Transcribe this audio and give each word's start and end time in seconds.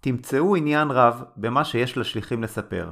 תמצאו 0.00 0.56
עניין 0.56 0.90
רב 0.90 1.22
במה 1.36 1.64
שיש 1.64 1.98
לשליחים 1.98 2.42
לספר. 2.42 2.90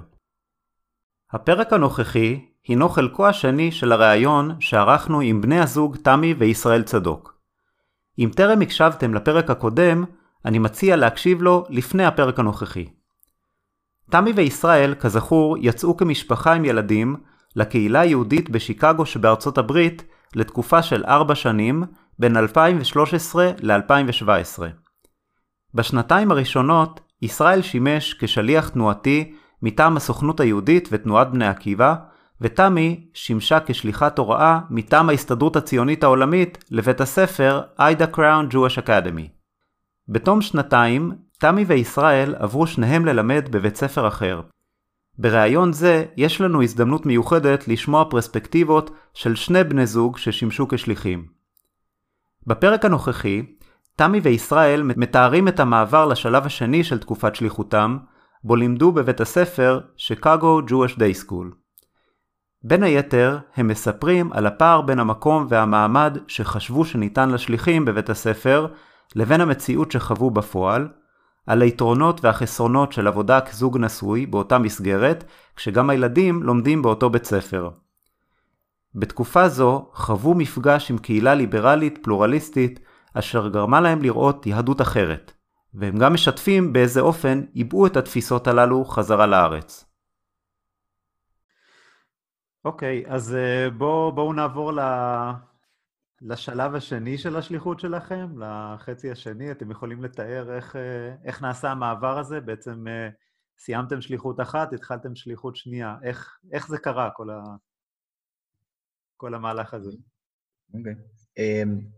הפרק 1.32 1.72
הנוכחי 1.72 2.46
הינו 2.68 2.88
חלקו 2.88 3.26
השני 3.26 3.72
של 3.72 3.92
הראיון 3.92 4.56
שערכנו 4.60 5.20
עם 5.20 5.40
בני 5.40 5.60
הזוג 5.60 5.96
תמי 5.96 6.34
וישראל 6.38 6.82
צדוק. 6.82 7.38
אם 8.18 8.30
טרם 8.36 8.60
הקשבתם 8.60 9.14
לפרק 9.14 9.50
הקודם, 9.50 10.04
אני 10.44 10.58
מציע 10.58 10.96
להקשיב 10.96 11.42
לו 11.42 11.64
לפני 11.68 12.04
הפרק 12.04 12.38
הנוכחי. 12.38 12.86
תמי 14.10 14.32
וישראל, 14.32 14.94
כזכור, 14.94 15.56
יצאו 15.60 15.96
כמשפחה 15.96 16.52
עם 16.52 16.64
ילדים 16.64 17.16
לקהילה 17.56 18.00
היהודית 18.00 18.50
בשיקגו 18.50 19.06
שבארצות 19.06 19.58
הברית 19.58 20.04
לתקופה 20.34 20.82
של 20.82 21.04
ארבע 21.04 21.34
שנים, 21.34 21.84
בין 22.18 22.36
2013 22.36 23.50
ל-2017. 23.60 24.87
בשנתיים 25.74 26.30
הראשונות, 26.30 27.00
ישראל 27.22 27.62
שימש 27.62 28.14
כשליח 28.18 28.68
תנועתי 28.68 29.34
מטעם 29.62 29.96
הסוכנות 29.96 30.40
היהודית 30.40 30.88
ותנועת 30.92 31.30
בני 31.30 31.46
עקיבא, 31.46 31.94
ותמי 32.40 33.08
שימשה 33.14 33.58
כשליחת 33.66 34.18
הוראה 34.18 34.60
מטעם 34.70 35.08
ההסתדרות 35.08 35.56
הציונית 35.56 36.04
העולמית 36.04 36.64
לבית 36.70 37.00
הספר 37.00 37.60
איידה 37.78 38.06
קראון 38.06 38.48
Jewish 38.50 38.78
Academy. 38.84 39.28
בתום 40.08 40.42
שנתיים, 40.42 41.12
תמי 41.38 41.64
וישראל 41.64 42.34
עברו 42.38 42.66
שניהם 42.66 43.06
ללמד 43.06 43.48
בבית 43.50 43.76
ספר 43.76 44.08
אחר. 44.08 44.40
בריאיון 45.18 45.72
זה 45.72 46.04
יש 46.16 46.40
לנו 46.40 46.62
הזדמנות 46.62 47.06
מיוחדת 47.06 47.68
לשמוע 47.68 48.04
פרספקטיבות 48.10 48.90
של 49.14 49.34
שני 49.34 49.64
בני 49.64 49.86
זוג 49.86 50.18
ששימשו 50.18 50.68
כשליחים. 50.68 51.26
בפרק 52.46 52.84
הנוכחי, 52.84 53.42
תמי 53.98 54.20
וישראל 54.22 54.82
מתארים 54.82 55.48
את 55.48 55.60
המעבר 55.60 56.06
לשלב 56.06 56.46
השני 56.46 56.84
של 56.84 56.98
תקופת 56.98 57.34
שליחותם, 57.34 57.98
בו 58.44 58.56
לימדו 58.56 58.92
בבית 58.92 59.20
הספר 59.20 59.80
שיקגו 59.96 60.60
Jewish 60.60 60.98
Day 60.98 61.24
School. 61.24 61.54
בין 62.62 62.82
היתר, 62.82 63.38
הם 63.56 63.68
מספרים 63.68 64.32
על 64.32 64.46
הפער 64.46 64.80
בין 64.80 64.98
המקום 64.98 65.46
והמעמד 65.48 66.18
שחשבו 66.28 66.84
שניתן 66.84 67.30
לשליחים 67.30 67.84
בבית 67.84 68.10
הספר, 68.10 68.66
לבין 69.16 69.40
המציאות 69.40 69.92
שחוו 69.92 70.30
בפועל, 70.30 70.88
על 71.46 71.62
היתרונות 71.62 72.24
והחסרונות 72.24 72.92
של 72.92 73.06
עבודה 73.06 73.40
כזוג 73.40 73.78
נשוי 73.78 74.26
באותה 74.26 74.58
מסגרת, 74.58 75.24
כשגם 75.56 75.90
הילדים 75.90 76.42
לומדים 76.42 76.82
באותו 76.82 77.10
בית 77.10 77.24
ספר. 77.24 77.70
בתקופה 78.94 79.48
זו 79.48 79.90
חוו 79.92 80.34
מפגש 80.34 80.90
עם 80.90 80.98
קהילה 80.98 81.34
ליברלית 81.34 81.98
פלורליסטית, 82.02 82.80
אשר 83.18 83.48
גרמה 83.48 83.80
להם 83.80 84.02
לראות 84.02 84.46
יהדות 84.46 84.80
אחרת, 84.80 85.32
והם 85.74 85.98
גם 85.98 86.14
משתפים 86.14 86.72
באיזה 86.72 87.00
אופן 87.00 87.40
עיבו 87.52 87.86
את 87.86 87.96
התפיסות 87.96 88.46
הללו 88.46 88.84
חזרה 88.84 89.26
לארץ. 89.26 89.84
אוקיי, 92.64 93.04
okay, 93.06 93.10
אז 93.10 93.36
בואו 93.78 94.12
בוא 94.12 94.34
נעבור 94.34 94.72
ל... 94.72 94.80
לשלב 96.20 96.74
השני 96.74 97.18
של 97.18 97.36
השליחות 97.36 97.80
שלכם, 97.80 98.38
לחצי 98.38 99.10
השני. 99.10 99.50
אתם 99.50 99.70
יכולים 99.70 100.04
לתאר 100.04 100.56
איך, 100.56 100.76
איך 101.24 101.42
נעשה 101.42 101.70
המעבר 101.70 102.18
הזה? 102.18 102.40
בעצם 102.40 102.84
סיימתם 103.58 104.00
שליחות 104.00 104.40
אחת, 104.40 104.72
התחלתם 104.72 105.14
שליחות 105.14 105.56
שנייה. 105.56 105.96
איך, 106.02 106.38
איך 106.52 106.68
זה 106.68 106.78
קרה, 106.78 107.10
כל, 107.10 107.30
ה... 107.30 107.42
כל 109.16 109.34
המהלך 109.34 109.74
הזה? 109.74 109.90
אוקיי. 110.74 110.92
Okay. 110.92 111.40
אמ, 111.40 111.97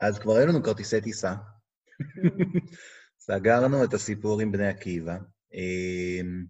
אז 0.00 0.18
כבר 0.18 0.36
היו 0.36 0.46
לנו 0.46 0.62
כרטיסי 0.62 1.00
טיסה. 1.00 1.34
סגרנו 3.18 3.84
את 3.84 3.94
הסיפור 3.94 4.40
עם 4.40 4.52
בני 4.52 4.68
עקיבא. 4.68 5.16
אמ, 5.54 6.44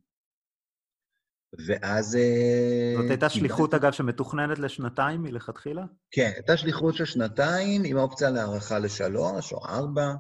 ואז... 1.67 2.17
אה, 2.17 2.95
זאת 2.97 3.11
הייתה 3.11 3.29
שליחות, 3.29 3.75
אגב, 3.75 3.93
שמתוכננת 3.93 4.59
לשנתיים 4.59 5.23
מלכתחילה? 5.23 5.85
כן, 6.11 6.31
הייתה 6.35 6.57
שליחות 6.57 6.95
של 6.95 7.05
שנתיים 7.05 7.83
עם 7.85 7.97
אופציה 7.97 8.31
להארכה 8.31 8.79
לשלוש 8.79 9.53
או 9.53 9.67
ארבע. 9.67 10.15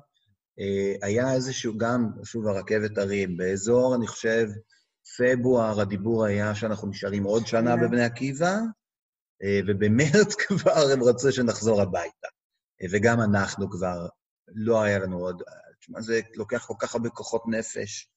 אה, 0.60 1.06
היה 1.08 1.34
איזשהו 1.34 1.78
גם, 1.78 2.10
שוב, 2.24 2.46
הרכבת 2.46 2.98
הרים. 2.98 3.36
באזור, 3.36 3.94
אני 3.94 4.06
חושב, 4.06 4.48
פברואר, 5.18 5.80
הדיבור 5.80 6.24
היה 6.24 6.54
שאנחנו 6.54 6.88
נשארים 6.88 7.24
עוד 7.24 7.46
שנה 7.46 7.76
בבני 7.76 8.04
עקיבא, 8.04 8.54
אה, 9.42 9.60
ובמרץ 9.66 10.34
כבר 10.42 10.90
הם 10.92 11.02
רצו 11.02 11.32
שנחזור 11.32 11.82
הביתה. 11.82 12.28
וגם 12.92 13.20
אנחנו 13.20 13.70
כבר, 13.70 14.06
לא 14.48 14.82
היה 14.82 14.98
לנו 14.98 15.18
עוד... 15.18 15.42
תשמע, 15.80 16.00
זה 16.00 16.20
לוקח 16.34 16.64
כל 16.66 16.74
כך 16.78 16.94
הרבה 16.94 17.08
כוחות 17.08 17.42
נפש. 17.48 18.10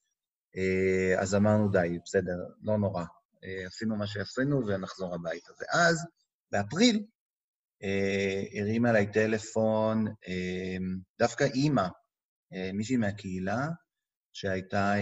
אה, 0.56 1.20
אז 1.22 1.34
אמרנו, 1.34 1.68
די, 1.68 1.98
בסדר, 2.04 2.36
לא 2.62 2.78
נורא. 2.78 3.04
אה, 3.44 3.66
עשינו 3.66 3.96
מה 3.96 4.06
שעשינו 4.06 4.66
ונחזור 4.66 5.14
הביתה. 5.14 5.52
ואז, 5.60 6.06
באפריל, 6.52 7.04
אה, 7.82 8.60
הרים 8.60 8.86
עליי 8.86 9.12
טלפון 9.12 10.06
דווקא 11.18 11.44
אימא, 11.44 11.86
מישהי 12.74 12.96
מהקהילה, 12.96 13.68
שהייתה, 14.32 14.94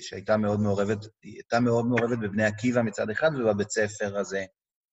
שהייתה 0.00 0.36
מאוד 0.36 0.60
מעורבת, 0.60 0.98
הייתה 1.22 1.60
מאוד 1.60 1.86
מעורבת 1.86 2.18
בבני 2.18 2.44
עקיבא 2.44 2.82
מצד 2.82 3.10
אחד 3.10 3.30
ובבית 3.34 3.70
ספר 3.70 4.18
הזה 4.18 4.44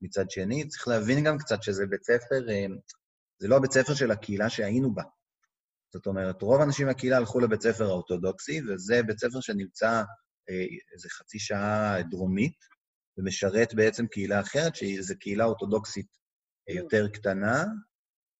מצד 0.02 0.30
שני. 0.30 0.68
צריך 0.68 0.88
להבין 0.88 1.24
גם 1.24 1.38
קצת 1.38 1.64
שזה 1.64 1.86
בית 1.86 2.04
ספר, 2.04 2.48
זה 3.40 3.48
לא 3.48 3.58
הבית 3.58 3.72
ספר 3.72 3.94
של 3.94 4.12
הקהילה 4.12 4.50
שהיינו 4.50 4.94
בה. 4.94 5.04
זאת 5.94 6.08
אומרת, 6.08 6.42
רוב 6.42 6.62
האנשים 6.62 6.88
מהקהילה 6.88 7.18
הלכו 7.18 7.40
לבית 7.40 7.62
ספר 7.62 7.86
האורתודוקסי, 7.86 8.62
וזה 8.68 9.04
בית 9.04 9.20
ספר 9.20 9.42
שנמצא 9.42 10.04
אה, 10.50 10.66
איזה 10.94 11.10
חצי 11.10 11.40
שעה 11.40 11.96
דרומית, 12.10 12.58
ומשרת 13.18 13.74
בעצם 13.74 14.08
קהילה 14.08 14.42
אחרת, 14.42 14.76
שזו 14.76 15.14
קהילה 15.20 15.46
אורתודוקסית 15.46 16.08
אה, 16.70 16.74
יותר 16.74 17.08
קטנה. 17.08 17.64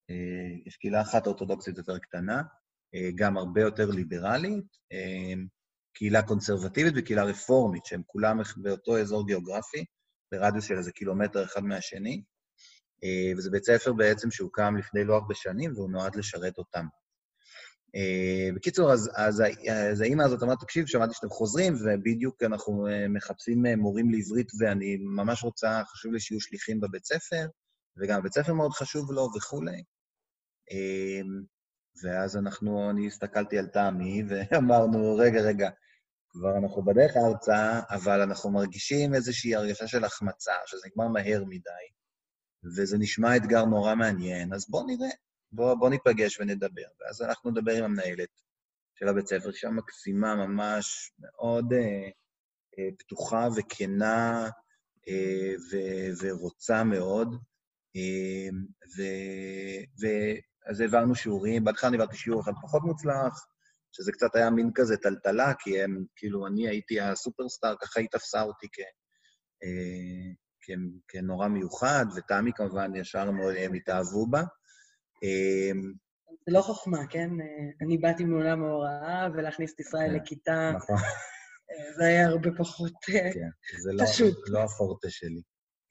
אה, 0.10 0.58
יש 0.66 0.78
קהילה 0.78 1.02
אחת 1.02 1.28
אורתודוקסית 1.28 1.78
יותר 1.78 1.98
קטנה, 1.98 2.42
גם 3.16 3.38
הרבה 3.38 3.62
יותר 3.62 3.90
ליברלית, 3.90 4.66
קהילה 5.94 6.22
קונסרבטיבית 6.24 6.94
וקהילה 6.98 7.24
רפורמית, 7.24 7.86
שהם 7.86 8.02
כולם 8.06 8.38
באותו 8.58 8.98
אזור 8.98 9.28
גיאוגרפי, 9.28 9.86
ברדיוס 10.32 10.66
של 10.66 10.78
איזה 10.78 10.92
קילומטר 10.92 11.44
אחד 11.44 11.64
מהשני. 11.64 12.24
אה, 13.04 13.32
וזה 13.38 13.50
בית 13.52 13.64
ספר 13.64 13.94
בעצם 13.94 14.32
שהוקם 14.32 14.78
לפני 14.78 15.04
לא 15.04 15.14
הרבה 15.14 15.36
שנים, 15.36 15.74
והוא 15.76 15.90
נועד 15.90 16.16
לשרת 16.16 16.58
אותם. 16.58 16.86
אה, 17.96 18.50
בקיצור, 18.56 18.92
אז, 18.94 19.10
אז, 19.16 19.44
אז 19.92 20.02
האימא 20.02 20.24
הזאת 20.24 20.44
אמרה, 20.44 20.56
תקשיב, 20.56 20.86
שמעתי 20.88 21.14
שאתם 21.14 21.30
חוזרים, 21.30 21.74
ובדיוק 21.74 22.44
אנחנו 22.44 22.88
אה, 22.88 23.08
מחפשים 23.08 23.66
מורים 23.78 24.10
לעברית, 24.10 24.52
ואני 24.60 24.98
ממש 24.98 25.44
רוצה, 25.44 25.82
חשוב 25.86 26.14
לי 26.14 26.20
שיהיו 26.20 26.42
שליחים 26.42 26.80
בבית 26.80 27.06
ספר, 27.06 27.48
וגם 27.98 28.24
בית 28.24 28.34
ספר 28.34 28.54
מאוד 28.54 28.72
חשוב 28.72 29.12
לו 29.12 29.30
וכולי. 29.38 29.84
ואז 32.04 32.38
אנחנו, 32.38 32.90
אני 32.90 33.08
הסתכלתי 33.08 33.58
על 33.58 33.68
תמי, 33.68 34.24
ואמרנו, 34.30 35.16
רגע, 35.16 35.42
רגע, 35.42 35.70
כבר 36.30 36.58
אנחנו 36.58 36.86
בדרך 36.86 37.12
ארצה, 37.18 37.80
אבל 37.90 38.22
אנחנו 38.22 38.52
מרגישים 38.52 39.14
איזושהי 39.14 39.56
הרגשה 39.56 39.88
של 39.88 40.04
החמצה, 40.06 40.54
שזה 40.66 40.88
נגמר 40.88 41.08
מהר 41.08 41.44
מדי, 41.44 41.99
וזה 42.64 42.98
נשמע 42.98 43.36
אתגר 43.36 43.66
נורא 43.66 43.96
מעניין, 43.96 44.54
אז 44.54 44.70
בואו 44.70 44.88
נראה. 44.88 45.10
בוא, 45.52 45.76
בוא 45.76 45.90
ניפגש 45.90 46.40
ונדבר. 46.40 46.88
ואז 47.00 47.22
אנחנו 47.22 47.52
נדבר 47.52 47.78
עם 47.78 47.84
המנהלת 47.84 48.42
של 48.96 49.08
הבית 49.08 49.28
ספר, 49.28 49.52
שהיא 49.52 49.72
מקסימה 49.72 50.36
ממש, 50.36 51.12
מאוד 51.20 51.74
אה, 51.74 52.10
אה, 52.80 52.90
פתוחה 53.00 53.48
וכנה 53.56 54.50
אה, 55.08 55.54
ו, 55.72 55.78
ורוצה 56.22 56.84
מאוד. 56.84 57.36
אה, 57.96 58.50
ו, 58.98 59.02
ואז 60.02 60.80
העברנו 60.80 61.16
שיעורים, 61.16 61.64
בהתחלה 61.64 61.90
העברתי 61.90 62.18
שיעור 62.18 62.42
אחד 62.42 62.52
פחות 62.62 62.82
מוצלח, 62.84 63.46
שזה 63.92 64.12
קצת 64.12 64.36
היה 64.36 64.50
מין 64.50 64.72
כזה 64.76 64.98
טלטלה, 64.98 65.54
כי 65.60 65.82
הם, 65.82 66.06
כאילו, 66.16 66.48
אני 66.48 66.68
הייתי 66.68 67.00
הסופרסטאר, 67.00 67.76
ככה 67.82 68.00
היא 68.00 68.10
תפסה 68.12 68.42
אותי 68.42 68.68
כ... 68.74 68.80
אה, 69.64 70.34
כנורא 71.08 71.48
מיוחד, 71.48 72.06
ותמי 72.16 72.52
כמובן 72.56 72.96
ישר 72.96 73.30
הם 73.58 73.74
התאהבו 73.74 74.28
בה. 74.28 74.42
אמ, 75.24 75.94
זה 76.46 76.54
לא 76.54 76.62
חוכמה, 76.62 77.08
כן? 77.10 77.30
אני 77.82 77.98
באתי 77.98 78.24
מעולם 78.24 78.64
ההוראה, 78.64 79.28
ולהכניס 79.34 79.74
את 79.74 79.80
ישראל 79.80 80.10
כן, 80.10 80.16
לכיתה, 80.16 80.72
נכון. 80.76 80.96
אה, 81.72 81.94
זה 81.98 82.06
היה 82.06 82.28
הרבה 82.28 82.50
פחות 82.58 82.94
אה, 83.10 83.34
כן, 83.34 83.50
לא- 83.94 84.06
פשוט. 84.06 84.34
זה 84.34 84.54
לא 84.54 84.64
הפורטה 84.64 85.10
שלי. 85.10 85.42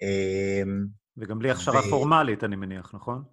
אמ, 0.03 0.87
וגם 1.17 1.39
בלי 1.39 1.51
הכשרה 1.51 1.81
פורמלית, 1.91 2.45
אני 2.45 2.57
מניח, 2.57 2.95
נכון? 2.95 3.25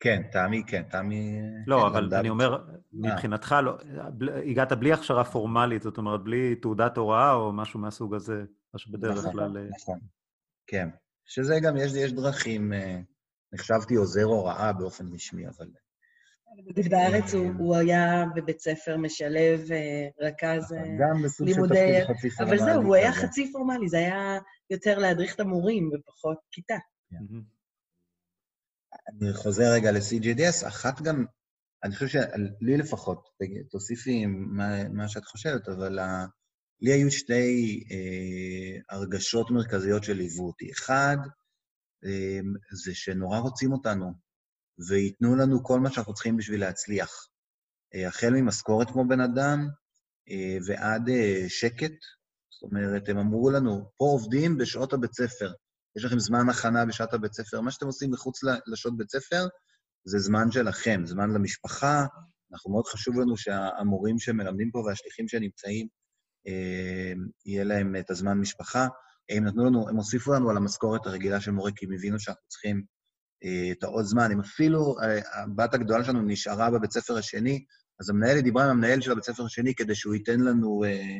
כן, 0.00 0.22
תמי, 0.32 0.62
כן, 0.66 0.82
תמי... 0.90 1.40
לא, 1.66 1.80
כן, 1.80 1.86
אבל 1.86 2.14
אני 2.14 2.28
אומר, 2.28 2.64
מבחינתך, 2.92 3.54
לא, 3.62 3.72
הגעת 4.50 4.72
בלי 4.72 4.92
הכשרה 4.92 5.24
פורמלית, 5.24 5.82
זאת 5.82 5.98
אומרת, 5.98 6.24
בלי 6.24 6.54
תעודת 6.54 6.96
הוראה 6.96 7.32
או 7.32 7.52
משהו 7.52 7.80
מהסוג 7.80 8.14
הזה, 8.14 8.44
מה 8.74 8.78
שבדרך 8.78 9.18
נכון, 9.18 9.32
כלל... 9.32 9.48
נכון, 9.48 9.68
נכון, 9.80 9.98
כן. 10.66 10.88
שזה 11.24 11.54
גם, 11.62 11.76
יש 11.76 12.12
דרכים... 12.12 12.72
נחשבתי 13.52 13.94
עוזר 13.94 14.24
הוראה 14.24 14.72
באופן 14.72 15.04
רשמי, 15.14 15.46
אבל... 15.48 15.66
דוד 16.74 16.94
הארץ 16.94 17.34
הוא 17.34 17.76
היה 17.76 18.24
בבית 18.34 18.60
ספר 18.60 18.96
משלב, 18.96 19.60
אה, 19.72 20.08
רכז 20.20 20.72
לימודי... 20.72 20.82
נכון, 20.82 20.98
גם 20.98 21.22
בסוג 21.22 21.48
של 21.48 21.60
תפקיד 21.62 22.16
חצי 22.16 22.30
פורמלי. 22.30 22.56
אבל 22.56 22.72
זהו, 22.72 22.82
הוא 22.82 22.94
היה 22.94 23.12
חצי 23.12 23.52
פורמלי, 23.52 23.88
זה 23.88 23.96
היה 23.96 24.38
יותר 24.70 24.98
להדריך 24.98 25.34
את 25.34 25.40
המורים 25.40 25.90
ופחות 25.94 26.38
כיתה. 26.50 26.76
אני 29.08 29.34
חוזר 29.34 29.72
רגע 29.72 29.92
ל-CGDS, 29.92 30.68
אחת 30.68 31.02
גם, 31.02 31.24
אני 31.84 31.94
חושב 31.94 32.06
שלי 32.06 32.76
לפחות, 32.76 33.28
תוסיפי 33.70 34.26
מה, 34.26 34.88
מה 34.88 35.08
שאת 35.08 35.24
חושבת, 35.24 35.68
אבל 35.68 35.98
לי 36.80 36.92
היו 36.92 37.10
שתי 37.10 37.84
אה, 37.90 38.96
הרגשות 38.96 39.50
מרכזיות 39.50 40.04
שליוו 40.04 40.46
אותי. 40.46 40.72
אחד, 40.72 41.16
אמ, 42.04 42.54
זה 42.84 42.94
שנורא 42.94 43.38
רוצים 43.38 43.72
אותנו, 43.72 44.12
וייתנו 44.88 45.36
לנו 45.36 45.64
כל 45.64 45.80
מה 45.80 45.92
שאנחנו 45.92 46.14
צריכים 46.14 46.36
בשביל 46.36 46.60
להצליח. 46.60 47.10
אה, 47.94 48.08
החל 48.08 48.30
ממשכורת 48.30 48.90
כמו 48.90 49.08
בן 49.08 49.20
אדם 49.20 49.68
אה, 50.30 50.58
ועד 50.66 51.08
אה, 51.08 51.44
שקט. 51.48 51.94
זאת 52.50 52.62
אומרת, 52.62 53.08
הם 53.08 53.18
אמרו 53.18 53.50
לנו, 53.50 53.90
פה 53.96 54.04
עובדים 54.04 54.58
בשעות 54.58 54.92
הבית 54.92 55.12
ספר. 55.12 55.52
יש 55.96 56.04
לכם 56.04 56.18
זמן 56.18 56.48
הכנה 56.48 56.84
בשעת 56.84 57.14
הבית 57.14 57.32
ספר. 57.32 57.60
מה 57.60 57.70
שאתם 57.70 57.86
עושים 57.86 58.10
מחוץ 58.10 58.40
לשעות 58.66 58.96
בית 58.96 59.10
ספר 59.10 59.46
זה 60.04 60.18
זמן 60.18 60.50
שלכם, 60.50 61.02
זמן 61.04 61.30
למשפחה. 61.30 62.06
אנחנו, 62.52 62.70
מאוד 62.70 62.86
חשוב 62.86 63.20
לנו 63.20 63.36
שהמורים 63.36 64.18
שמלמדים 64.18 64.70
פה 64.70 64.78
והשליחים 64.78 65.28
שנמצאים, 65.28 65.86
יהיה 67.46 67.64
להם 67.64 67.96
את 67.96 68.10
הזמן 68.10 68.38
משפחה. 68.38 68.88
הם 69.28 69.44
נתנו 69.44 69.64
לנו, 69.64 69.88
הם 69.88 69.96
הוסיפו 69.96 70.32
לנו 70.32 70.50
על 70.50 70.56
המשכורת 70.56 71.06
הרגילה 71.06 71.40
של 71.40 71.50
מורה, 71.50 71.70
כי 71.76 71.86
הם 71.86 71.92
הבינו 71.92 72.20
שאנחנו 72.20 72.48
צריכים 72.48 72.82
אה, 73.44 73.72
את 73.72 73.82
העוד 73.82 74.04
זמן. 74.04 74.32
הם 74.32 74.40
אפילו, 74.40 74.96
אה, 75.02 75.42
הבת 75.42 75.74
הגדולה 75.74 76.04
שלנו 76.04 76.22
נשארה 76.22 76.70
בבית 76.70 76.90
ספר 76.90 77.16
השני, 77.16 77.64
אז 78.00 78.10
המנהלת 78.10 78.44
דיברה 78.44 78.64
עם 78.64 78.70
המנהל 78.70 79.00
של 79.00 79.12
הבית 79.12 79.24
ספר 79.24 79.44
השני 79.44 79.74
כדי 79.74 79.94
שהוא 79.94 80.14
ייתן 80.14 80.40
לנו 80.40 80.84
אה, 80.84 81.18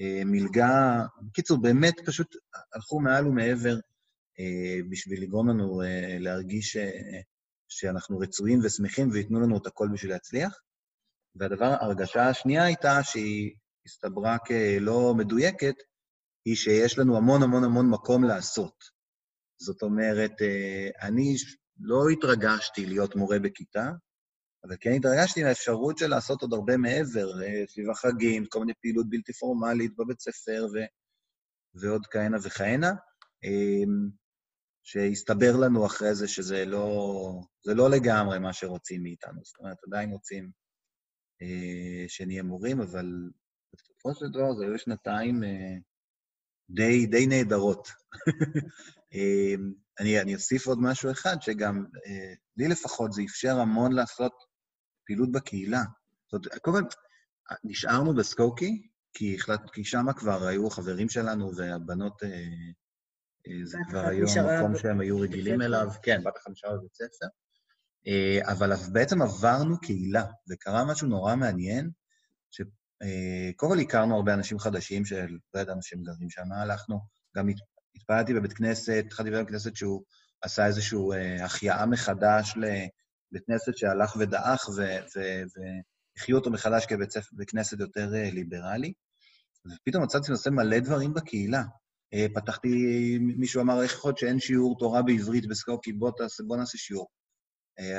אה, 0.00 0.22
מלגה. 0.24 1.04
בקיצור, 1.22 1.62
באמת 1.62 1.94
פשוט 2.06 2.36
הלכו 2.74 3.00
מעל 3.00 3.26
ומעבר 3.26 3.74
אה, 3.74 3.80
בשביל 4.90 5.22
לגרום 5.22 5.48
לנו 5.48 5.82
אה, 5.82 6.16
להרגיש 6.18 6.76
אה, 6.76 7.20
שאנחנו 7.68 8.18
רצויים 8.18 8.58
ושמחים 8.64 9.10
וייתנו 9.12 9.40
לנו 9.40 9.56
את 9.56 9.66
הכל 9.66 9.88
בשביל 9.92 10.10
להצליח. 10.12 10.60
והדבר, 11.34 11.64
ההרגשה 11.64 12.28
השנייה 12.28 12.64
הייתה 12.64 13.02
שהיא 13.02 13.54
הסתברה 13.86 14.38
כלא 14.38 15.14
מדויקת, 15.16 15.74
היא 16.44 16.56
שיש 16.56 16.98
לנו 16.98 17.16
המון 17.16 17.42
המון 17.42 17.64
המון 17.64 17.90
מקום 17.90 18.24
לעשות. 18.24 18.84
זאת 19.60 19.82
אומרת, 19.82 20.42
אה, 20.42 21.06
אני 21.08 21.34
לא 21.80 22.08
התרגשתי 22.08 22.86
להיות 22.86 23.16
מורה 23.16 23.38
בכיתה, 23.38 23.90
אבל 24.64 24.76
כן 24.80 24.92
התרגשתי 24.96 25.42
מהאפשרות 25.42 25.98
של 25.98 26.06
לעשות 26.06 26.42
עוד 26.42 26.52
הרבה 26.52 26.76
מעבר, 26.76 27.42
אה, 27.42 27.64
סביב 27.68 27.90
החגים, 27.90 28.46
כל 28.46 28.60
מיני 28.60 28.72
פעילות 28.82 29.10
בלתי 29.10 29.32
פורמלית 29.32 29.96
בבית 29.96 30.20
ספר 30.20 30.66
ו... 30.74 30.78
ועוד 31.74 32.06
כהנה 32.06 32.36
וכהנה, 32.42 32.92
שהסתבר 34.82 35.56
לנו 35.56 35.86
אחרי 35.86 36.14
זה 36.14 36.28
שזה 36.28 36.64
לא, 36.64 37.40
זה 37.64 37.74
לא 37.74 37.90
לגמרי 37.90 38.38
מה 38.38 38.52
שרוצים 38.52 39.02
מאיתנו. 39.02 39.40
זאת 39.44 39.58
אומרת, 39.58 39.76
עדיין 39.86 40.10
רוצים 40.10 40.50
אה, 41.42 42.04
שנהיה 42.08 42.42
מורים, 42.42 42.80
אבל 42.80 43.30
בסופו 43.74 44.14
של 44.14 44.26
דבר 44.28 44.54
זה 44.54 44.64
היו 44.64 44.78
שנתיים 44.78 45.42
די, 46.70 47.06
די 47.06 47.26
נהדרות. 47.26 47.88
אמ, 49.14 49.72
אני, 50.00 50.20
אני 50.20 50.34
אוסיף 50.34 50.66
עוד 50.66 50.78
משהו 50.80 51.10
אחד, 51.10 51.36
שגם 51.40 51.84
אה, 52.06 52.34
לי 52.56 52.68
לפחות 52.68 53.12
זה 53.12 53.22
אפשר 53.22 53.58
המון 53.58 53.92
לעשות 53.92 54.32
פעילות 55.06 55.32
בקהילה. 55.32 55.82
זאת 56.32 56.46
אומרת, 56.46 56.62
קודם 56.62 56.84
כל, 56.84 56.96
נשארנו 57.64 58.14
בסקוקי, 58.14 58.88
כי, 59.14 59.34
החלט, 59.34 59.70
כי 59.72 59.84
שם 59.84 60.12
כבר 60.16 60.46
היו 60.46 60.70
חברים 60.70 61.08
שלנו, 61.08 61.56
והבנות, 61.56 62.22
אה, 62.22 62.28
אה, 62.28 62.72
זה 63.64 63.78
כבר 63.88 64.06
היו 64.06 64.26
המקום 64.38 64.78
שהם 64.78 65.00
היו 65.00 65.20
רגילים 65.20 65.62
אליו. 65.62 65.88
כן, 66.02 66.24
בת 66.24 66.36
החמישה 66.36 66.68
בבית 66.68 66.94
ספר. 66.94 67.26
אבל 68.42 68.72
בעצם 68.92 69.22
עברנו 69.22 69.80
קהילה, 69.80 70.24
וקרה 70.50 70.84
משהו 70.84 71.08
נורא 71.08 71.36
מעניין, 71.36 71.90
אה, 73.02 73.50
קודם 73.56 73.72
כל 73.72 73.78
הכרנו 73.78 74.16
הרבה 74.16 74.34
אנשים 74.34 74.58
חדשים 74.58 75.04
שלא 75.04 75.60
ידענו 75.60 75.82
שהם 75.82 76.02
גרים 76.02 76.30
שם, 76.30 76.52
הלכנו, 76.52 77.00
גם 77.36 77.48
התפללתי 77.94 78.34
בבית 78.34 78.52
כנסת, 78.52 79.02
התחלתי 79.06 79.30
בבית 79.30 79.48
כנסת 79.48 79.76
שהוא 79.76 80.02
עשה 80.42 80.66
איזושהי 80.66 80.98
אה, 81.12 81.44
החייאה 81.44 81.86
מחדש 81.86 82.54
לבית 82.56 83.46
כנסת 83.46 83.76
שהלך 83.76 84.16
ודעך, 84.18 84.68
והחיו 84.68 86.36
אותו 86.36 86.50
מחדש 86.50 86.86
כבית 86.86 87.50
כנסת 87.50 87.80
יותר 87.80 88.14
אה, 88.14 88.30
ליברלי. 88.30 88.92
ופתאום 89.66 90.04
מצאתי 90.04 90.30
עושה 90.30 90.50
מלא 90.50 90.78
דברים 90.78 91.14
בקהילה. 91.14 91.62
פתחתי, 92.34 92.68
מישהו 93.18 93.62
אמר, 93.62 93.82
איך 93.82 93.92
יכול 93.92 94.08
להיות 94.08 94.18
שאין 94.18 94.40
שיעור 94.40 94.78
תורה 94.78 95.02
בעברית 95.02 95.48
בסקוקי, 95.48 95.92
בוא, 95.92 96.10
תעשה, 96.16 96.42
בוא 96.46 96.56
נעשה 96.56 96.78
שיעור. 96.78 97.08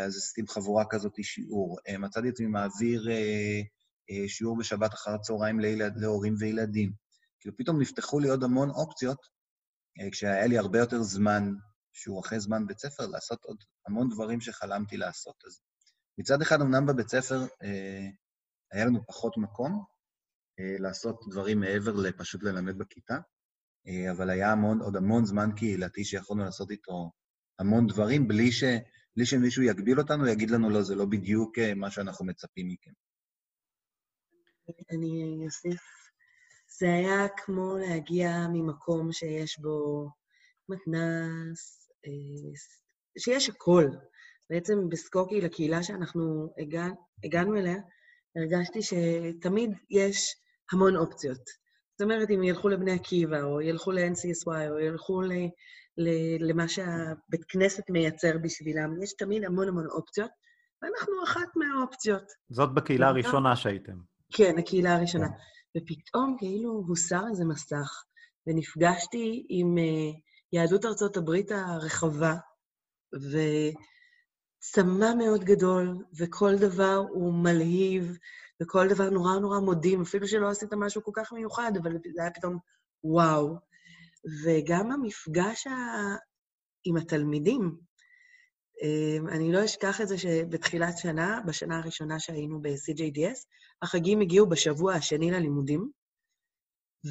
אז 0.06 0.18
עשיתי 0.18 0.42
עם 0.42 0.48
חבורה 0.48 0.84
כזאת 0.90 1.14
שיעור. 1.22 1.80
מצאתי 2.00 2.30
את 2.30 2.34
עצמי 2.34 2.48
מעביר 2.48 3.10
אה, 3.12 4.28
שיעור 4.28 4.58
בשבת 4.58 4.94
אחר 4.94 5.12
הצהריים 5.12 5.60
לילד, 5.60 5.98
להורים 5.98 6.36
וילדים. 6.40 6.94
כאילו 7.40 7.58
פתאום 7.58 7.82
נפתחו 7.82 8.20
לי 8.20 8.30
עוד 8.30 8.44
המון 8.44 8.70
אופציות, 8.70 9.18
אה, 10.00 10.12
כשהיה 10.12 10.48
לי 10.48 10.58
הרבה 10.58 10.80
יותר 10.80 11.04
זמן, 11.04 11.54
שהוא 11.94 12.22
אחרי 12.22 12.40
זמן 12.40 12.68
בית 12.68 12.80
ספר, 12.80 13.08
לעשות 13.08 13.44
עוד 13.44 13.58
המון 13.88 14.10
דברים 14.10 14.42
שחלמתי 14.42 14.98
לעשות. 14.98 15.36
אז 15.48 15.62
מצד 16.18 16.42
אחד, 16.42 16.62
אמנם 16.62 16.86
בבית 16.86 17.10
ספר 17.10 17.42
אה, 17.64 18.08
היה 18.72 18.86
לנו 18.86 19.08
פחות 19.08 19.38
מקום 19.38 19.86
אה, 20.60 20.76
לעשות 20.80 21.20
דברים 21.30 21.60
מעבר 21.60 21.94
לפשוט 21.94 22.44
ללמד 22.44 22.78
בכיתה, 22.78 23.14
אה, 23.14 23.20
אבל 24.12 24.30
היה 24.30 24.52
המון, 24.52 24.82
עוד 24.82 24.96
המון 24.96 25.26
זמן 25.26 25.50
קהילתי 25.56 26.04
שיכולנו 26.04 26.44
לעשות 26.44 26.72
איתו 26.72 27.12
המון 27.60 27.88
דברים, 27.88 28.28
בלי, 28.28 28.52
ש, 28.52 28.64
בלי 29.16 29.26
שמישהו 29.26 29.64
יגביל 29.64 30.00
אותנו, 30.00 30.28
יגיד 30.28 30.52
לנו, 30.52 30.70
לא, 30.70 30.82
זה 30.82 30.96
לא 30.96 31.06
בדיוק 31.06 31.60
אה, 31.60 31.74
מה 31.74 31.92
שאנחנו 31.92 32.26
מצפים 32.26 32.68
מכם. 32.68 32.92
אני 34.92 35.46
אוסיף. 35.46 35.82
זה 36.80 36.94
היה 36.94 37.28
כמו 37.38 37.78
להגיע 37.78 38.48
ממקום 38.54 39.12
שיש 39.12 39.60
בו 39.60 40.10
מתנ"ס, 40.70 41.90
אה, 42.06 42.60
שיש 43.18 43.50
הכל. 43.50 43.86
בעצם 44.50 44.90
בסקוקי, 44.90 45.42
לקהילה 45.42 45.84
שאנחנו 45.84 46.54
הגע, 46.58 46.86
הגענו 47.24 47.58
אליה, 47.58 47.78
הרגשתי 48.36 48.80
שתמיד 48.82 49.70
יש 49.90 50.36
המון 50.72 50.96
אופציות. 50.96 51.63
אומרת, 52.04 52.30
אם 52.30 52.44
ילכו 52.44 52.70
לבני 52.70 52.92
עקיבא, 52.92 53.42
או 53.42 53.62
ילכו 53.62 53.92
ל-NCSY, 53.92 54.70
או 54.70 54.80
ילכו 54.80 55.22
ל, 55.22 55.34
ל, 55.98 56.10
למה 56.50 56.68
שהבית 56.68 57.44
כנסת 57.48 57.90
מייצר 57.90 58.38
בשבילם, 58.42 59.04
יש 59.04 59.14
תמיד 59.14 59.44
המון 59.44 59.68
המון 59.68 59.88
אופציות, 59.92 60.32
ואנחנו 60.82 61.24
אחת 61.24 61.48
מהאופציות. 61.56 62.24
זאת 62.50 62.74
בקהילה 62.74 63.08
הראשונה 63.08 63.56
שהייתם. 63.56 63.98
כן, 64.34 64.56
הקהילה 64.60 64.96
הראשונה. 64.96 65.28
ופתאום 65.78 66.36
כאילו 66.40 66.84
הוסר 66.88 67.22
איזה 67.30 67.46
מסך, 67.46 68.04
ונפגשתי 68.48 69.46
עם 69.50 69.78
uh, 69.78 69.82
יהדות 70.54 70.86
ארצות 70.86 71.18
הברית 71.18 71.52
הרחבה, 71.52 72.36
וצמא 73.14 75.16
מאוד 75.18 75.44
גדול, 75.44 75.98
וכל 76.20 76.56
דבר 76.56 77.04
הוא 77.10 77.34
מלהיב, 77.34 78.18
וכל 78.64 78.88
דבר 78.88 79.10
נורא 79.10 79.40
נורא 79.40 79.60
מודים, 79.60 80.02
אפילו 80.02 80.28
שלא 80.28 80.50
עשית 80.50 80.74
משהו 80.74 81.04
כל 81.04 81.12
כך 81.14 81.34
מיוחד, 81.34 81.72
אבל 81.82 81.92
זה 82.16 82.22
היה 82.22 82.32
פתאום 82.32 82.58
וואו. 83.04 83.56
וגם 84.44 84.92
המפגש 84.92 85.68
ה... 85.68 85.72
עם 86.86 86.98
התלמידים, 86.98 87.78
אמ, 88.82 89.28
אני 89.28 89.52
לא 89.52 89.66
אשכח 89.66 90.02
את 90.02 90.08
זה 90.08 90.18
שבתחילת 90.18 90.98
שנה, 90.98 91.40
בשנה 91.46 91.78
הראשונה 91.78 92.20
שהיינו 92.20 92.62
ב-CJDS, 92.62 93.46
החגים 93.82 94.22
הגיעו 94.22 94.50
בשבוע 94.50 94.94
השני 94.94 95.32
ללימודים, 95.32 95.92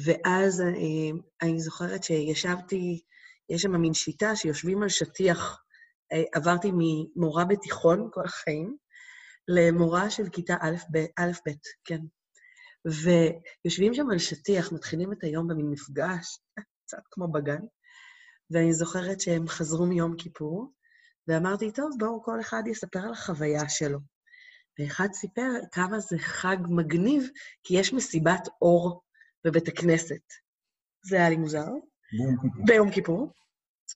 ואז 0.05 0.61
אמ, 0.61 1.19
אני 1.41 1.59
זוכרת 1.59 2.03
שישבתי, 2.03 3.01
יש 3.49 3.61
שם 3.61 3.81
מין 3.81 3.93
שיטה 3.93 4.35
שיושבים 4.35 4.83
על 4.83 4.89
שטיח. 4.89 5.59
אה, 6.11 6.23
עברתי 6.33 6.71
ממורה 6.73 7.45
בתיכון 7.45 8.09
כל 8.11 8.21
החיים 8.25 8.77
למורה 9.47 10.09
של 10.09 10.29
כיתה 10.29 10.55
א'-ב', 10.61 11.51
כן. 11.83 11.99
ויושבים 12.85 13.93
שם 13.93 14.09
על 14.09 14.17
שטיח, 14.17 14.71
מתחילים 14.71 15.13
את 15.13 15.23
היום 15.23 15.47
במין 15.47 15.69
מפגש, 15.69 16.39
קצת 16.85 17.03
כמו 17.11 17.31
בגן, 17.31 17.61
ואני 18.51 18.73
זוכרת 18.73 19.21
שהם 19.21 19.47
חזרו 19.47 19.85
מיום 19.85 20.15
כיפור, 20.17 20.73
ואמרתי, 21.27 21.71
טוב, 21.71 21.91
בואו 21.99 22.23
כל 22.23 22.39
אחד 22.41 22.63
יספר 22.67 22.99
על 22.99 23.11
החוויה 23.11 23.69
שלו. 23.69 23.99
ואחד 24.79 25.07
סיפר 25.13 25.49
כמה 25.71 25.99
זה 25.99 26.17
חג 26.19 26.57
מגניב, 26.69 27.29
כי 27.63 27.79
יש 27.79 27.93
מסיבת 27.93 28.47
אור 28.61 29.01
בבית 29.45 29.67
הכנסת. 29.67 30.21
זה 31.05 31.15
היה 31.15 31.29
לי 31.29 31.35
מוזר. 31.35 31.67
ביום 32.11 32.37
כיפור. 32.41 32.65
ביום 32.65 32.91
כיפור. 32.91 33.31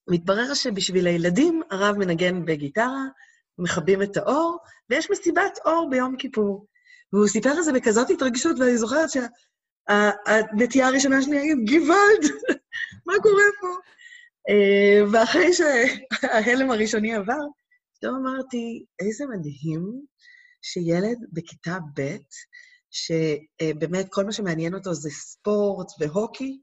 מתברר 0.09 0.53
שבשביל 0.53 1.07
הילדים 1.07 1.61
הרב 1.71 1.95
מנגן 1.97 2.45
בגיטרה, 2.45 3.05
מכבים 3.59 4.01
את 4.01 4.17
האור, 4.17 4.57
ויש 4.89 5.11
מסיבת 5.11 5.59
אור 5.65 5.87
ביום 5.91 6.15
כיפור. 6.17 6.67
והוא 7.13 7.27
סיפר 7.27 7.49
על 7.49 7.61
זה 7.61 7.73
בכזאת 7.73 8.09
התרגשות, 8.09 8.59
ואני 8.59 8.77
זוכרת 8.77 9.09
שהנטייה 9.09 10.87
הראשונה 10.87 11.21
שלי 11.21 11.37
הייתה, 11.37 11.61
גוואלד, 11.71 12.31
מה 13.07 13.13
קורה 13.23 13.43
פה? 13.61 13.67
אה, 14.49 15.11
ואחרי 15.11 15.53
שההלם 15.53 16.71
הראשוני 16.71 17.15
עבר, 17.15 17.43
פתאום 17.97 18.15
אמרתי, 18.15 18.85
איזה 18.99 19.25
מדהים 19.25 20.01
שילד 20.61 21.17
בכיתה 21.33 21.77
ב', 21.95 22.17
שבאמת 22.91 24.07
כל 24.09 24.25
מה 24.25 24.31
שמעניין 24.31 24.73
אותו 24.73 24.93
זה 24.93 25.09
ספורט 25.09 25.87
והוקי, 25.99 26.59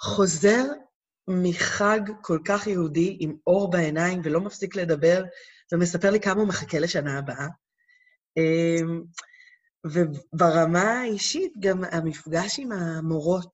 חוזר 0.00 0.64
מחג 1.28 2.00
כל 2.22 2.38
כך 2.44 2.66
יהודי 2.66 3.16
עם 3.20 3.36
אור 3.46 3.70
בעיניים 3.70 4.20
ולא 4.24 4.40
מפסיק 4.40 4.76
לדבר, 4.76 5.24
ומספר 5.74 6.10
לי 6.10 6.20
כמה 6.20 6.40
הוא 6.40 6.48
מחכה 6.48 6.78
לשנה 6.78 7.18
הבאה. 7.18 7.48
אה, 8.38 8.80
וברמה 9.84 11.00
האישית, 11.00 11.52
גם 11.60 11.84
המפגש 11.84 12.58
עם 12.58 12.72
המורות, 12.72 13.52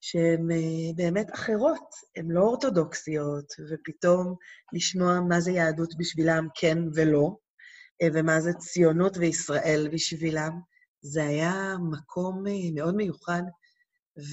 שהן 0.00 0.50
אה, 0.50 0.92
באמת 0.96 1.34
אחרות, 1.34 1.88
הן 2.16 2.30
לא 2.30 2.40
אורתודוקסיות, 2.40 3.52
ופתאום 3.70 4.34
לשמוע 4.72 5.20
מה 5.20 5.40
זה 5.40 5.50
יהדות 5.50 5.94
בשבילם, 5.98 6.48
כן 6.54 6.78
ולא, 6.94 7.36
אה, 8.02 8.08
ומה 8.14 8.40
זה 8.40 8.52
ציונות 8.52 9.16
וישראל 9.16 9.88
בשבילם, 9.92 10.60
זה 11.02 11.24
היה 11.24 11.76
מקום 11.90 12.46
אה, 12.46 12.52
מאוד 12.74 12.94
מיוחד. 12.94 13.42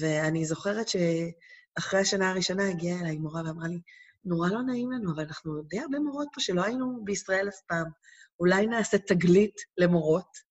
ואני 0.00 0.44
זוכרת 0.44 0.86
שאחרי 0.88 2.00
השנה 2.00 2.30
הראשונה 2.30 2.68
הגיעה 2.68 3.00
אליי 3.00 3.16
מורה 3.16 3.42
ואמרה 3.46 3.68
לי, 3.68 3.80
נורא 4.24 4.48
לא 4.48 4.62
נעים 4.62 4.92
לנו, 4.92 5.12
אבל 5.12 5.22
אנחנו 5.22 5.62
די 5.62 5.78
הרבה 5.80 5.98
מורות 5.98 6.28
פה 6.34 6.40
שלא 6.40 6.64
היינו 6.64 7.04
בישראל 7.04 7.48
אף 7.48 7.60
פעם. 7.68 7.86
אולי 8.40 8.66
נעשה 8.66 8.98
תגלית 8.98 9.54
למורות? 9.78 10.50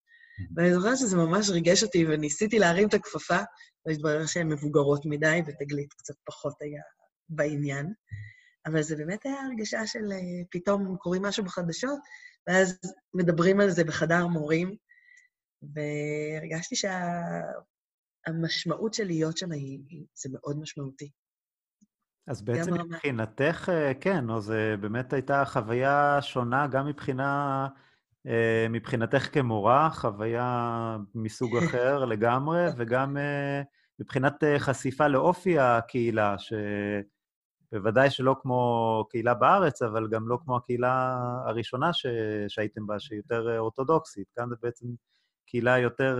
ואני 0.56 0.74
זוכרת 0.74 0.98
שזה 0.98 1.18
ממש 1.18 1.50
ריגש 1.50 1.84
אותי, 1.84 2.06
וניסיתי 2.06 2.60
להרים 2.60 2.88
את 2.88 2.94
הכפפה, 2.94 3.40
והתברר 3.86 4.26
שהן 4.26 4.48
מבוגרות 4.48 5.06
מדי, 5.06 5.42
ותגלית 5.48 5.94
קצת 5.94 6.14
פחות 6.26 6.54
היה 6.62 6.82
בעניין. 7.30 7.94
אבל 8.66 8.82
זה 8.82 8.96
באמת 8.96 9.26
היה 9.26 9.42
הרגשה 9.42 9.88
של 9.88 10.12
אה, 10.12 10.18
פתאום 10.52 10.98
קוראים 10.98 11.22
משהו 11.22 11.44
בחדשות, 11.44 12.00
ואז 12.48 12.80
מדברים 13.14 13.60
על 13.60 13.70
זה 13.70 13.84
בחדר 13.84 14.28
מורים, 14.28 14.76
והרגשתי 15.62 16.76
שהמשמעות 18.26 18.94
שה... 18.94 18.98
של 18.98 19.08
להיות 19.08 19.38
שם 19.38 19.52
היא, 19.52 20.06
זה 20.16 20.30
מאוד 20.32 20.60
משמעותי. 20.60 21.12
אז 22.30 22.42
בעצם 22.42 22.74
מבחינתך, 22.74 23.70
אה, 23.70 23.94
כן, 23.94 24.30
או 24.30 24.42
זה 24.42 24.76
באמת 24.80 25.14
הייתה 25.14 25.46
חוויה 25.46 26.22
שונה 26.22 26.68
גם 26.68 26.88
מבחינה 26.88 27.68
אה, 28.28 28.68
מבחינתך 28.70 29.34
כמורה, 29.34 29.90
חוויה 29.90 30.98
מסוג 31.16 31.58
אחר 31.66 32.06
לגמרי, 32.06 32.66
וגם 32.78 33.18
אה, 33.18 33.62
מבחינת 34.00 34.44
חשיפה 34.58 35.08
לאופי 35.08 35.60
הקהילה, 35.60 36.36
שבוודאי 37.72 38.10
שלא 38.10 38.36
כמו 38.42 39.06
קהילה 39.10 39.34
בארץ, 39.34 39.82
אבל 39.82 40.08
גם 40.12 40.28
לא 40.28 40.38
כמו 40.46 40.58
הקהילה 40.58 41.18
הראשונה 41.46 41.94
ש... 41.94 42.06
שהייתם 42.48 42.88
בה, 42.88 43.00
שהיא 43.00 43.18
יותר 43.18 43.60
אורתודוקסית. 43.60 44.28
כאן 44.36 44.50
זה 44.50 44.56
בעצם 44.62 44.88
קהילה 45.46 45.80
יותר 45.80 46.20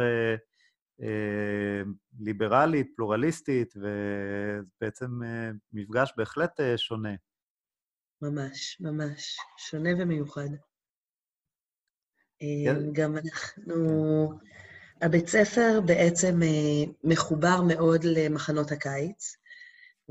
ליברלית, 2.20 2.92
פלורליסטית, 2.96 3.74
ובעצם 3.76 5.24
אה, 5.24 5.52
מפגש 5.74 6.14
בהחלט 6.18 6.60
אה, 6.60 6.78
שונה. 6.78 7.16
ממש, 8.22 8.78
ממש. 8.82 9.38
שונה 9.58 9.90
ומיוחד. 10.00 10.50
כן. 12.40 12.76
אמ, 12.76 12.94
גם 12.94 13.16
אנחנו... 13.18 14.30
הבית 15.02 15.28
ספר 15.28 15.82
בעצם 15.86 16.44
אה, 16.44 16.92
מחובר 17.04 17.62
מאוד 17.68 18.04
למחנות 18.04 18.72
הקיץ, 18.72 19.36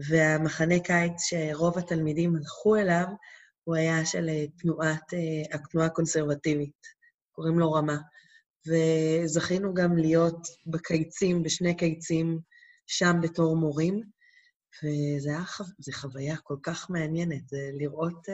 והמחנה 0.08 0.80
קיץ 0.80 1.12
שרוב 1.18 1.78
התלמידים 1.78 2.36
הלכו 2.36 2.76
אליו, 2.76 3.06
הוא 3.64 3.76
היה 3.76 4.06
של 4.06 4.28
אה, 4.28 4.44
תנועת, 4.58 5.14
אה, 5.14 5.54
התנועה 5.56 5.86
הקונסרבטיבית, 5.86 6.86
קוראים 7.32 7.58
לו 7.58 7.72
רמה. 7.72 7.96
וזכינו 8.68 9.74
גם 9.74 9.96
להיות 9.96 10.48
בקיצים, 10.66 11.42
בשני 11.42 11.76
קיצים, 11.76 12.38
שם 12.86 13.16
בתור 13.22 13.56
מורים, 13.56 14.00
וזו 14.82 15.30
חו... 15.46 15.64
חוויה 15.92 16.36
כל 16.36 16.56
כך 16.62 16.90
מעניינת, 16.90 17.48
זה 17.48 17.70
לראות 17.72 18.26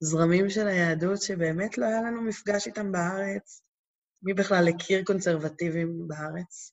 זרמים 0.00 0.50
של 0.50 0.68
היהדות 0.68 1.22
שבאמת 1.22 1.78
לא 1.78 1.86
היה 1.86 2.02
לנו 2.02 2.22
מפגש 2.22 2.66
איתם 2.66 2.92
בארץ. 2.92 3.62
מי 4.22 4.34
בכלל 4.34 4.68
הכיר 4.68 5.04
קונסרבטיבים 5.04 6.08
בארץ? 6.08 6.72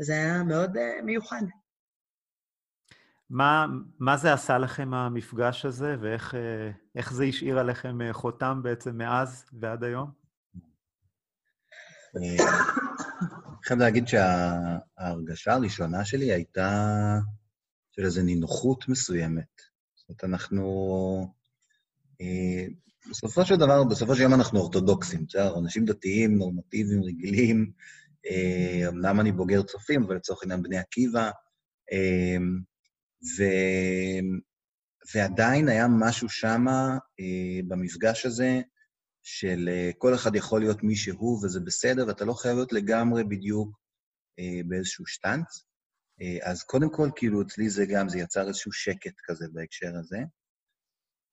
וזה 0.00 0.12
היה 0.12 0.42
מאוד 0.42 0.76
uh, 0.76 1.02
מיוחד. 1.04 1.42
מה, 3.30 3.66
מה 3.98 4.16
זה 4.16 4.32
עשה 4.32 4.58
לכם 4.58 4.94
המפגש 4.94 5.64
הזה, 5.64 5.96
ואיך 6.00 6.34
uh, 6.98 7.14
זה 7.14 7.24
השאיר 7.24 7.58
עליכם 7.58 7.98
uh, 8.00 8.12
חותם 8.12 8.60
בעצם 8.62 8.98
מאז 8.98 9.44
ועד 9.60 9.84
היום? 9.84 10.19
אני 12.16 12.36
חייב 13.64 13.80
להגיד 13.80 14.08
שההרגשה 14.08 15.52
הראשונה 15.52 16.04
שלי 16.04 16.32
הייתה 16.32 17.18
של 17.92 18.04
איזו 18.04 18.22
נינוחות 18.22 18.88
מסוימת. 18.88 19.60
זאת 19.94 20.08
אומרת, 20.08 20.24
אנחנו 20.24 21.34
אה, 22.20 22.66
בסופו 23.10 23.44
של 23.44 23.56
דבר, 23.56 23.84
בסופו 23.84 24.16
של 24.16 24.22
יום 24.22 24.34
אנחנו 24.34 24.60
אורתודוקסים, 24.60 25.26
בסדר? 25.26 25.58
אנשים 25.58 25.84
דתיים, 25.84 26.38
נורמטיביים, 26.38 27.02
רגילים. 27.02 27.72
אה, 28.26 28.88
אמנם 28.88 29.20
אני 29.20 29.32
בוגר 29.32 29.62
צופים, 29.62 30.02
אבל 30.02 30.16
לצורך 30.16 30.42
העניין 30.42 30.62
בני 30.62 30.78
עקיבא. 30.78 31.30
אה, 31.92 32.36
ו... 33.38 33.44
ועדיין 35.14 35.68
היה 35.68 35.86
משהו 35.88 36.28
שם 36.28 36.64
במפגש 37.68 38.26
הזה, 38.26 38.60
של 39.22 39.68
כל 39.98 40.14
אחד 40.14 40.34
יכול 40.34 40.60
להיות 40.60 40.82
מי 40.82 40.96
שהוא, 40.96 41.44
וזה 41.44 41.60
בסדר, 41.60 42.06
ואתה 42.06 42.24
לא 42.24 42.32
חייב 42.32 42.56
להיות 42.56 42.72
לגמרי 42.72 43.24
בדיוק 43.24 43.80
באיזשהו 44.68 45.06
שטאנץ. 45.06 45.64
אז 46.42 46.62
קודם 46.62 46.90
כל, 46.92 47.10
כאילו, 47.16 47.42
אצלי 47.42 47.70
זה 47.70 47.86
גם, 47.86 48.08
זה 48.08 48.18
יצר 48.18 48.48
איזשהו 48.48 48.72
שקט 48.72 49.14
כזה 49.24 49.46
בהקשר 49.52 49.96
הזה. 49.98 50.18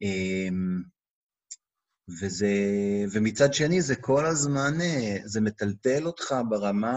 אמ, 0.01 0.83
וזה, 2.21 2.55
ומצד 3.13 3.53
שני, 3.53 3.81
זה 3.81 3.95
כל 4.01 4.25
הזמן, 4.25 4.81
אה, 4.81 5.17
זה 5.25 5.41
מטלטל 5.41 6.05
אותך 6.05 6.35
ברמה, 6.49 6.95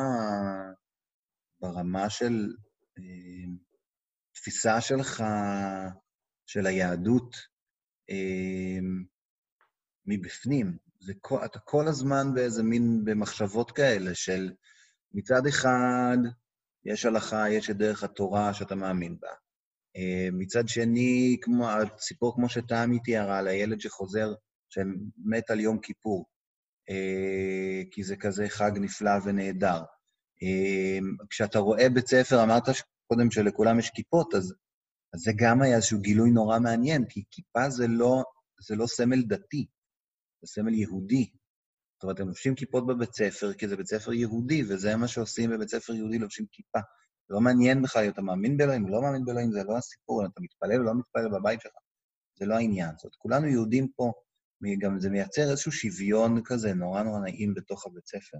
ברמה 1.60 2.10
של 2.10 2.54
אה, 2.98 3.52
תפיסה 4.34 4.80
שלך, 4.80 5.24
של 6.46 6.66
היהדות, 6.66 7.36
אה, 8.10 8.78
מבפנים. 10.10 10.76
זה, 11.00 11.12
אתה 11.44 11.58
כל 11.58 11.88
הזמן 11.88 12.34
באיזה 12.34 12.62
מין, 12.62 13.04
במחשבות 13.04 13.70
כאלה 13.70 14.14
של 14.14 14.52
מצד 15.14 15.46
אחד, 15.46 16.18
יש 16.84 17.04
הלכה, 17.04 17.50
יש 17.50 17.70
את 17.70 17.76
דרך 17.76 18.04
התורה 18.04 18.54
שאתה 18.54 18.74
מאמין 18.74 19.16
בה. 19.20 19.28
מצד 20.32 20.68
שני, 20.68 21.38
כמו, 21.42 21.70
הסיפור 21.70 22.34
כמו 22.34 22.48
שתמי 22.48 22.98
תיארה, 23.00 23.38
על 23.38 23.48
הילד 23.48 23.80
שחוזר 23.80 24.34
שמת 24.68 25.50
על 25.50 25.60
יום 25.60 25.78
כיפור, 25.80 26.26
אה, 26.90 27.82
כי 27.90 28.04
זה 28.04 28.16
כזה 28.16 28.48
חג 28.48 28.70
נפלא 28.80 29.10
ונהדר. 29.24 29.82
אה, 30.42 30.98
כשאתה 31.30 31.58
רואה 31.58 31.88
בית 31.88 32.06
ספר, 32.06 32.42
אמרת 32.42 32.62
קודם 33.06 33.30
שלכולם 33.30 33.78
יש 33.78 33.90
כיפות, 33.90 34.34
אז, 34.34 34.54
אז 35.14 35.20
זה 35.20 35.32
גם 35.36 35.62
היה 35.62 35.76
איזשהו 35.76 36.00
גילוי 36.00 36.30
נורא 36.30 36.58
מעניין, 36.58 37.04
כי 37.08 37.24
כיפה 37.30 37.70
זה 37.70 37.86
לא, 37.88 38.22
זה 38.66 38.76
לא 38.76 38.86
סמל 38.86 39.22
דתי, 39.22 39.66
זה 40.42 40.46
סמל 40.46 40.74
יהודי. 40.74 41.30
זאת 41.94 42.02
אומרת, 42.02 42.20
הם 42.20 42.26
לובשים 42.26 42.54
כיפות 42.54 42.86
בבית 42.86 43.14
ספר, 43.14 43.52
כי 43.52 43.68
זה 43.68 43.76
בית 43.76 43.86
ספר 43.86 44.12
יהודי, 44.12 44.62
וזה 44.68 44.96
מה 44.96 45.08
שעושים 45.08 45.50
בבית 45.50 45.68
ספר 45.68 45.92
יהודי, 45.92 46.18
לובשים 46.18 46.46
כיפה. 46.52 46.78
זה 47.28 47.34
לא 47.34 47.40
מעניין 47.40 47.82
בכלל 47.82 48.04
אם 48.04 48.10
אתה 48.10 48.22
מאמין 48.22 48.56
באלוהים, 48.56 48.88
לא 48.88 49.02
מאמין 49.02 49.24
באלוהים, 49.24 49.52
זה 49.52 49.64
לא 49.64 49.76
הסיפור, 49.76 50.22
אם 50.22 50.30
אתה 50.32 50.40
מתפלל 50.40 50.78
או 50.78 50.82
לא 50.82 50.92
מתפלל 50.94 51.28
בבית 51.38 51.60
שלך, 51.60 51.72
זה 52.38 52.46
לא 52.46 52.54
העניין. 52.54 52.90
זאת 52.96 53.04
אומרת, 53.04 53.14
כולנו 53.18 53.46
יהודים 53.46 53.88
פה 53.96 54.12
גם 54.80 55.00
זה 55.00 55.10
מייצר 55.10 55.50
איזשהו 55.50 55.72
שוויון 55.72 56.40
כזה 56.44 56.74
נורא 56.74 57.02
נורא 57.02 57.18
נעים 57.20 57.54
בתוך 57.54 57.86
הבית 57.86 58.06
ספר. 58.06 58.38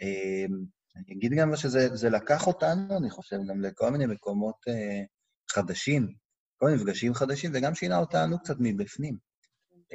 אמ, 0.00 0.64
אני 0.96 1.16
אגיד 1.16 1.32
גם 1.38 1.56
שזה 1.56 2.10
לקח 2.10 2.46
אותנו, 2.46 2.96
אני 2.96 3.10
חושב, 3.10 3.36
גם 3.50 3.60
לכל 3.60 3.90
מיני 3.90 4.06
מקומות 4.06 4.56
אה, 4.68 5.02
חדשים, 5.50 6.14
כל 6.56 6.66
מיני 6.66 6.78
מפגשים 6.78 7.14
חדשים, 7.14 7.50
וגם 7.54 7.74
שינה 7.74 7.98
אותנו 7.98 8.38
קצת 8.38 8.56
מבפנים. 8.58 9.29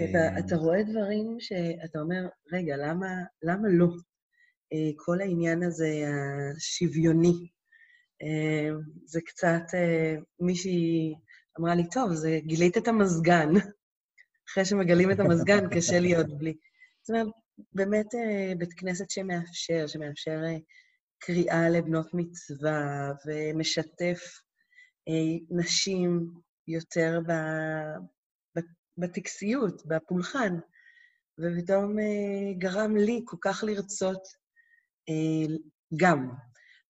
אתה 0.03 0.55
אמ, 0.55 0.59
רואה 0.59 0.83
דברים 0.83 1.37
שאתה 1.39 1.99
אומר, 1.99 2.27
רגע, 2.53 2.77
למה, 2.77 3.07
למה 3.43 3.67
לא? 3.71 3.87
אה, 4.73 4.91
כל 4.95 5.21
העניין 5.21 5.63
הזה 5.63 5.89
השוויוני, 6.55 7.49
אמ, 8.21 8.79
זה 9.05 9.21
קצת, 9.25 9.63
אה, 9.73 10.15
מישהי 10.39 11.15
אמרה 11.59 11.75
לי, 11.75 11.89
טוב, 11.89 12.13
זה, 12.13 12.39
גילית 12.45 12.77
את 12.77 12.87
המזגן. 12.87 13.49
אחרי 14.49 14.65
שמגלים 14.65 15.11
את 15.11 15.19
המזגן, 15.19 15.69
קשה 15.75 15.99
להיות 15.99 16.37
בלי. 16.37 16.53
זאת 17.01 17.09
אומרת, 17.09 17.27
באמת 17.73 18.15
אה, 18.15 18.53
בית 18.57 18.73
כנסת 18.73 19.09
שמאפשר, 19.09 19.87
שמאפשר 19.87 20.41
אה, 20.45 20.57
קריאה 21.19 21.69
לבנות 21.69 22.07
מצווה 22.13 23.11
ומשתף 23.25 24.19
אה, 25.09 25.57
נשים 25.59 26.31
יותר 26.67 27.19
בטקסיות, 28.97 29.85
בפולחן, 29.85 30.55
ופתאום 31.39 31.95
גרם 32.57 32.97
לי 32.97 33.21
כל 33.25 33.37
כך 33.41 33.63
לרצות 33.67 34.27
גם, 35.95 36.29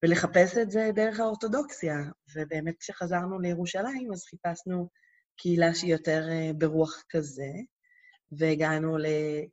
ולחפש 0.03 0.57
את 0.57 0.71
זה 0.71 0.89
דרך 0.95 1.19
האורתודוקסיה. 1.19 1.97
ובאמת 2.35 2.75
כשחזרנו 2.79 3.39
לירושלים, 3.39 4.13
אז 4.13 4.23
חיפשנו 4.23 4.89
קהילה 5.37 5.75
שהיא 5.75 5.91
יותר 5.91 6.27
אה, 6.29 6.51
ברוח 6.57 7.03
כזה, 7.09 7.51
והגענו 8.31 8.97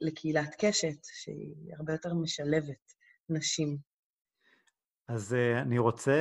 לקהילת 0.00 0.54
קשת, 0.58 1.04
שהיא 1.04 1.74
הרבה 1.76 1.92
יותר 1.92 2.14
משלבת 2.14 2.92
נשים. 3.28 3.91
אז 5.08 5.32
uh, 5.32 5.62
אני 5.62 5.78
רוצה 5.78 6.12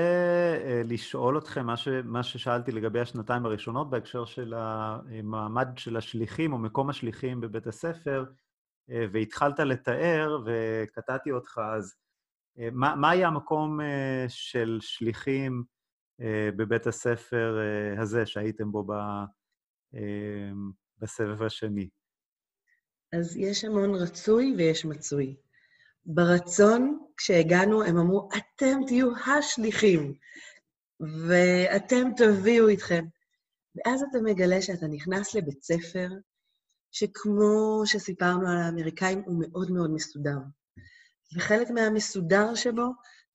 uh, 0.58 0.88
לשאול 0.88 1.38
אתכם 1.38 1.66
מה, 1.66 1.78
ש, 1.78 1.88
מה 1.88 2.24
ששאלתי 2.24 2.72
לגבי 2.72 3.00
השנתיים 3.00 3.46
הראשונות 3.46 3.90
בהקשר 3.90 4.26
של 4.26 4.54
המעמד 4.58 5.68
של 5.78 5.98
השליחים 5.98 6.54
או 6.54 6.58
מקום 6.58 6.90
השליחים 6.90 7.42
בבית 7.42 7.68
הספר, 7.68 8.26
uh, 8.90 8.94
והתחלת 9.14 9.60
לתאר 9.60 10.44
וקטעתי 10.46 11.32
אותך, 11.32 11.62
אז 11.76 11.96
uh, 12.58 12.62
מה, 12.72 12.96
מה 12.96 13.10
היה 13.10 13.28
המקום 13.28 13.80
uh, 13.80 13.84
של 14.28 14.78
שליחים 14.82 15.64
uh, 16.22 16.26
בבית 16.58 16.88
הספר 16.88 17.58
uh, 17.98 18.02
הזה 18.02 18.26
שהייתם 18.26 18.72
בו 18.72 18.84
ב, 18.84 18.94
אמ, 19.94 20.72
בסבב 21.00 21.44
השני? 21.44 21.90
אז 23.14 23.38
יש 23.38 23.64
המון 23.64 23.96
רצוי 23.96 24.54
ויש 24.58 24.86
מצוי. 24.86 25.36
ברצון, 26.06 27.00
כשהגענו, 27.18 27.84
הם 27.84 27.98
אמרו, 27.98 28.30
אתם 28.38 28.80
תהיו 28.88 29.10
השליחים, 29.18 30.14
ואתם 31.28 32.10
תביאו 32.18 32.68
איתכם. 32.68 33.06
ואז 33.76 34.04
אתה 34.10 34.18
מגלה 34.24 34.62
שאתה 34.62 34.88
נכנס 34.88 35.36
לבית 35.36 35.64
ספר, 35.64 36.08
שכמו 36.92 37.84
שסיפרנו 37.86 38.50
על 38.50 38.58
האמריקאים, 38.58 39.22
הוא 39.26 39.36
מאוד 39.40 39.72
מאוד 39.72 39.92
מסודר. 39.94 40.38
וחלק 41.36 41.70
מהמסודר 41.70 42.56
שבו 42.56 42.86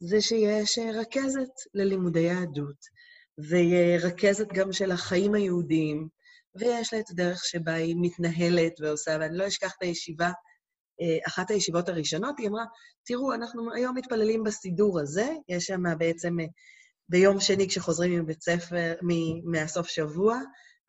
זה 0.01 0.21
שיש 0.21 0.79
רכזת 0.95 1.51
ללימודי 1.75 2.21
יהדות, 2.21 2.77
ורכזת 3.39 4.49
גם 4.53 4.73
של 4.73 4.91
החיים 4.91 5.35
היהודיים, 5.35 6.09
ויש 6.55 6.93
לה 6.93 7.01
את 7.01 7.11
הדרך 7.11 7.45
שבה 7.45 7.75
היא 7.75 7.97
מתנהלת 8.01 8.73
ועושה, 8.81 9.17
ואני 9.21 9.37
לא 9.37 9.47
אשכח 9.47 9.75
את 9.79 9.83
הישיבה, 9.83 10.31
אחת 11.27 11.51
הישיבות 11.51 11.89
הראשונות, 11.89 12.39
היא 12.39 12.49
אמרה, 12.49 12.65
תראו, 13.07 13.35
אנחנו 13.35 13.75
היום 13.75 13.97
מתפללים 13.97 14.45
בסידור 14.45 15.01
הזה, 15.01 15.29
יש 15.49 15.65
שם 15.67 15.83
בעצם, 15.99 16.41
אה, 16.41 16.45
ביום 17.09 17.41
שני 17.41 17.69
כשחוזרים 17.69 18.23
מבית 18.23 18.43
ספר, 18.43 18.95
מהסוף 19.45 19.89
שבוע, 19.89 20.41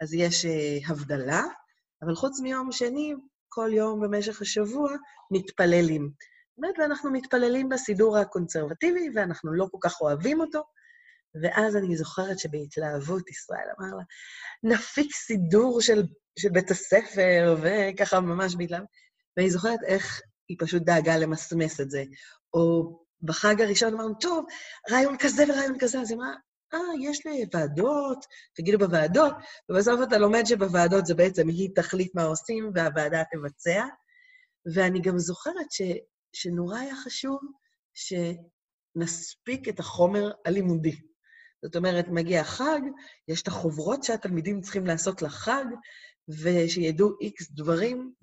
אז 0.02 0.14
יש 0.14 0.46
אה, 0.46 0.78
הבדלה, 0.88 1.44
אבל 2.02 2.16
חוץ 2.16 2.40
מיום 2.40 2.72
שני, 2.72 3.14
כל 3.50 3.70
יום 3.74 4.02
במשך 4.02 4.42
השבוע 4.42 4.92
מתפללים. 5.32 6.12
אומרת, 6.58 6.76
ואנחנו 6.80 7.12
מתפללים 7.12 7.70
בסידור 7.70 8.18
הקונסרבטיבי, 8.18 9.10
ואנחנו 9.16 9.54
לא 9.54 9.68
כל 9.72 9.78
כך 9.82 10.02
אוהבים 10.02 10.42
אותו, 10.42 10.64
ואז 11.44 11.76
אני 11.76 11.98
זוכרת 11.98 12.40
שבהתלהבות 12.40 13.30
ישראל 13.30 13.68
אמר 13.80 13.96
לה, 13.96 14.04
נפיק 14.64 15.14
סידור 15.14 15.82
של, 15.82 16.04
של 16.40 16.50
בית 16.50 16.72
הספר, 16.72 17.58
וככה 17.62 18.20
ממש 18.20 18.56
בהתלהבות. 18.56 19.07
ואני 19.38 19.50
זוכרת 19.50 19.80
איך 19.86 20.22
היא 20.50 20.58
פשוט 20.60 20.84
דאגה 20.84 21.18
למסמס 21.18 21.82
את 21.82 21.90
זה. 21.90 22.04
או 22.54 22.98
בחג 23.22 23.62
הראשון 23.62 23.94
אמרנו, 23.94 24.14
טוב, 24.20 24.46
רעיון 24.92 25.16
כזה 25.20 25.44
ורעיון 25.50 25.78
כזה, 25.80 26.02
אז 26.02 26.12
היא 26.12 26.18
אמרה, 26.18 26.34
אה, 26.74 26.80
יש 27.02 27.26
לי 27.26 27.46
ועדות, 27.54 28.26
תגידו 28.56 28.78
בוועדות, 28.78 29.34
ובסוף 29.70 30.00
אתה 30.08 30.18
לומד 30.18 30.44
שבוועדות 30.46 31.06
זה 31.06 31.16
בעצם 31.16 31.48
היא 31.48 31.70
תחליט 31.76 32.16
מה 32.16 32.24
עושים 32.24 32.72
והוועדה 32.76 33.24
תבצע. 33.32 33.86
ואני 34.76 35.02
גם 35.02 35.18
זוכרת 35.18 35.72
ש, 35.72 35.82
שנורא 36.34 36.80
היה 36.80 36.96
חשוב 36.96 37.40
שנספיק 37.94 39.70
את 39.70 39.80
החומר 39.80 40.32
הלימודי. 40.46 40.96
זאת 41.66 41.76
אומרת, 41.76 42.08
מגיע 42.08 42.42
החג, 42.42 42.80
יש 43.28 43.42
את 43.42 43.48
החוברות 43.48 44.04
שהתלמידים 44.04 44.62
צריכים 44.62 44.86
לעשות 44.86 45.22
לחג, 45.22 45.66
ושידעו 46.30 47.10
איקס 47.22 47.52
דברים, 47.52 48.14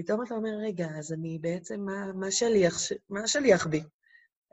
ופתאום 0.00 0.22
אתה 0.22 0.34
אומר, 0.34 0.50
רגע, 0.62 0.86
אז 0.98 1.12
אני 1.12 1.38
בעצם, 1.38 1.80
מה, 1.80 2.12
מה, 2.12 2.30
שליח, 2.30 2.74
מה 3.10 3.26
שליח 3.26 3.66
בי? 3.66 3.82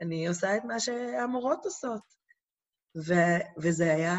אני 0.00 0.28
עושה 0.28 0.56
את 0.56 0.64
מה 0.64 0.80
שהמורות 0.80 1.64
עושות. 1.64 2.00
ו, 3.06 3.12
וזה 3.62 3.94
היה, 3.94 4.16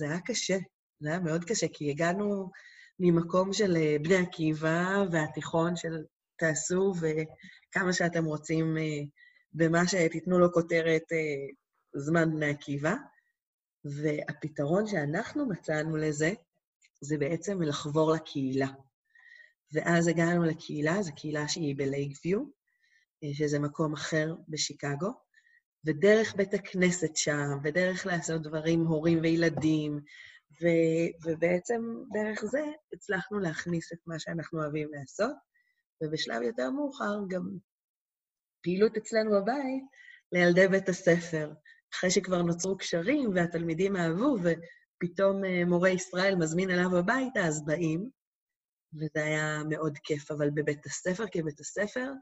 היה 0.00 0.20
קשה, 0.20 0.56
זה 1.00 1.08
היה 1.08 1.18
מאוד 1.20 1.44
קשה, 1.44 1.66
כי 1.72 1.90
הגענו 1.90 2.50
ממקום 2.98 3.52
של 3.52 3.76
אה, 3.76 3.96
בני 4.02 4.16
עקיבא 4.16 5.04
והתיכון 5.12 5.76
של 5.76 6.04
תעשו 6.38 6.92
וכמה 7.00 7.92
שאתם 7.92 8.24
רוצים 8.24 8.78
אה, 8.78 9.00
במה 9.52 9.88
שתיתנו 9.88 10.38
לו 10.38 10.52
כותרת 10.52 11.12
אה, 11.12 11.46
זמן 11.96 12.30
בני 12.30 12.50
עקיבא, 12.50 12.94
והפתרון 13.84 14.86
שאנחנו 14.86 15.48
מצאנו 15.48 15.96
לזה, 15.96 16.32
זה 17.00 17.18
בעצם 17.18 17.62
לחבור 17.62 18.12
לקהילה. 18.12 18.68
ואז 19.72 20.08
הגענו 20.08 20.44
לקהילה, 20.44 21.02
זו 21.02 21.14
קהילה 21.14 21.48
שהיא 21.48 21.76
בלייגביו, 21.76 22.40
שזה 23.32 23.58
מקום 23.58 23.92
אחר 23.92 24.34
בשיקגו, 24.48 25.12
ודרך 25.84 26.36
בית 26.36 26.54
הכנסת 26.54 27.16
שם, 27.16 27.58
ודרך 27.64 28.06
לעשות 28.06 28.42
דברים, 28.42 28.86
הורים 28.86 29.20
וילדים, 29.22 30.00
ו, 30.62 30.66
ובעצם 31.24 31.80
דרך 32.12 32.44
זה 32.44 32.64
הצלחנו 32.92 33.38
להכניס 33.38 33.92
את 33.92 33.98
מה 34.06 34.18
שאנחנו 34.18 34.62
אוהבים 34.62 34.88
לעשות, 34.92 35.36
ובשלב 36.02 36.42
יותר 36.42 36.70
מאוחר 36.70 37.14
גם 37.28 37.42
פעילות 38.62 38.96
אצלנו 38.96 39.30
בבית 39.30 39.84
לילדי 40.32 40.68
בית 40.68 40.88
הספר, 40.88 41.52
אחרי 41.94 42.10
שכבר 42.10 42.42
נוצרו 42.42 42.76
קשרים 42.76 43.30
והתלמידים 43.34 43.96
אהבו, 43.96 44.36
ופתאום 44.42 45.44
אה, 45.44 45.64
מורה 45.64 45.90
ישראל 45.90 46.34
מזמין 46.34 46.70
אליו 46.70 46.96
הביתה, 46.96 47.40
אז 47.46 47.64
באים. 47.64 48.17
וזה 48.94 49.24
היה 49.24 49.62
מאוד 49.68 49.98
כיף. 50.02 50.30
אבל 50.30 50.50
בבית 50.50 50.86
הספר, 50.86 51.24
כבית 51.32 51.60
הספר, 51.60 52.12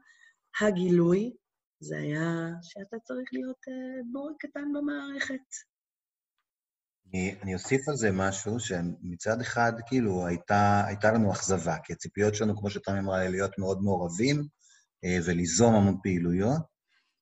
הגילוי 0.61 1.33
זה 1.79 1.97
היה 1.97 2.49
שאתה 2.61 2.97
צריך 3.03 3.29
להיות 3.33 3.57
uh, 3.69 4.03
בורג 4.11 4.35
קטן 4.39 4.73
במערכת. 4.73 5.45
אני, 7.07 7.35
אני 7.41 7.53
אוסיף 7.53 7.89
על 7.89 7.95
זה 7.95 8.11
משהו, 8.11 8.59
שמצד 8.59 9.41
אחד, 9.41 9.73
כאילו, 9.87 10.27
הייתה, 10.27 10.83
הייתה 10.87 11.11
לנו 11.11 11.31
אכזבה, 11.31 11.77
כי 11.83 11.93
הציפיות 11.93 12.35
שלנו, 12.35 12.57
כמו 12.57 12.69
שתמי 12.69 12.99
אמרה, 12.99 13.29
להיות 13.29 13.57
מאוד 13.57 13.81
מעורבים 13.81 14.39
uh, 14.39 15.07
וליזום 15.25 15.75
המון 15.75 15.97
פעילויות, 16.03 16.61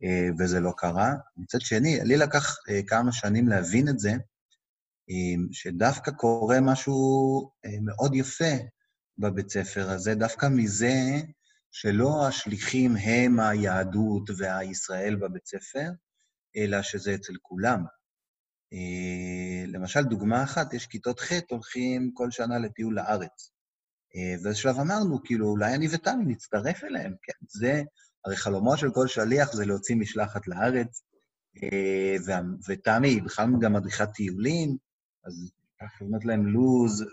uh, 0.03 0.33
וזה 0.39 0.59
לא 0.59 0.71
קרה. 0.77 1.13
מצד 1.37 1.61
שני, 1.61 1.99
לי 2.03 2.17
לקח 2.17 2.57
כמה 2.87 3.11
שנים 3.11 3.47
להבין 3.47 3.89
את 3.89 3.99
זה, 3.99 4.11
שדווקא 5.51 6.11
קורה 6.11 6.61
משהו 6.61 7.51
מאוד 7.81 8.15
יפה 8.15 8.53
בבית 9.17 9.49
ספר 9.49 9.89
הזה, 9.89 10.15
דווקא 10.15 10.45
מזה 10.51 10.93
שלא 11.71 12.27
השליחים 12.27 12.95
הם 12.95 13.39
היהדות 13.39 14.29
והישראל 14.37 15.15
בבית 15.15 15.45
ספר, 15.45 15.89
אלא 16.57 16.81
שזה 16.81 17.15
אצל 17.15 17.33
כולם. 17.41 17.83
אה, 18.73 19.65
למשל, 19.67 20.03
דוגמה 20.03 20.43
אחת, 20.43 20.73
יש 20.73 20.87
כיתות 20.87 21.19
ח' 21.19 21.31
הולכים 21.49 22.11
כל 22.13 22.31
שנה 22.31 22.59
לטיול 22.59 22.95
לארץ. 22.95 23.51
אה, 24.15 24.35
באיזה 24.43 24.55
שלב 24.59 24.79
אמרנו, 24.79 25.23
כאילו, 25.23 25.47
אולי 25.47 25.75
אני 25.75 25.87
ותמי 25.91 26.25
נצטרף 26.25 26.83
אליהם, 26.83 27.15
כן? 27.21 27.45
זה, 27.49 27.83
הרי 28.25 28.35
חלומו 28.35 28.77
של 28.77 28.91
כל 28.91 29.07
שליח 29.07 29.53
זה 29.53 29.65
להוציא 29.65 29.95
משלחת 29.95 30.47
לארץ, 30.47 31.03
אה, 31.63 32.15
ותמי 32.67 33.07
היא 33.07 33.23
בכלל 33.23 33.45
גם 33.61 33.73
מדריכת 33.73 34.09
טיולים, 34.13 34.77
אז 35.25 35.51
ככה 35.81 36.05
לבנות 36.05 36.25
להם 36.25 36.47
לו"ז, 36.47 37.03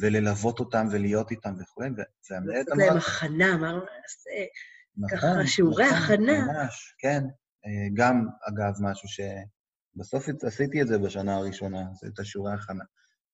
וללוות 0.00 0.60
אותם 0.60 0.86
ולהיות 0.92 1.30
איתם 1.30 1.54
וכו', 1.60 1.82
והמנהלת 2.30 2.68
אמרה... 2.72 2.86
לעשות 2.86 2.88
להם 2.88 2.96
הכנה, 2.96 3.54
אמרנו, 3.54 3.80
נעשה 3.80 5.16
ככה 5.16 5.26
נכון, 5.26 5.46
שיעורי 5.46 5.86
נכון, 5.86 5.98
הכנה. 5.98 6.46
ממש, 6.46 6.94
כן. 6.98 7.22
אה, 7.66 7.88
גם, 7.94 8.26
אגב, 8.48 8.72
משהו 8.80 9.08
שבסוף 9.08 10.26
עשיתי 10.42 10.82
את 10.82 10.88
זה 10.88 10.98
בשנה 10.98 11.36
הראשונה, 11.36 11.84
זה 12.00 12.08
את 12.14 12.18
השיעורי 12.18 12.52
הכנה. 12.52 12.84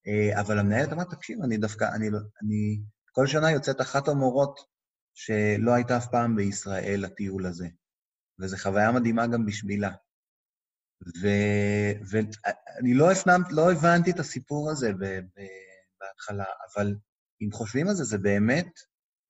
אה, 0.06 0.40
אבל 0.40 0.58
המנהלת 0.58 0.92
אמרה, 0.92 1.04
תקשיב, 1.04 1.42
אני 1.42 1.56
דווקא, 1.56 1.84
אני, 1.94 2.10
לא, 2.10 2.18
אני 2.42 2.80
כל 3.12 3.26
שנה 3.26 3.50
יוצאת 3.50 3.80
אחת 3.80 4.08
המורות 4.08 4.60
שלא 5.14 5.74
הייתה 5.74 5.96
אף 5.96 6.06
פעם 6.10 6.36
בישראל 6.36 7.00
לטיול 7.04 7.46
הזה, 7.46 7.68
וזו 8.40 8.56
חוויה 8.56 8.92
מדהימה 8.92 9.26
גם 9.26 9.46
בשבילה. 9.46 9.90
ואני 12.10 12.94
לא, 12.94 13.08
לא 13.50 13.72
הבנתי 13.72 14.10
את 14.10 14.18
הסיפור 14.18 14.70
הזה 14.70 14.92
ב, 14.92 15.04
ב, 15.04 15.40
בהתחלה, 16.02 16.44
אבל 16.74 16.94
אם 17.42 17.52
חושבים 17.52 17.88
על 17.88 17.94
זה, 17.94 18.04
זה 18.04 18.18
באמת, 18.18 18.68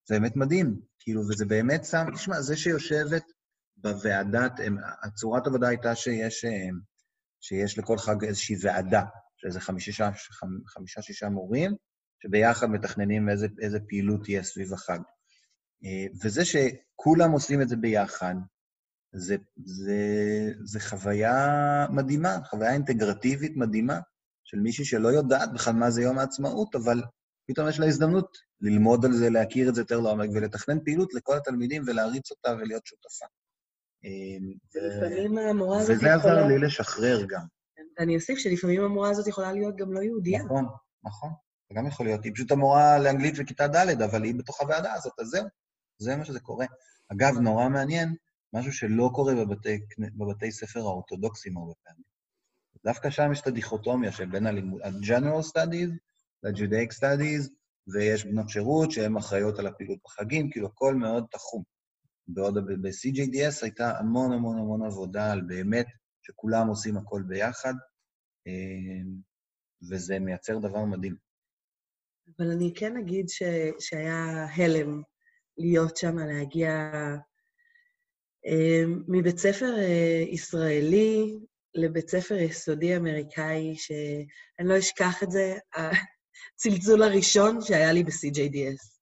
זה 0.09 0.15
באמת 0.15 0.37
מדהים. 0.37 0.81
כאילו, 0.99 1.23
וזה 1.29 1.47
באמת 1.47 1.85
שם, 1.85 2.07
תשמע, 2.15 2.41
זה 2.41 2.57
שיושבת 2.57 3.25
בוועדת, 3.77 4.53
הצורת 5.03 5.47
עבודה 5.47 5.69
הייתה 5.69 5.95
שיש, 5.95 6.45
שיש 7.41 7.79
לכל 7.79 7.99
חג 7.99 8.25
איזושהי 8.25 8.57
ועדה, 8.63 9.03
שזה 9.37 9.61
חמישה, 9.61 10.11
חמישה, 10.67 11.03
שישה 11.03 11.29
מורים, 11.29 11.77
שביחד 12.23 12.67
מתכננים 12.67 13.29
איזה, 13.29 13.47
איזה 13.63 13.79
פעילות 13.89 14.25
תהיה 14.25 14.43
סביב 14.43 14.73
החג. 14.73 14.99
וזה 16.25 16.43
שכולם 16.45 17.31
עושים 17.31 17.63
את 17.63 17.69
זה 17.69 17.77
ביחד, 17.77 18.35
זה, 19.13 19.37
זה, 19.65 19.97
זה 20.65 20.81
חוויה 20.81 21.37
מדהימה, 21.91 22.39
חוויה 22.45 22.73
אינטגרטיבית 22.73 23.53
מדהימה, 23.57 24.01
של 24.45 24.61
מישהי 24.61 24.85
שלא 24.85 25.09
יודעת 25.09 25.53
בכלל 25.53 25.75
מה 25.75 25.91
זה 25.91 26.03
יום 26.03 26.19
העצמאות, 26.19 26.75
אבל 26.75 27.03
פתאום 27.47 27.69
יש 27.69 27.81
לה 27.81 27.87
הזדמנות 27.87 28.39
ללמוד 28.61 29.05
על 29.05 29.13
זה, 29.13 29.31
להכיר 29.31 29.69
את 29.69 29.75
זה 29.75 29.81
יותר 29.81 30.01
לעומק 30.01 30.29
ולתכנן 30.35 30.85
פעילות 30.85 31.15
לכל 31.15 31.37
התלמידים 31.37 31.83
ולהריץ 31.87 32.31
אותה 32.31 32.51
ולהיות 32.61 32.87
שותפה. 32.87 33.27
אמ, 34.05 34.53
לפעמים 34.75 35.39
המורה 35.39 35.79
הזאת 35.79 35.97
יכולה... 35.97 36.17
וזה 36.19 36.31
עזר 36.31 36.47
לי 36.47 36.59
לשחרר 36.59 37.23
גם. 37.29 37.45
אני 37.99 38.17
אוסיף 38.17 38.39
שלפעמים 38.39 38.85
המורה 38.85 39.11
הזאת 39.11 39.27
יכולה 39.27 39.53
להיות 39.53 39.77
גם 39.77 39.93
לא 39.93 40.01
יהודייה. 40.01 40.43
נכון, 40.43 40.65
נכון. 41.05 41.31
זה 41.69 41.75
גם 41.79 41.87
יכול 41.87 42.07
להיות. 42.07 42.25
היא 42.25 42.33
פשוט 42.35 42.51
המורה 42.53 42.99
לאנגלית 42.99 43.39
בכיתה 43.39 43.69
ד', 43.69 44.03
אבל 44.03 44.25
היא 44.25 44.35
בתוך 44.35 44.61
הוועדה 44.61 44.93
הזאת, 44.93 45.13
אז 45.21 45.27
זהו, 45.27 45.45
זה 45.99 46.17
מה 46.17 46.25
שזה 46.25 46.41
קורה. 46.41 46.67
אגב, 47.13 47.39
נורא 47.39 47.69
מעניין, 47.69 48.15
משהו 48.53 48.73
שלא 48.73 49.11
קורה 49.15 49.35
בבתי, 49.35 49.81
בבתי 49.99 50.53
ספר 50.53 50.81
האורתודוקסיים 50.81 51.57
הרבה 51.57 51.73
פעמים. 51.85 52.12
דווקא 52.85 53.11
שם 53.11 53.33
יש 53.33 53.41
את 53.41 53.47
הדיכוטומיה 53.47 54.13
שבין 54.13 54.47
ה-General 54.47 55.43
Studies 55.53 55.91
ל-Judaic 56.43 56.99
Studies, 56.99 57.49
ויש 57.89 58.25
בנות 58.25 58.49
שירות 58.49 58.91
שהן 58.91 59.17
אחראיות 59.17 59.59
על 59.59 59.67
הפעילות 59.67 59.99
בחגים, 60.05 60.51
כאילו 60.51 60.67
הכל 60.67 60.95
מאוד 60.95 61.27
תחום. 61.31 61.63
בעוד 62.29 62.55
ב-CJDS 62.55 63.63
הייתה 63.63 63.99
המון 63.99 64.33
המון 64.33 64.59
המון 64.59 64.83
עבודה 64.87 65.33
על 65.33 65.41
באמת 65.41 65.87
שכולם 66.23 66.69
עושים 66.69 66.97
הכל 66.97 67.23
ביחד, 67.27 67.75
אה, 68.47 69.03
וזה 69.91 70.19
מייצר 70.19 70.59
דבר 70.59 70.85
מדהים. 70.85 71.17
אבל 72.39 72.51
אני 72.51 72.73
כן 72.75 72.97
אגיד 72.97 73.29
ש, 73.29 73.43
שהיה 73.79 74.47
הלם 74.55 75.03
להיות 75.59 75.97
שם, 75.97 76.19
להגיע 76.19 76.71
אה, 78.47 78.83
מבית 79.09 79.39
ספר 79.39 79.79
אה, 79.79 80.25
ישראלי 80.29 81.39
לבית 81.75 82.09
ספר 82.11 82.35
יסודי 82.35 82.97
אמריקאי, 82.97 83.75
שאני 83.77 84.69
לא 84.69 84.79
אשכח 84.79 85.23
את 85.23 85.31
זה, 85.31 85.59
הצלצול 85.75 87.03
הראשון 87.03 87.61
שהיה 87.61 87.93
לי 87.93 88.05
ב-CJDS. 88.05 88.93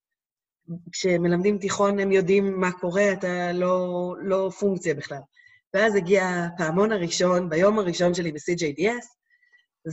כשמלמדים 0.91 1.57
תיכון 1.57 1.99
הם 1.99 2.11
יודעים 2.11 2.59
מה 2.59 2.71
קורה, 2.71 3.13
אתה 3.13 3.51
לא, 3.53 4.15
לא 4.23 4.49
פונקציה 4.59 4.93
בכלל. 4.93 5.19
ואז 5.73 5.95
הגיע 5.95 6.23
הפעמון 6.25 6.91
הראשון, 6.91 7.49
ביום 7.49 7.79
הראשון 7.79 8.13
שלי 8.13 8.31
ב-CJDS, 8.31 9.05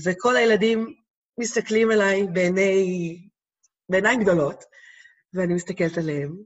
וכל 0.05 0.37
הילדים 0.37 0.95
מסתכלים 1.41 1.91
עליי 1.91 2.27
בעיני, 2.33 3.29
בעיניים 3.89 4.23
גדולות, 4.23 4.65
ואני 5.35 5.55
מסתכלת 5.55 5.99
עליהם, 5.99 6.37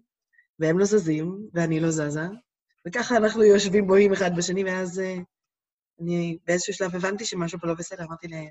והם 0.58 0.78
לא 0.78 0.84
זזים, 0.84 1.48
ואני 1.54 1.80
לא 1.80 1.90
זזה, 1.90 2.26
וככה 2.88 3.16
אנחנו 3.16 3.42
יושבים 3.42 3.86
בוהים 3.86 4.12
אחד 4.12 4.36
בשני, 4.36 4.64
ואז 4.64 5.00
אה, 5.00 5.16
אני 6.00 6.38
באיזשהו 6.46 6.74
שלב 6.74 6.94
הבנתי 6.94 7.24
שמשהו 7.24 7.60
פה 7.60 7.66
לא 7.66 7.74
בסדר, 7.74 8.04
אמרתי 8.04 8.28
להם, 8.28 8.48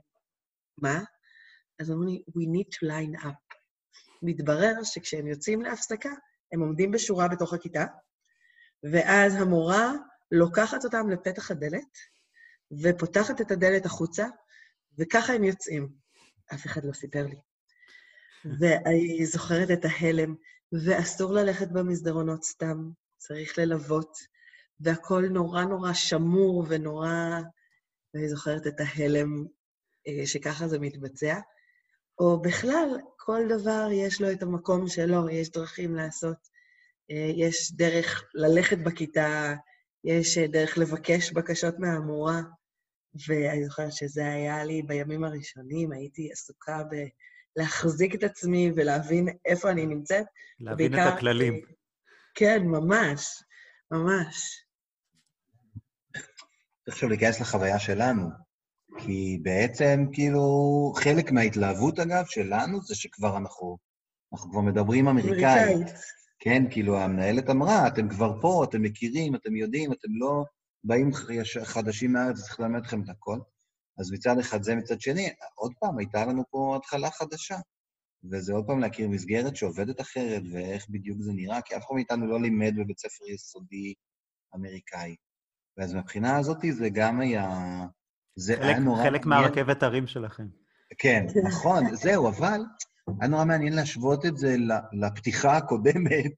מה? 0.78 1.04
אז 1.80 1.92
אמרו 1.92 2.04
לי, 2.04 2.24
we 2.30 2.42
need 2.42 2.68
to 2.76 2.90
line 2.90 3.24
up. 3.24 3.56
מתברר 4.22 4.74
שכשהם 4.84 5.28
יוצאים 5.28 5.62
להפסקה, 5.62 6.10
הם 6.54 6.62
עומדים 6.62 6.92
בשורה 6.92 7.28
בתוך 7.28 7.54
הכיתה, 7.54 7.86
ואז 8.92 9.36
המורה 9.36 9.92
לוקחת 10.32 10.86
אותם 10.86 11.10
לפתח 11.10 11.52
הדלת, 11.52 11.98
ופותחת 12.84 13.42
את 13.42 13.52
הדלת 13.52 13.86
החוצה, 13.86 14.28
וככה 15.00 15.34
הם 15.34 15.44
יוצאים. 15.44 15.90
אף 16.54 16.66
אחד 16.66 16.86
לא 16.86 16.94
סיפר 16.94 17.26
לי. 17.26 17.36
ואני 18.60 19.26
זוכרת 19.26 19.72
את 19.72 19.86
ההלם, 19.86 20.36
ואסור 20.86 21.34
ללכת 21.34 21.68
במסדרונות 21.68 22.44
סתם, 22.44 22.90
צריך 23.18 23.58
ללוות, 23.58 24.18
והכול 24.84 25.28
נורא 25.28 25.64
נורא 25.64 25.94
שמור 25.94 26.66
ונורא... 26.70 27.10
ואני 28.14 28.30
זוכרת 28.30 28.68
את 28.68 28.74
ההלם 28.80 29.46
אה, 30.08 30.26
שככה 30.26 30.68
זה 30.68 30.80
מתבצע. 30.80 31.40
או 32.20 32.42
בכלל, 32.42 32.98
כל 33.18 33.42
דבר 33.50 33.88
יש 33.92 34.22
לו 34.22 34.32
את 34.32 34.44
המקום 34.44 34.88
שלו, 34.88 35.30
יש 35.30 35.52
דרכים 35.52 35.96
לעשות. 35.96 36.38
אה, 37.12 37.32
יש 37.36 37.72
דרך 37.72 38.24
ללכת 38.34 38.78
בכיתה, 38.78 39.54
יש 40.04 40.38
אה, 40.38 40.48
דרך 40.48 40.78
לבקש 40.78 41.32
בקשות 41.32 41.80
מהמורה, 41.80 42.42
ואני 43.28 43.66
זוכרת 43.66 43.94
שזה 43.94 44.26
היה 44.26 44.64
לי 44.64 44.82
בימים 44.82 45.24
הראשונים, 45.24 45.92
הייתי 45.92 46.32
עסוקה 46.32 46.84
בלהחזיק 47.56 48.16
את 48.16 48.24
עצמי 48.24 48.72
ולהבין 48.76 49.28
איפה 49.46 49.72
אני 49.72 49.86
נמצאת. 49.86 50.26
להבין 50.60 50.94
ובעיקר, 50.94 51.10
את 51.10 51.14
הכללים. 51.14 51.66
כן, 52.36 52.64
ממש, 52.64 53.44
ממש. 53.92 54.66
צריך 56.86 56.96
עכשיו 56.96 57.10
להיכנס 57.10 57.42
לחוויה 57.42 57.80
שלנו. 57.80 58.30
כי 58.98 59.40
בעצם, 59.42 60.06
כאילו, 60.14 60.44
חלק 60.96 61.32
מההתלהבות, 61.32 62.00
אגב, 62.00 62.26
שלנו 62.26 62.82
זה 62.82 62.96
שכבר 62.96 63.38
אנחנו, 63.38 63.78
אנחנו 64.34 64.52
כבר 64.52 64.62
מדברים 64.62 65.08
אמריקאית. 65.08 65.88
כן, 66.40 66.64
כאילו, 66.72 67.00
המנהלת 67.00 67.50
אמרה, 67.50 67.88
אתם 67.88 68.10
כבר 68.10 68.42
פה, 68.42 68.66
אתם 68.70 68.82
מכירים, 68.82 69.36
אתם 69.36 69.56
יודעים, 69.56 69.94
אתם 69.94 70.10
לא 70.12 70.44
באים 70.84 71.12
חדשים 71.64 72.14
מהארץ, 72.14 72.38
צריך 72.38 72.60
ללמד 72.60 72.82
אתכם 72.82 73.02
את 73.04 73.10
הכל. 73.10 73.40
אז 74.00 74.12
מצד 74.12 74.40
אחד 74.40 74.64
זה, 74.64 74.76
מצד 74.76 75.02
שני, 75.02 75.30
עוד 75.56 75.74
פעם, 75.80 75.98
הייתה 75.98 76.26
לנו 76.26 76.44
פה 76.50 76.76
התחלה 76.76 77.12
חדשה. 77.12 77.58
וזה 78.32 78.54
עוד 78.54 78.66
פעם 78.68 78.80
להכיר 78.80 79.10
מסגרת 79.10 79.56
שעובדת 79.56 80.02
אחרת, 80.02 80.42
ואיך 80.52 80.90
בדיוק 80.90 81.22
זה 81.22 81.32
נראה, 81.34 81.62
כי 81.62 81.76
אף 81.76 81.82
אחד 81.86 81.96
מאיתנו 81.96 82.28
לא 82.28 82.42
לימד 82.42 82.74
בבית 82.78 83.00
ספר 83.00 83.26
יסודי 83.34 83.94
אמריקאי. 84.56 85.16
ואז 85.78 85.96
מבחינה 85.96 86.38
הזאת 86.38 86.58
זה 86.72 86.90
גם 86.90 87.20
היה... 87.20 87.50
זה 88.36 88.56
חלק, 88.56 88.66
היה 88.66 88.80
נורא... 88.80 89.04
חלק 89.04 89.26
מהרכבת 89.26 89.84
הרים 89.84 90.08
שלכם. 90.08 90.48
כן, 90.98 91.26
נכון, 91.44 91.96
זהו, 91.96 92.28
אבל 92.30 92.62
היה 93.20 93.30
נורא 93.30 93.46
מעניין 93.46 93.74
להשוות 93.74 94.26
את 94.26 94.38
זה 94.38 94.56
לפתיחה 94.94 95.58
הקודמת, 95.58 96.34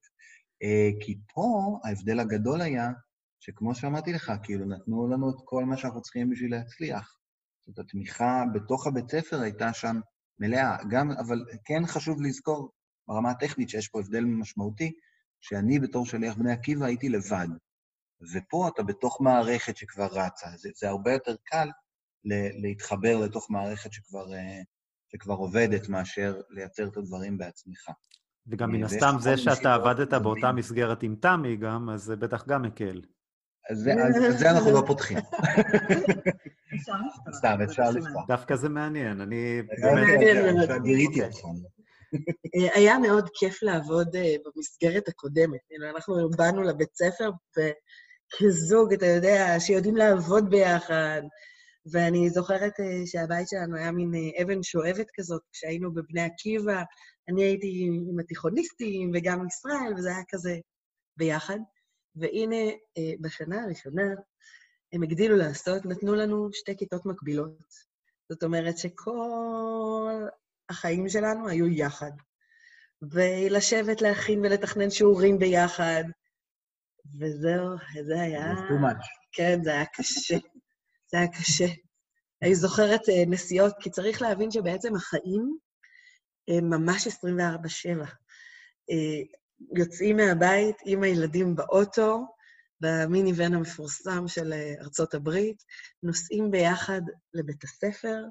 אה, 0.64 0.90
כי 1.00 1.18
פה 1.34 1.80
ההבדל 1.84 2.20
הגדול 2.20 2.62
היה 2.62 2.90
שכמו 3.40 3.76
שאמרתי 3.76 4.14
לך, 4.14 4.32
כאילו, 4.44 4.66
נתנו 4.66 5.08
לנו 5.08 5.30
את 5.30 5.36
כל 5.46 5.66
מה 5.66 5.78
שאנחנו 5.78 6.02
צריכים 6.02 6.30
בשביל 6.30 6.52
להצליח. 6.52 7.18
זאת 7.68 7.80
התמיכה 7.80 8.44
בתוך 8.54 8.88
הבית 8.88 9.12
ספר 9.12 9.42
הייתה 9.42 9.74
שם 9.74 10.00
מלאה. 10.40 10.78
גם, 10.90 11.12
אבל 11.12 11.46
כן 11.66 11.86
חשוב 11.86 12.22
לזכור 12.22 12.72
ברמה 13.08 13.32
הטכנית 13.32 13.70
שיש 13.70 13.88
פה 13.88 14.00
הבדל 14.00 14.24
משמעותי, 14.24 14.92
שאני 15.42 15.80
בתור 15.80 16.06
שליח 16.06 16.36
בני 16.36 16.52
עקיבא 16.52 16.86
הייתי 16.86 17.10
לבד. 17.10 17.48
ופה 18.34 18.68
אתה 18.68 18.84
בתוך 18.84 19.22
מערכת 19.22 19.78
שכבר 19.78 20.08
רצה. 20.12 20.48
זה, 20.56 20.70
זה 20.76 20.90
הרבה 20.90 21.14
יותר 21.14 21.36
קל 21.44 21.70
להתחבר 22.62 23.18
לתוך 23.18 23.52
מערכת 23.52 23.94
שכבר, 23.94 24.34
אה, 24.34 24.62
שכבר 25.12 25.34
עובדת 25.34 25.90
מאשר 25.90 26.42
לייצר 26.50 26.88
את 26.88 26.98
הדברים 26.98 27.38
בעצמך. 27.38 27.90
וגם 28.48 28.72
מן 28.72 28.84
הסתם 28.84 29.16
זה 29.20 29.38
שאתה 29.38 29.74
עבדת 29.74 30.14
באותה 30.14 30.52
מסגרת 30.52 31.04
עם 31.04 31.16
תמי 31.16 31.56
גם, 31.56 31.90
אז 31.90 32.04
זה 32.04 32.16
בטח 32.16 32.48
גם 32.48 32.62
מקל. 32.62 33.02
אז 33.70 33.90
זה 34.38 34.52
אנחנו 34.52 34.72
לא 34.72 34.84
פותחים. 34.88 35.18
סתם, 37.38 37.58
אפשר 37.64 37.90
לפתוח. 37.90 38.28
דווקא 38.28 38.56
זה 38.56 38.70
מעניין, 38.70 39.22
אני 39.22 39.62
באמת... 39.82 40.82
גיריתי 40.84 41.24
אותך. 41.24 41.40
אה, 42.56 42.76
היה 42.76 42.98
מאוד 42.98 43.30
כיף 43.34 43.64
לעבוד 43.64 44.16
אה, 44.16 44.36
במסגרת 44.46 45.08
הקודמת. 45.08 45.60
אנחנו 45.92 46.30
באנו 46.38 46.62
לבית 46.62 46.96
ספר 46.96 47.32
כזוג, 48.40 48.94
אתה 48.94 49.06
יודע, 49.06 49.60
שיודעים 49.60 49.96
לעבוד 49.96 50.50
ביחד. 50.50 51.22
ואני 51.92 52.30
זוכרת 52.30 52.80
אה, 52.80 53.02
שהבית 53.06 53.50
שלנו 53.50 53.78
היה 53.78 53.92
מין 53.92 54.12
אבן 54.42 54.64
שואבת 54.64 55.08
כזאת, 55.14 55.42
כשהיינו 55.52 55.94
בבני 55.94 56.22
עקיבא, 56.22 56.84
אני 57.30 57.44
הייתי 57.44 57.90
עם 58.10 58.20
התיכוניסטים 58.20 59.12
וגם 59.14 59.48
ישראל, 59.48 59.94
וזה 59.98 60.10
היה 60.10 60.24
כזה 60.30 60.58
ביחד. 61.18 61.58
והנה, 62.16 62.72
בשנה 63.22 63.64
הראשונה, 63.64 64.04
הם 64.94 65.04
הגדילו 65.04 65.36
לעשות, 65.36 65.86
נתנו 65.86 66.16
לנו 66.16 66.50
שתי 66.54 66.78
כיתות 66.78 67.06
מקבילות. 67.06 67.58
זאת 68.30 68.44
אומרת 68.44 68.78
שכל 68.78 70.26
החיים 70.70 71.10
שלנו 71.10 71.48
היו 71.48 71.68
יחד. 71.68 72.12
ולשבת, 73.12 74.02
להכין 74.02 74.40
ולתכנן 74.40 74.90
שיעורים 74.90 75.40
ביחד. 75.40 76.04
וזהו, 77.20 77.70
זה 78.08 78.22
היה... 78.22 78.54
too 78.54 78.82
much. 78.82 79.06
כן, 79.32 79.60
זה 79.64 79.72
היה 79.72 79.86
קשה. 79.86 80.38
זה 81.12 81.18
היה 81.18 81.28
קשה. 81.28 81.66
אני 82.42 82.56
זוכרת 82.56 83.02
uh, 83.02 83.30
נסיעות, 83.30 83.74
כי 83.80 83.90
צריך 83.90 84.22
להבין 84.22 84.52
שבעצם 84.52 84.96
החיים 84.96 85.58
הם 86.48 86.70
ממש 86.70 87.08
24-7. 87.08 87.12
Uh, 87.12 88.08
אה, 88.92 89.22
יוצאים 89.76 90.18
מהבית 90.18 90.76
עם 90.86 91.04
הילדים 91.04 91.56
באוטו, 91.56 92.26
במיני-ון 92.84 93.54
המפורסם 93.54 94.28
של 94.28 94.54
אה, 94.54 94.74
ארצות 94.82 95.14
הברית, 95.14 95.64
נוסעים 96.04 96.52
ביחד 96.52 97.02
לבית 97.34 97.64
הספר, 97.64 98.24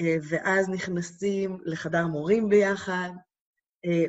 אה, 0.00 0.16
ואז 0.28 0.68
נכנסים 0.68 1.58
לחדר 1.64 2.06
מורים 2.06 2.48
ביחד, 2.48 3.10
אה, 3.86 4.04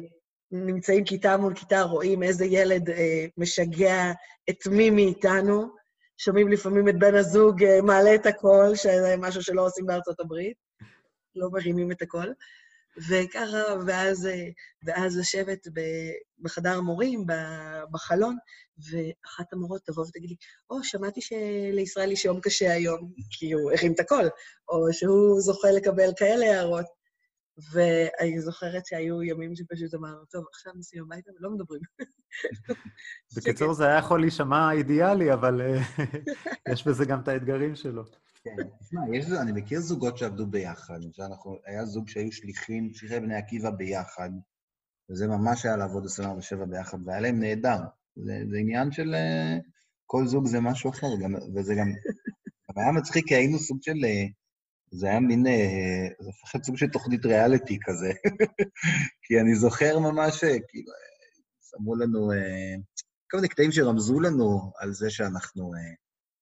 נמצאים 0.52 1.06
כיתה 1.06 1.38
מול 1.38 1.56
כיתה, 1.56 1.82
רואים 1.82 2.24
איזה 2.24 2.46
ילד 2.46 2.90
משגע 3.38 4.12
את 4.50 4.68
מי 4.68 4.90
מאיתנו, 4.90 5.68
שומעים 6.18 6.48
לפעמים 6.48 6.90
את 6.90 7.00
בן 7.00 7.16
הזוג 7.16 7.64
מעלה 7.84 8.16
את 8.16 8.26
הקול, 8.26 8.76
שזה 8.76 9.16
משהו 9.18 9.44
שלא 9.44 9.66
עושים 9.66 9.86
בארצות 9.86 10.20
הברית, 10.20 10.58
לא 11.36 11.50
מרימים 11.52 11.92
את 11.92 12.02
הקול. 12.02 12.34
וככה, 13.10 13.64
ואז, 13.88 14.30
ואז 14.84 15.18
לשבת 15.18 15.68
בחדר 16.40 16.78
המורים, 16.78 17.26
בחלון, 17.92 18.38
ואחת 18.78 19.54
המורות 19.54 19.82
תבוא 19.86 20.06
ותגיד 20.06 20.30
לי, 20.30 20.36
או, 20.70 20.80
oh, 20.80 20.84
שמעתי 20.84 21.22
שלישראל 21.22 22.12
יש 22.12 22.26
יום 22.26 22.42
קשה 22.42 22.72
היום, 22.72 23.12
כי 23.30 23.52
הוא 23.52 23.72
הרים 23.72 23.94
את 23.94 24.00
הכל, 24.00 24.26
או 24.70 24.94
שהוא 24.94 25.42
זוכה 25.42 25.72
לקבל 25.72 26.10
כאלה 26.18 26.46
הערות. 26.46 26.86
ואני 27.58 28.42
זוכרת 28.42 28.86
שהיו 28.86 29.24
ימים 29.24 29.56
שפשוט 29.56 29.94
אמרנו, 29.94 30.26
טוב, 30.26 30.46
עכשיו 30.54 30.74
נשים 30.76 31.04
הביתה 31.04 31.32
ולא 31.40 31.50
מדברים. 31.52 31.82
בקיצור, 33.38 33.74
זה 33.74 33.88
היה 33.88 33.98
יכול 33.98 34.22
להישמע 34.22 34.72
אידיאלי, 34.72 35.34
אבל 35.34 35.62
אה, 35.62 35.82
יש 36.74 36.88
בזה 36.88 37.06
גם 37.06 37.20
את 37.20 37.28
האתגרים 37.28 37.76
שלו. 37.76 38.04
כן, 38.44 38.56
תשמע, 38.80 39.42
אני 39.42 39.52
מכיר 39.52 39.80
זוגות 39.80 40.18
שעבדו 40.18 40.48
ביחד. 40.48 41.00
שאנחנו, 41.12 41.60
היה 41.66 41.86
זוג 41.86 42.10
שהיו 42.10 42.32
שליחים, 42.32 42.94
שליחי 42.94 43.20
בני 43.20 43.36
עקיבא 43.36 43.70
ביחד, 43.70 44.30
וזה 45.10 45.28
ממש 45.28 45.66
היה 45.66 45.78
לעבוד 45.78 46.06
24 46.06 46.66
ביחד, 46.66 46.98
והיה 47.06 47.20
להם 47.20 47.40
נהדר. 47.40 47.80
זה, 48.16 48.34
זה 48.50 48.58
עניין 48.58 48.92
של... 48.92 49.14
אה, 49.14 49.58
כל 50.06 50.28
זוג 50.28 50.48
זה 50.48 50.60
משהו 50.60 50.90
אחר, 50.90 51.08
גם, 51.22 51.36
וזה 51.56 51.76
גם... 51.76 51.88
גם 52.70 52.84
היה 52.84 52.92
מצחיק, 52.92 53.28
כי 53.28 53.36
היינו 53.36 53.60
סוג 53.60 53.78
של... 53.82 54.06
אה, 54.94 54.98
זה 54.98 55.08
היה 55.08 55.20
מין... 55.20 55.48
אה, 55.48 56.08
זה 56.20 56.30
הפך 56.30 56.66
סוג 56.66 56.78
של 56.78 56.88
תוכנית 56.88 57.26
ריאליטי 57.26 57.78
כזה. 57.84 58.12
כי 59.24 59.40
אני 59.40 59.56
זוכר 59.56 60.00
ממש, 60.00 60.40
כאילו, 60.68 60.92
שמו 61.70 61.96
לנו... 61.96 62.32
כל 63.32 63.38
מיני 63.38 63.48
קטעים 63.48 63.72
שרמזו 63.72 64.20
לנו 64.20 64.72
על 64.78 64.94
זה 64.94 65.10
שאנחנו... 65.10 65.72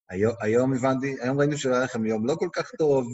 היום, 0.09 0.33
היום 0.41 0.73
הבנתי, 0.73 1.15
היום 1.21 1.39
ראינו 1.39 1.57
שלא 1.57 1.75
היה 1.75 1.83
לכם 1.83 2.05
יום 2.05 2.25
לא 2.25 2.35
כל 2.35 2.49
כך 2.53 2.71
טוב. 2.77 3.05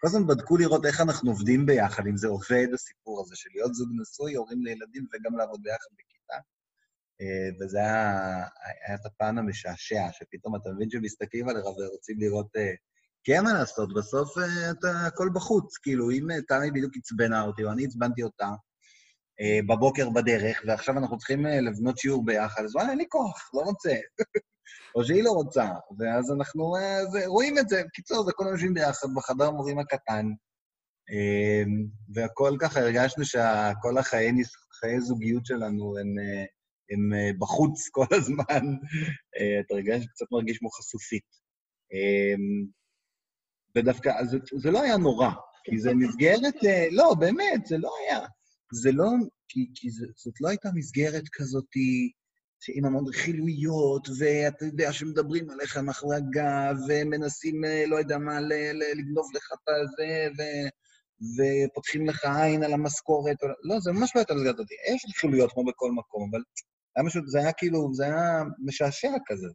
כל 0.00 0.06
הזמן 0.06 0.26
בדקו 0.26 0.56
לראות 0.56 0.86
איך 0.86 1.00
אנחנו 1.00 1.30
עובדים 1.30 1.66
ביחד, 1.66 2.06
אם 2.06 2.16
זה 2.16 2.28
עובד, 2.28 2.66
הסיפור 2.74 3.20
הזה 3.20 3.36
של 3.36 3.50
להיות 3.54 3.74
זוג 3.74 3.88
נשוי, 4.00 4.34
הורים 4.34 4.64
לילדים 4.64 5.06
וגם 5.12 5.38
לעבוד 5.38 5.62
ביחד 5.62 5.88
בכיתה. 5.92 6.34
אה, 7.20 7.50
וזה 7.60 7.78
היה, 7.78 8.18
היה 8.86 8.94
את 8.94 9.06
הפן 9.06 9.38
המשעשע, 9.38 10.02
שפתאום 10.12 10.56
אתה 10.56 10.70
מבין 10.72 10.90
שמסתכלים 10.90 11.48
עליך 11.48 11.64
ורוצים 11.64 12.20
לראות... 12.20 12.56
אה, 13.20 13.24
כי 13.24 13.34
אין 13.34 13.44
מה 13.44 13.52
לעשות, 13.52 13.94
בסוף 13.94 14.38
אה, 14.38 14.70
אתה 14.70 15.06
הכל 15.06 15.28
בחוץ. 15.34 15.78
כאילו, 15.78 16.10
אם 16.10 16.26
תמי 16.48 16.70
בדיוק 16.70 16.96
עצבנה 16.96 17.42
אותי, 17.42 17.64
או 17.64 17.72
אני 17.72 17.84
עצבנתי 17.84 18.22
אותה, 18.22 18.50
בבוקר 19.68 20.10
בדרך, 20.10 20.62
ועכשיו 20.66 20.98
אנחנו 20.98 21.18
צריכים 21.18 21.46
לבנות 21.46 21.98
שיעור 21.98 22.24
ביחד, 22.24 22.64
אז 22.64 22.76
וואלה, 22.76 22.90
אין 22.90 22.98
לי 22.98 23.04
כוח, 23.08 23.50
לא 23.54 23.60
רוצה. 23.60 23.94
או 24.94 25.04
שהיא 25.04 25.22
לא 25.22 25.30
רוצה, 25.30 25.68
ואז 25.98 26.32
אנחנו 26.32 26.74
זה, 27.12 27.26
רואים 27.26 27.58
את 27.58 27.68
זה. 27.68 27.82
בקיצור, 27.86 28.24
זה 28.24 28.32
כל 28.32 28.48
אנשים 28.48 28.74
ביחד 28.74 29.08
בחדר 29.16 29.44
המורים 29.44 29.78
הקטן, 29.78 30.26
והכל 32.14 32.56
ככה, 32.60 32.80
הרגשנו 32.80 33.24
שכל 33.24 33.98
החיי 33.98 34.32
חיי 34.80 35.00
זוגיות 35.00 35.46
שלנו 35.46 35.98
הם, 35.98 36.06
הם 36.90 37.12
אה, 37.12 37.30
בחוץ 37.38 37.88
כל 37.88 38.06
הזמן. 38.12 38.64
אה, 39.36 39.60
אתה 39.60 39.74
רגע 39.74 39.98
קצת 39.98 40.26
מרגיש 40.32 40.58
כמו 40.58 40.70
חשופית. 40.70 41.24
ודווקא, 43.76 44.24
זה, 44.24 44.38
זה 44.56 44.70
לא 44.70 44.82
היה 44.82 44.96
נורא, 44.96 45.30
כי 45.64 45.78
זה 45.78 45.94
מסגרת, 45.94 46.64
אה, 46.64 46.86
לא, 46.90 47.14
באמת, 47.18 47.66
זה 47.66 47.78
לא 47.78 47.90
היה. 48.00 48.20
זה 48.72 48.92
לא, 48.92 49.10
כי, 49.48 49.66
כי 49.74 49.90
זה, 49.90 50.06
זאת 50.16 50.34
לא 50.40 50.48
הייתה 50.48 50.68
מסגרת 50.74 51.24
כזאת 51.32 51.68
עם 52.74 52.84
המון 52.84 53.04
רכילויות, 53.08 54.08
ואתה 54.18 54.64
יודע 54.64 54.92
שמדברים 54.92 55.50
עליך 55.50 55.76
מאחורי 55.76 56.16
הגב, 56.16 56.76
ומנסים, 56.88 57.62
לא 57.86 57.96
יודע 57.96 58.18
מה, 58.18 58.40
לגנוב 58.96 59.26
לך 59.34 59.52
את 59.52 59.68
הזה, 59.68 60.28
ו... 60.38 60.42
ופותחים 61.36 62.06
לך 62.06 62.24
עין 62.24 62.62
על 62.62 62.72
המשכורת. 62.72 63.36
לא, 63.62 63.80
זה 63.80 63.92
ממש 63.92 64.12
לא 64.14 64.20
הייתה 64.20 64.34
מסגרת 64.34 64.54
הזאת. 64.54 64.66
יש 64.94 65.06
רכילויות 65.08 65.52
כמו 65.52 65.64
בכל 65.64 65.92
מקום, 65.92 66.30
אבל 66.30 66.42
היה 66.96 67.06
משהו, 67.06 67.22
זה 67.26 67.38
היה 67.38 67.52
כאילו, 67.52 67.94
זה 67.94 68.04
היה 68.04 68.42
משעשע 68.64 69.12
כזה. 69.26 69.48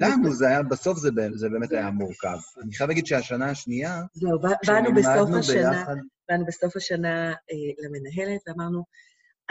לנו 0.00 0.32
זה 0.32 0.48
היה, 0.48 0.62
בסוף 0.62 0.98
זה, 0.98 1.10
זה 1.34 1.48
באמת 1.48 1.72
היה 1.72 1.90
מורכב. 1.90 2.38
אני 2.62 2.74
חייב 2.74 2.88
להגיד 2.88 3.06
שהשנה 3.06 3.50
השנייה... 3.50 4.02
זהו, 4.12 4.38
באנו 4.66 4.94
בסוף 4.94 5.30
השנה, 5.38 5.84
באנו 6.28 6.44
בסוף 6.46 6.76
השנה 6.76 7.30
אה, 7.30 7.36
למנהלת 7.78 8.40
ואמרנו, 8.46 8.84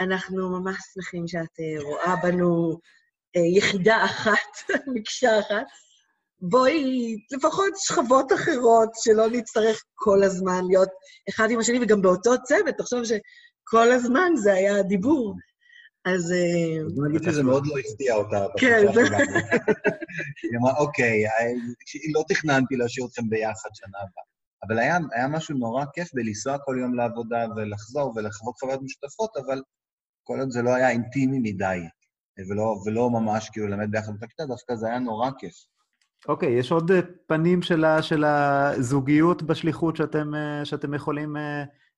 אנחנו 0.00 0.60
ממש 0.60 0.76
שמחים 0.94 1.28
שאת 1.28 1.60
אה, 1.60 1.82
רואה 1.82 2.16
בנו 2.22 2.78
אה, 3.36 3.56
יחידה 3.56 4.04
אחת, 4.04 4.70
מקשה 4.94 5.40
אחת. 5.40 5.66
בואי, 6.40 7.16
לפחות 7.36 7.72
שכבות 7.76 8.32
אחרות, 8.32 8.88
שלא 8.94 9.30
נצטרך 9.30 9.82
כל 9.94 10.22
הזמן 10.22 10.64
להיות 10.68 10.88
אחד 11.28 11.50
עם 11.50 11.60
השני, 11.60 11.78
וגם 11.82 12.02
באותו 12.02 12.30
צוות, 12.42 12.74
תחשוב 12.78 13.04
שכל 13.04 13.92
הזמן 13.92 14.32
זה 14.36 14.52
היה 14.52 14.82
דיבור. 14.82 15.34
אז... 16.04 16.32
אה, 16.32 16.86
אז 16.86 16.92
בוא 16.94 17.08
נגיד 17.08 17.22
שזה 17.22 17.42
מאוד 17.42 17.66
לא 17.66 17.74
הפתיע 17.78 18.14
אותה. 18.14 18.46
כן, 18.58 18.86
זה... 18.94 19.00
היא 20.42 20.58
אמרה, 20.60 20.76
אוקיי, 20.78 21.26
אה, 21.26 21.52
לא 22.14 22.24
תכננתי 22.28 22.76
להשאיר 22.76 23.06
אתכם 23.06 23.28
ביחד 23.28 23.68
שנה 23.74 23.98
הבאה. 23.98 24.24
אבל 24.62 24.78
היה, 24.78 24.98
היה 25.12 25.28
משהו 25.28 25.58
נורא 25.58 25.84
כיף 25.92 26.14
בלנסוע 26.14 26.58
כל 26.64 26.76
יום 26.80 26.94
לעבודה 26.94 27.46
ולחזור 27.56 28.12
ולחוות 28.16 28.54
חוויות 28.60 28.82
משותפות, 28.82 29.30
אבל 29.36 29.62
כל 30.22 30.40
עוד 30.40 30.50
זה 30.50 30.62
לא 30.62 30.74
היה 30.74 30.90
אינטימי 30.90 31.38
מדי, 31.38 31.80
ולא, 32.48 32.76
ולא 32.86 33.10
ממש 33.10 33.50
כאילו 33.50 33.68
ללמד 33.68 33.90
ביחד 33.90 34.12
בכיתה, 34.20 34.46
דווקא 34.46 34.74
זה 34.74 34.86
היה 34.86 34.98
נורא 34.98 35.30
כיף. 35.38 35.54
אוקיי, 36.28 36.48
okay, 36.48 36.60
יש 36.60 36.72
עוד 36.72 36.90
פנים 37.26 37.62
של, 37.62 37.84
ה, 37.84 38.02
של 38.02 38.24
הזוגיות 38.24 39.42
בשליחות 39.42 39.96
שאתם, 39.96 40.32
שאתם 40.64 40.94
יכולים 40.94 41.36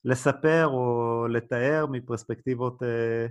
לספר 0.04 0.66
או 0.66 1.26
לתאר 1.28 1.86
מפרספקטיבות 1.90 2.82
אה, 2.82 2.88
אה, 2.88 3.26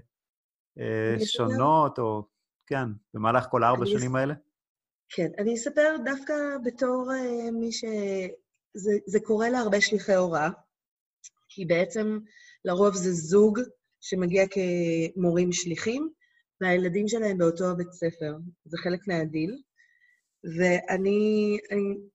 שונות, 1.25 1.99
או 1.99 2.23
כן, 2.67 2.85
במהלך 3.13 3.45
כל 3.51 3.63
הארבע 3.63 3.85
שנים 3.85 4.15
האלה? 4.15 4.33
כן, 5.09 5.27
אני 5.37 5.55
אספר 5.55 5.95
דווקא 6.05 6.33
בתור 6.63 7.11
uh, 7.11 7.51
מי 7.51 7.71
ש... 7.71 7.85
זה, 8.73 8.91
זה 9.05 9.19
קורה 9.23 9.49
להרבה 9.49 9.81
שליחי 9.81 10.13
הוראה, 10.13 10.49
כי 11.49 11.65
בעצם 11.65 12.19
לרוב 12.65 12.93
זה 12.93 13.11
זוג 13.11 13.59
שמגיע 14.01 14.43
כמורים 14.47 15.51
שליחים, 15.51 16.09
והילדים 16.61 17.07
שלהם 17.07 17.37
באותו 17.37 17.75
בית 17.77 17.91
ספר. 17.91 18.35
זה 18.65 18.77
חלק 18.77 19.07
מהדיל. 19.07 19.61
ואני 20.43 21.57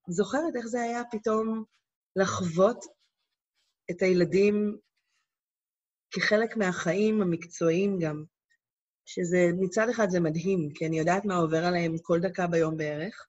זוכרת 0.08 0.56
איך 0.56 0.66
זה 0.66 0.80
היה 0.80 1.02
פתאום 1.10 1.64
לחוות 2.16 2.84
את 3.90 4.02
הילדים 4.02 4.78
כחלק 6.10 6.56
מהחיים 6.56 7.22
המקצועיים 7.22 7.98
גם, 7.98 8.24
שזה 9.04 9.50
מצד 9.58 9.88
אחד 9.88 10.10
זה 10.10 10.20
מדהים, 10.20 10.68
כי 10.74 10.86
אני 10.86 10.98
יודעת 10.98 11.24
מה 11.24 11.36
עובר 11.36 11.64
עליהם 11.64 11.98
כל 11.98 12.20
דקה 12.20 12.46
ביום 12.46 12.76
בערך, 12.76 13.26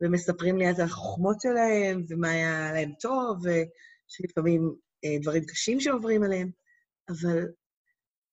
ומספרים 0.00 0.56
לי 0.56 0.70
את 0.70 0.78
החוכמות 0.78 1.40
שלהם, 1.40 2.04
ומה 2.08 2.30
היה 2.30 2.72
להם 2.72 2.92
טוב, 3.00 3.38
ושלפעמים 3.38 4.74
אה, 5.04 5.16
דברים 5.22 5.44
קשים 5.44 5.80
שעוברים 5.80 6.22
עליהם, 6.22 6.50
אבל 7.08 7.48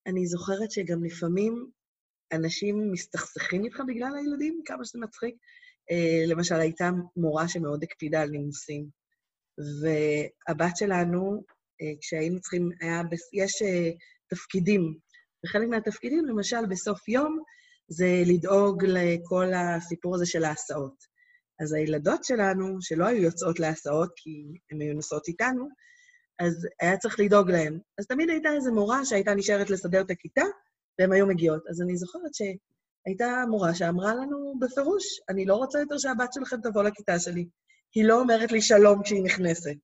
אני 0.08 0.28
זוכרת 0.28 0.72
שגם 0.72 1.04
לפעמים 1.04 1.68
אנשים 2.34 2.92
מסתכסכים 2.92 3.66
איתך 3.66 3.82
בגלל 3.88 4.16
הילדים, 4.16 4.62
כמה 4.66 4.86
שזה 4.86 5.00
מצחיק. 5.00 5.36
אה, 5.92 6.24
למשל, 6.28 6.56
הייתה 6.56 6.90
מורה 7.18 7.48
שמאוד 7.48 7.84
הקפידה 7.84 8.22
על 8.22 8.30
נימוסים, 8.30 8.88
והבת 9.58 10.78
שלנו, 10.78 11.44
אה, 11.82 11.94
כשהיינו 12.02 12.42
צריכים, 12.42 12.70
היה, 12.82 13.02
יש 13.34 13.62
אה, 13.62 13.92
תפקידים, 14.28 14.98
וחלק 15.46 15.68
מהתפקידים, 15.70 16.26
למשל, 16.26 16.66
בסוף 16.70 17.08
יום, 17.10 17.40
זה 17.88 18.24
לדאוג 18.26 18.86
לכל 18.86 19.54
הסיפור 19.54 20.16
הזה 20.16 20.26
של 20.26 20.44
ההסעות. 20.44 21.14
אז 21.62 21.74
הילדות 21.74 22.24
שלנו, 22.24 22.82
שלא 22.82 23.06
היו 23.06 23.22
יוצאות 23.22 23.60
להסעות, 23.60 24.12
כי 24.16 24.44
הן 24.72 24.82
היו 24.82 24.94
נוסעות 24.94 25.28
איתנו, 25.28 25.68
אז 26.40 26.68
היה 26.82 26.98
צריך 26.98 27.20
לדאוג 27.20 27.52
להן. 27.52 27.80
אז 28.00 28.08
תמיד 28.08 28.30
הייתה 28.30 28.50
איזו 28.54 28.74
מורה 28.74 29.06
שהייתה 29.06 29.36
נשארת 29.36 29.70
לסדר 29.70 30.02
את 30.02 30.12
הכיתה, 30.12 30.44
והן 31.00 31.12
היו 31.12 31.28
מגיעות. 31.28 31.64
אז 31.70 31.82
אני 31.82 31.98
זוכרת 31.98 32.34
שהייתה 32.34 33.44
מורה 33.50 33.76
שאמרה 33.76 34.16
לנו 34.16 34.54
בפירוש, 34.60 35.04
אני 35.30 35.46
לא 35.46 35.56
רוצה 35.56 35.80
יותר 35.80 35.98
שהבת 35.98 36.34
שלכם 36.34 36.58
תבוא 36.64 36.84
לכיתה 36.84 37.20
שלי. 37.20 37.46
היא 37.96 38.06
לא 38.06 38.20
אומרת 38.20 38.52
לי 38.52 38.62
שלום 38.62 39.04
כשהיא 39.04 39.24
נכנסת. 39.24 39.76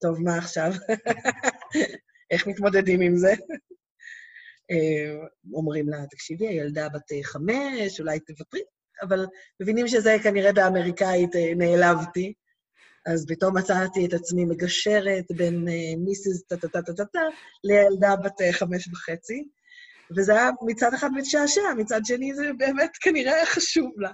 טוב, 0.00 0.20
מה 0.20 0.38
עכשיו? 0.38 0.72
איך 2.30 2.46
מתמודדים 2.46 3.00
עם 3.00 3.16
זה? 3.16 3.34
אה, 4.70 5.26
אומרים 5.52 5.88
לה, 5.88 6.06
תקשיבי, 6.10 6.48
הילדה 6.48 6.88
בת 6.88 7.12
חמש, 7.22 8.00
אולי 8.00 8.20
תוותרי, 8.20 8.60
אבל 9.02 9.26
מבינים 9.60 9.88
שזה 9.88 10.16
כנראה 10.22 10.52
באמריקאית 10.52 11.36
אה, 11.36 11.52
נעלבתי. 11.56 12.32
אז 13.06 13.26
פתאום 13.28 13.58
מצאתי 13.58 14.06
את 14.06 14.12
עצמי 14.12 14.44
מגשרת 14.44 15.24
בין 15.36 15.68
אה, 15.68 15.96
מיסיס 16.04 16.42
טה-טה-טה-טה-טה 16.42 17.20
לילדה 17.64 18.16
בת 18.16 18.40
חמש 18.52 18.88
וחצי. 18.88 19.48
וזה 20.16 20.32
היה 20.32 20.50
מצד 20.66 20.94
אחד 20.94 21.10
משעשע, 21.12 21.74
מצד 21.76 22.00
שני 22.04 22.34
זה 22.34 22.50
באמת 22.58 22.90
כנראה 23.00 23.34
היה 23.34 23.46
חשוב 23.46 23.92
לה. 23.96 24.10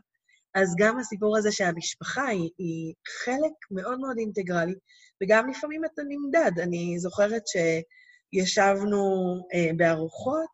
אז 0.54 0.74
גם 0.78 0.98
הסיפור 0.98 1.38
הזה 1.38 1.52
שהמשפחה 1.52 2.26
היא, 2.26 2.50
היא 2.58 2.94
חלק 3.24 3.52
מאוד 3.70 4.00
מאוד 4.00 4.18
אינטגרלי, 4.18 4.74
וגם 5.22 5.50
לפעמים 5.50 5.84
אתה 5.84 6.02
נמדד. 6.08 6.60
אני 6.60 6.98
זוכרת 6.98 7.42
שישבנו 8.34 9.34
אה, 9.54 9.70
בארוחות 9.76 10.50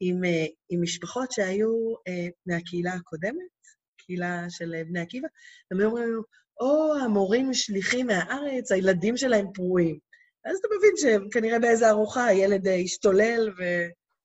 עם, 0.00 0.24
אה, 0.24 0.46
עם 0.70 0.82
משפחות 0.82 1.32
שהיו 1.32 1.94
אה, 2.08 2.28
מהקהילה 2.46 2.94
הקודמת, 2.94 3.60
קהילה 3.98 4.44
של 4.48 4.74
אה, 4.74 4.84
בני 4.84 5.00
עקיבא, 5.00 5.28
והם 5.70 5.82
אומרים 5.82 6.08
לנו, 6.08 6.22
או, 6.60 6.94
המורים 7.04 7.54
שליחים 7.54 8.06
מהארץ, 8.06 8.72
הילדים 8.72 9.16
שלהם 9.16 9.46
פרועים. 9.54 9.98
אז 10.44 10.56
אתה 10.56 10.68
מבין 10.78 10.92
שכנראה 10.96 11.58
באיזה 11.58 11.90
ארוחה 11.90 12.24
הילד 12.24 12.66
אה, 12.66 12.74
השתולל 12.74 13.50
ו... 13.58 13.62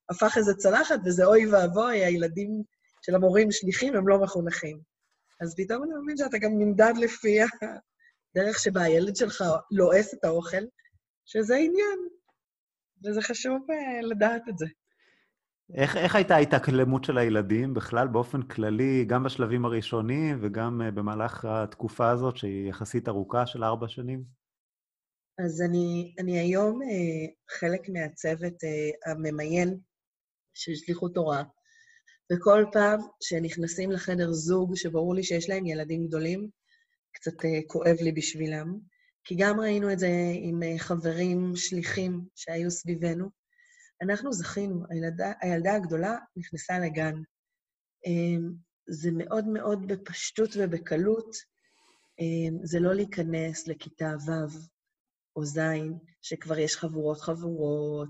הפך 0.09 0.37
איזה 0.37 0.53
צלחת, 0.53 0.99
וזה 1.05 1.25
אוי 1.25 1.47
ואבוי, 1.51 2.05
הילדים 2.05 2.63
של 3.01 3.15
המורים 3.15 3.51
שליחים, 3.51 3.95
הם 3.95 4.07
לא 4.07 4.19
מחונכים. 4.19 4.79
אז 5.41 5.55
פתאום 5.57 5.83
אני 5.83 5.91
מבין 6.03 6.17
שאתה 6.17 6.37
גם 6.37 6.51
נמדד 6.57 6.93
לפי 6.97 7.39
הדרך 7.41 8.59
שבה 8.59 8.81
הילד 8.81 9.15
שלך 9.15 9.43
לועס 9.71 10.13
את 10.13 10.23
האוכל, 10.23 10.63
שזה 11.25 11.55
עניין, 11.55 11.99
וזה 13.05 13.21
חשוב 13.21 13.67
uh, 13.69 14.05
לדעת 14.05 14.49
את 14.49 14.57
זה. 14.57 14.65
איך, 15.73 15.97
איך 15.97 16.15
הייתה 16.15 16.35
ההתאקלמות 16.35 17.03
של 17.03 17.17
הילדים 17.17 17.73
בכלל, 17.73 18.07
באופן 18.07 18.41
כללי, 18.41 19.05
גם 19.05 19.23
בשלבים 19.23 19.65
הראשונים 19.65 20.37
וגם 20.41 20.81
uh, 20.81 20.91
במהלך 20.91 21.45
התקופה 21.45 22.09
הזאת, 22.09 22.37
שהיא 22.37 22.69
יחסית 22.69 23.07
ארוכה, 23.07 23.45
של 23.45 23.63
ארבע 23.63 23.87
שנים? 23.87 24.23
אז 25.45 25.61
אני, 25.61 26.15
אני 26.19 26.39
היום 26.39 26.81
uh, 26.81 27.55
חלק 27.59 27.89
מהצוות 27.89 28.53
uh, 28.53 29.11
הממיין 29.11 29.77
של 30.53 30.75
שליחות 30.75 31.13
תורה, 31.13 31.43
וכל 32.33 32.65
פעם 32.71 32.99
שנכנסים 33.21 33.91
לחדר 33.91 34.31
זוג, 34.31 34.75
שברור 34.75 35.15
לי 35.15 35.23
שיש 35.23 35.49
להם 35.49 35.65
ילדים 35.65 36.07
גדולים, 36.07 36.49
קצת 37.13 37.33
uh, 37.33 37.67
כואב 37.67 37.95
לי 38.01 38.11
בשבילם, 38.11 38.94
כי 39.25 39.35
גם 39.37 39.59
ראינו 39.59 39.91
את 39.91 39.99
זה 39.99 40.09
עם 40.33 40.63
uh, 40.63 40.79
חברים 40.79 41.51
שליחים 41.55 42.25
שהיו 42.35 42.71
סביבנו. 42.71 43.29
אנחנו 44.01 44.33
זכינו, 44.33 44.83
הילדה, 44.89 45.31
הילדה 45.41 45.75
הגדולה 45.75 46.17
נכנסה 46.35 46.79
לגן. 46.79 47.13
Um, 48.07 48.53
זה 48.87 49.09
מאוד 49.11 49.47
מאוד 49.47 49.87
בפשטות 49.87 50.49
ובקלות, 50.57 51.35
um, 52.21 52.59
זה 52.63 52.79
לא 52.79 52.93
להיכנס 52.93 53.67
לכיתה 53.67 54.13
ו' 54.25 54.57
או 55.35 55.45
ז', 55.45 55.59
שכבר 56.21 56.59
יש 56.59 56.75
חבורות 56.75 57.21
חבורות, 57.21 58.09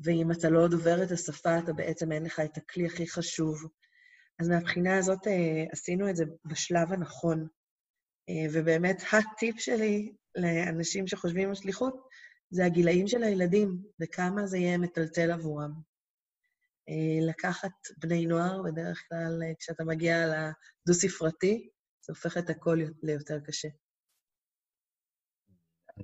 ואם 0.00 0.32
אתה 0.32 0.50
לא 0.50 0.68
דובר 0.68 1.02
את 1.02 1.10
השפה, 1.10 1.58
אתה 1.58 1.72
בעצם 1.72 2.12
אין 2.12 2.24
לך 2.24 2.40
את 2.40 2.56
הכלי 2.56 2.86
הכי 2.86 3.06
חשוב. 3.06 3.64
אז 4.38 4.48
מהבחינה 4.48 4.98
הזאת 4.98 5.26
אה, 5.26 5.64
עשינו 5.72 6.10
את 6.10 6.16
זה 6.16 6.24
בשלב 6.44 6.92
הנכון. 6.92 7.46
אה, 8.28 8.46
ובאמת, 8.52 9.02
הטיפ 9.12 9.60
שלי 9.60 10.12
לאנשים 10.36 11.06
שחושבים 11.06 11.48
על 11.48 11.54
שליחות, 11.54 12.08
זה 12.50 12.64
הגילאים 12.64 13.08
של 13.08 13.22
הילדים, 13.22 13.82
וכמה 14.00 14.46
זה 14.46 14.58
יהיה 14.58 14.78
מטלטל 14.78 15.30
עבורם. 15.30 15.72
אה, 16.88 17.28
לקחת 17.28 17.72
בני 17.98 18.26
נוער, 18.26 18.62
בדרך 18.62 19.02
כלל 19.08 19.42
כשאתה 19.58 19.84
מגיע 19.84 20.26
לדו-ספרתי, 20.26 21.68
זה 22.06 22.12
הופך 22.12 22.36
את 22.38 22.50
הכל 22.50 22.78
ליותר 23.02 23.40
קשה. 23.40 23.68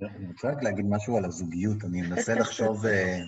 אני 0.02 0.26
רוצה 0.26 0.50
רק 0.50 0.62
להגיד 0.62 0.84
משהו 0.88 1.16
על 1.16 1.24
הזוגיות, 1.24 1.84
אני 1.84 2.02
מנסה 2.02 2.34
לחשוב... 2.34 2.86
אה, 2.86 3.18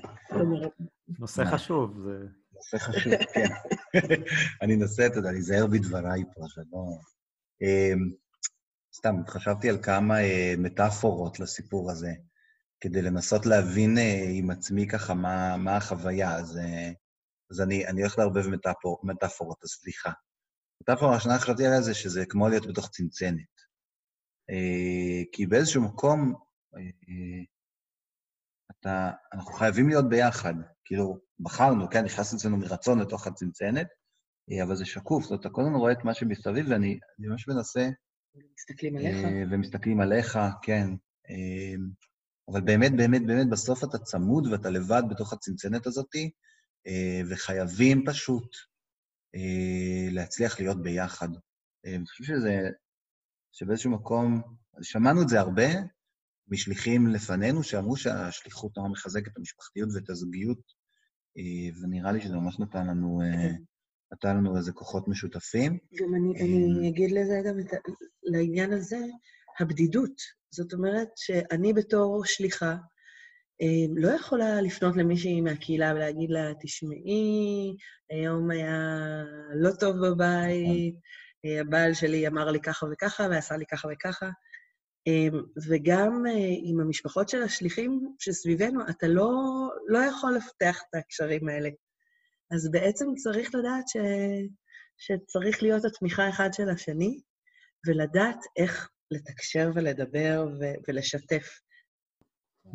נושא 1.18 1.44
חשוב, 1.44 2.00
זה... 2.04 2.26
נושא 2.52 2.78
חשוב, 2.78 3.12
כן. 3.34 3.48
אני 4.62 4.74
אנסה, 4.74 5.06
אתה 5.06 5.18
יודע, 5.18 5.32
להיזהר 5.32 5.66
בדבריי 5.66 6.22
פה, 6.34 6.44
שלא... 6.48 6.98
סתם, 8.96 9.14
חשבתי 9.28 9.70
על 9.70 9.82
כמה 9.82 10.20
אה, 10.20 10.54
מטאפורות 10.58 11.40
לסיפור 11.40 11.90
הזה, 11.90 12.12
כדי 12.80 13.02
לנסות 13.02 13.46
להבין 13.46 13.98
אה, 13.98 14.24
עם 14.30 14.50
עצמי 14.50 14.88
ככה 14.88 15.14
מה, 15.14 15.56
מה 15.56 15.76
החוויה. 15.76 16.36
אז, 16.36 16.58
אז 17.50 17.60
אני, 17.60 17.86
אני 17.86 18.00
הולך 18.00 18.18
לערבב 18.18 18.48
מטאפור, 18.48 19.00
מטאפורות, 19.02 19.58
אז 19.64 19.68
סליחה. 19.68 20.10
מטאפורה 20.82 21.16
השנה 21.16 21.38
חשבתי 21.38 21.66
עליה 21.66 21.82
זה 21.82 21.94
שזה 21.94 22.26
כמו 22.28 22.48
להיות 22.48 22.66
בתוך 22.66 22.88
צנצנת. 22.90 23.54
כי 25.32 25.46
באיזשהו 25.46 25.82
מקום 25.82 26.34
אתה, 28.70 29.10
אנחנו 29.32 29.52
חייבים 29.52 29.88
להיות 29.88 30.08
ביחד. 30.08 30.54
כאילו, 30.84 31.18
בחרנו, 31.40 31.90
כן, 31.90 32.04
נכנס 32.04 32.34
אצלנו 32.34 32.56
מרצון 32.56 33.00
לתוך 33.00 33.26
הצנצנת, 33.26 33.86
אבל 34.64 34.76
זה 34.76 34.84
שקוף, 34.84 35.22
זאת 35.22 35.30
אומרת, 35.30 35.40
אתה 35.40 35.54
כל 35.54 35.62
הזמן 35.62 35.74
רואה 35.74 35.92
את 35.92 36.04
מה 36.04 36.14
שמסביב, 36.14 36.66
ואני 36.68 36.98
ממש 37.18 37.48
מנסה... 37.48 37.88
מסתכלים 38.34 38.96
עליך. 38.96 39.16
אה, 39.24 39.42
ומסתכלים 39.50 40.00
עליך, 40.00 40.38
כן. 40.62 40.88
אה, 41.30 41.74
אבל 42.48 42.60
באמת, 42.60 42.92
באמת, 42.96 43.26
באמת, 43.26 43.50
בסוף 43.50 43.84
אתה 43.84 43.98
צמוד 43.98 44.46
ואתה 44.46 44.70
לבד 44.70 45.02
בתוך 45.10 45.32
הצנצנת 45.32 45.86
הזאת, 45.86 46.14
אה, 46.86 47.20
וחייבים 47.30 48.04
פשוט 48.06 48.56
להצליח 50.10 50.60
להיות 50.60 50.82
ביחד. 50.82 51.28
אני 51.84 52.06
חושב 52.06 52.24
שזה, 52.24 52.60
שבאיזשהו 53.52 53.90
מקום, 53.90 54.42
שמענו 54.82 55.22
את 55.22 55.28
זה 55.28 55.40
הרבה, 55.40 55.66
משליחים 56.48 57.06
לפנינו, 57.06 57.62
שאמרו 57.62 57.96
שהשליחות 57.96 58.76
נורא 58.76 58.88
מחזקת 58.88 59.32
את 59.32 59.36
המשפחתיות 59.36 59.88
ואת 59.94 60.10
הזוגיות, 60.10 60.60
אה, 61.38 61.82
ונראה 61.82 62.12
לי 62.12 62.20
שזה 62.20 62.36
ממש 62.36 62.58
נתן 62.58 62.86
לנו, 62.86 63.22
אה, 63.22 63.50
נתן 64.14 64.36
לנו 64.36 64.56
איזה 64.56 64.72
כוחות 64.72 65.08
משותפים. 65.08 65.78
גם 65.94 66.14
אני, 66.14 66.40
אני 66.40 66.84
אה, 66.84 66.88
אגיד 66.88 67.10
לזה 67.10 67.42
גם 67.46 67.58
את, 67.60 67.66
לעניין 68.22 68.72
הזה, 68.72 68.98
הבדידות. 69.60 70.20
זאת 70.50 70.72
אומרת 70.72 71.08
שאני 71.16 71.72
בתור 71.72 72.24
שליחה, 72.24 72.76
אה, 73.62 73.86
לא 73.96 74.08
יכולה 74.08 74.60
לפנות 74.60 74.96
למישהי 74.96 75.40
מהקהילה 75.40 75.92
ולהגיד 75.94 76.30
לה, 76.30 76.52
תשמעי, 76.62 77.76
היום 78.10 78.50
היה 78.50 78.78
לא 79.54 79.70
טוב 79.80 79.96
בבית, 80.06 80.94
אה, 81.44 81.60
הבעל 81.60 81.94
שלי 81.94 82.28
אמר 82.28 82.50
לי 82.50 82.60
ככה 82.60 82.86
וככה 82.92 83.26
ועשה 83.30 83.56
לי 83.56 83.64
ככה 83.66 83.88
וככה. 83.92 84.30
וגם 85.68 86.24
עם 86.62 86.80
המשפחות 86.80 87.28
של 87.28 87.42
השליחים 87.42 88.14
שסביבנו, 88.18 88.80
אתה 88.90 89.06
לא, 89.08 89.30
לא 89.88 89.98
יכול 89.98 90.34
לפתח 90.36 90.82
את 90.82 90.94
הקשרים 90.94 91.48
האלה. 91.48 91.68
אז 92.50 92.70
בעצם 92.70 93.06
צריך 93.16 93.54
לדעת 93.54 93.88
ש, 93.88 93.96
שצריך 94.98 95.62
להיות 95.62 95.84
התמיכה 95.84 96.28
אחד 96.28 96.52
של 96.52 96.68
השני, 96.68 97.20
ולדעת 97.86 98.38
איך 98.56 98.90
לתקשר 99.10 99.70
ולדבר 99.74 100.46
ו- 100.60 100.74
ולשתף. 100.88 101.60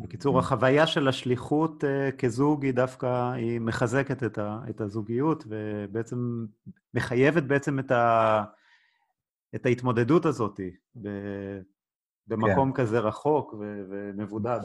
בקיצור, 0.00 0.38
החוויה 0.38 0.86
של 0.86 1.08
השליחות 1.08 1.84
uh, 1.84 2.16
כזוג 2.16 2.64
היא 2.64 2.74
דווקא, 2.74 3.32
היא 3.32 3.60
מחזקת 3.60 4.22
את, 4.22 4.38
ה, 4.38 4.58
את 4.70 4.80
הזוגיות, 4.80 5.44
ובעצם 5.48 6.46
מחייבת 6.94 7.42
בעצם 7.42 7.78
את, 7.78 7.90
ה, 7.90 8.44
את 9.54 9.66
ההתמודדות 9.66 10.24
הזאת 10.26 10.60
ב, 11.02 11.08
במקום 12.26 12.72
כן. 12.72 12.82
כזה 12.82 12.98
רחוק 12.98 13.54
ו, 13.54 13.82
ומבודד. 13.90 14.60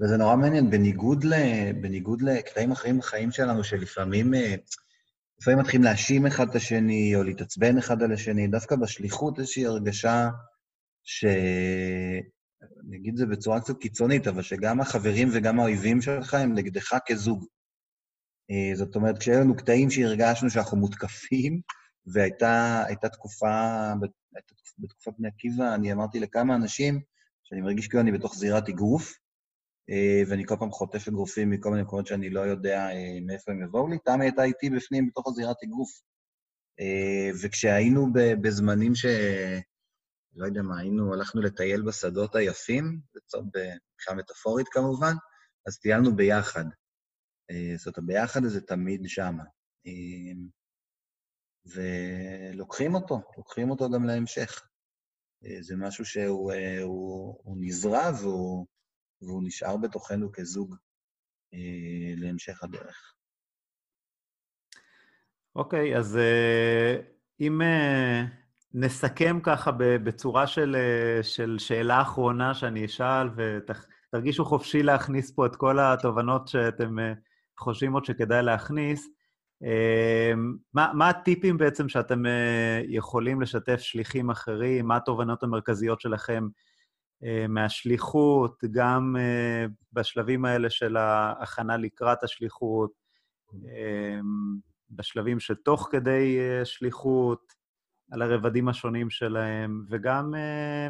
וזה 0.00 0.16
נורא 0.16 0.36
מעניין, 0.36 0.70
בניגוד, 0.70 1.24
ל, 1.24 1.32
בניגוד 1.72 2.22
לקטעים 2.22 2.72
אחרים 2.72 2.98
בחיים 2.98 3.32
שלנו, 3.32 3.64
שלפעמים 3.64 4.34
אה, 4.34 4.54
לפעמים 5.40 5.58
מתחילים 5.58 5.84
להאשים 5.84 6.26
אחד 6.26 6.48
את 6.48 6.54
השני, 6.54 7.16
או 7.16 7.22
להתעצבן 7.22 7.78
אחד 7.78 8.02
על 8.02 8.12
השני, 8.12 8.48
דווקא 8.48 8.76
בשליחות 8.76 9.38
איזושהי 9.38 9.66
הרגשה 9.66 10.28
ש... 11.02 11.24
אני 12.88 12.96
אגיד 12.96 13.12
את 13.12 13.16
זה 13.16 13.26
בצורה 13.26 13.60
קצת 13.60 13.78
קיצונית, 13.80 14.26
אבל 14.26 14.42
שגם 14.42 14.80
החברים 14.80 15.28
וגם 15.32 15.60
האויבים 15.60 16.02
שלך 16.02 16.34
הם 16.34 16.54
נגדך 16.54 16.98
כזוג. 17.06 17.46
אה, 18.50 18.76
זאת 18.76 18.96
אומרת, 18.96 19.18
כשהיו 19.18 19.40
לנו 19.40 19.56
קטעים 19.56 19.90
שהרגשנו 19.90 20.50
שאנחנו 20.50 20.76
מותקפים, 20.76 21.60
והייתה 22.06 23.08
תקופה, 23.12 23.92
בתקופת 24.78 25.12
בני 25.18 25.28
עקיבא, 25.28 25.74
אני 25.74 25.92
אמרתי 25.92 26.20
לכמה 26.20 26.54
אנשים 26.54 27.00
שאני 27.44 27.60
מרגיש 27.60 27.88
כאילו 27.88 28.00
אני 28.02 28.12
בתוך 28.12 28.34
זירת 28.34 28.68
אגרוף, 28.68 29.12
ואני 30.28 30.46
כל 30.46 30.56
פעם 30.58 30.70
חוטף 30.70 31.08
אגרופים 31.08 31.50
מכל 31.50 31.70
מיני 31.70 31.82
מקומות 31.82 32.06
שאני 32.06 32.30
לא 32.30 32.40
יודע 32.40 32.90
אה, 32.90 33.18
מאיפה 33.26 33.52
הם 33.52 33.62
יבואו 33.62 33.88
לי. 33.88 33.98
תמי 33.98 34.24
הייתה 34.24 34.42
איתי 34.42 34.70
בפנים 34.70 35.06
בתוך 35.06 35.28
הזירת 35.28 35.56
אגרוף. 35.64 35.90
וכשהיינו 37.42 38.06
בזמנים 38.42 38.94
ש... 38.94 39.06
לא 40.36 40.46
יודע 40.46 40.62
מה, 40.62 40.80
היינו, 40.80 41.14
הלכנו 41.14 41.42
לטייל 41.42 41.82
בשדות 41.82 42.34
היפים, 42.34 43.00
מבחינה 43.16 44.16
מטאפורית 44.16 44.68
כמובן, 44.68 45.14
אז 45.66 45.78
טיילנו 45.78 46.16
ביחד. 46.16 46.64
אה, 47.50 47.74
זאת 47.76 47.86
אומרת, 47.86 47.98
הביחד 47.98 48.44
הזה 48.44 48.60
תמיד 48.60 49.00
שמה. 49.06 49.44
אה, 49.86 50.32
ולוקחים 51.66 52.94
אותו, 52.94 53.20
לוקחים 53.36 53.70
אותו 53.70 53.90
גם 53.90 54.04
להמשך. 54.04 54.68
אה, 55.44 55.62
זה 55.62 55.74
משהו 55.76 56.04
שהוא 56.04 56.52
הוא, 56.82 57.40
הוא 57.44 57.56
נזרע 57.60 58.10
והוא, 58.20 58.66
והוא 59.22 59.42
נשאר 59.44 59.76
בתוכנו 59.76 60.32
כזוג 60.32 60.76
להמשך 62.16 62.62
הדרך. 62.64 63.14
אוקיי, 65.56 65.94
okay, 65.94 65.98
אז 65.98 66.18
אם 67.40 67.60
נסכם 68.78 69.38
ככה 69.42 69.70
בצורה 69.78 70.46
של, 70.46 70.76
אה, 70.78 71.22
של 71.22 71.56
שאלה 71.58 72.02
אחרונה 72.02 72.54
שאני 72.54 72.84
אשאל, 72.84 73.28
ותרגישו 73.36 74.44
חופשי 74.44 74.82
להכניס 74.82 75.30
פה 75.30 75.46
את 75.46 75.56
כל 75.56 75.78
התובנות 75.80 76.48
שאתם 76.48 76.98
אה, 76.98 77.12
חושבים 77.58 77.92
עוד 77.92 78.04
שכדאי 78.04 78.42
להכניס. 78.42 79.08
אה, 79.64 80.32
מה, 80.74 80.90
מה 80.94 81.08
הטיפים 81.08 81.58
בעצם 81.58 81.88
שאתם 81.88 82.22
יכולים 82.88 83.40
לשתף 83.40 83.80
שליחים 83.80 84.30
אחרים? 84.30 84.86
מה 84.86 84.96
התובנות 84.96 85.42
המרכזיות 85.42 86.00
שלכם 86.00 86.48
מהשליחות, 87.48 88.64
גם 88.70 89.16
בשלבים 89.92 90.44
האלה 90.44 90.70
של 90.70 90.96
ההכנה 90.96 91.76
לקראת 91.76 92.22
השליחות, 92.22 92.92
בשלבים 94.90 95.40
שתוך 95.40 95.88
כדי 95.90 96.38
שליחות, 96.64 97.56
על 98.10 98.22
הרבדים 98.22 98.68
השונים 98.68 99.10
שלהם, 99.10 99.84
וגם, 99.88 100.34
אה, 100.34 100.88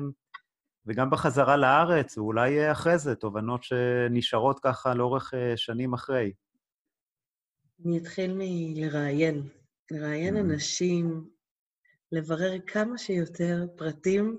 וגם 0.86 1.10
בחזרה 1.10 1.56
לארץ, 1.56 2.18
ואולי 2.18 2.72
אחרי 2.72 2.98
זה, 2.98 3.14
תובנות 3.14 3.62
שנשארות 3.62 4.60
ככה 4.60 4.94
לאורך 4.94 5.34
אה, 5.34 5.56
שנים 5.56 5.94
אחרי. 5.94 6.32
אני 7.84 7.98
אתחיל 7.98 8.32
מלראיין. 8.38 9.42
לראיין 9.90 10.36
mm. 10.36 10.40
אנשים, 10.40 11.30
לברר 12.12 12.58
כמה 12.66 12.98
שיותר 12.98 13.66
פרטים 13.76 14.36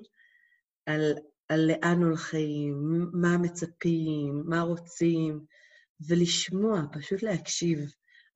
על, 0.85 1.01
על 1.49 1.67
לאן 1.67 2.03
הולכים, 2.03 2.95
מה 3.13 3.37
מצפים, 3.37 4.43
מה 4.45 4.61
רוצים, 4.61 5.45
ולשמוע, 6.07 6.81
פשוט 6.91 7.23
להקשיב. 7.23 7.79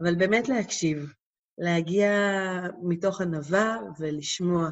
אבל 0.01 0.15
באמת 0.15 0.49
להקשיב. 0.49 1.13
להגיע 1.57 2.11
מתוך 2.83 3.21
ענווה 3.21 3.77
ולשמוע. 3.99 4.69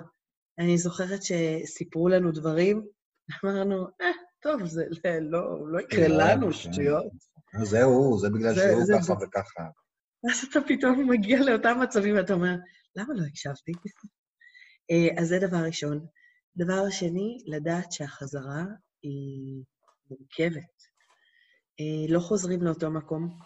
אני 0.60 0.78
זוכרת 0.78 1.20
שסיפרו 1.24 2.10
לנו 2.10 2.32
דברים, 2.32 2.86
אמרנו, 3.44 3.88
אה, 4.02 4.08
טוב, 4.42 4.66
זה 4.66 4.84
לא, 5.22 5.72
לא 5.72 5.82
יקרה 5.82 6.08
לנו, 6.08 6.54
שטויות. 6.54 7.06
זהו, 7.64 8.20
זה 8.20 8.30
בגלל 8.30 8.56
שהוא 8.56 9.00
ככה 9.00 9.14
וככה. 9.14 9.64
אז 10.32 10.46
אתה 10.50 10.60
פתאום 10.68 11.10
מגיע 11.10 11.40
לאותם 11.40 11.80
מצבים 11.82 12.16
ואתה 12.16 12.34
אומר, 12.34 12.56
למה 12.96 13.14
לא 13.14 13.24
הקשבתי? 13.28 13.72
אה, 14.92 15.22
אז 15.22 15.28
זה 15.28 15.40
דבר 15.40 15.58
ראשון. 15.58 16.06
דבר 16.60 16.90
שני, 16.90 17.44
לדעת 17.46 17.92
שהחזרה 17.92 18.64
היא 19.04 19.64
מורכבת. 20.10 20.84
אה, 21.80 22.14
לא 22.14 22.20
חוזרים 22.20 22.62
לאותו 22.62 22.92
מקום, 22.92 23.40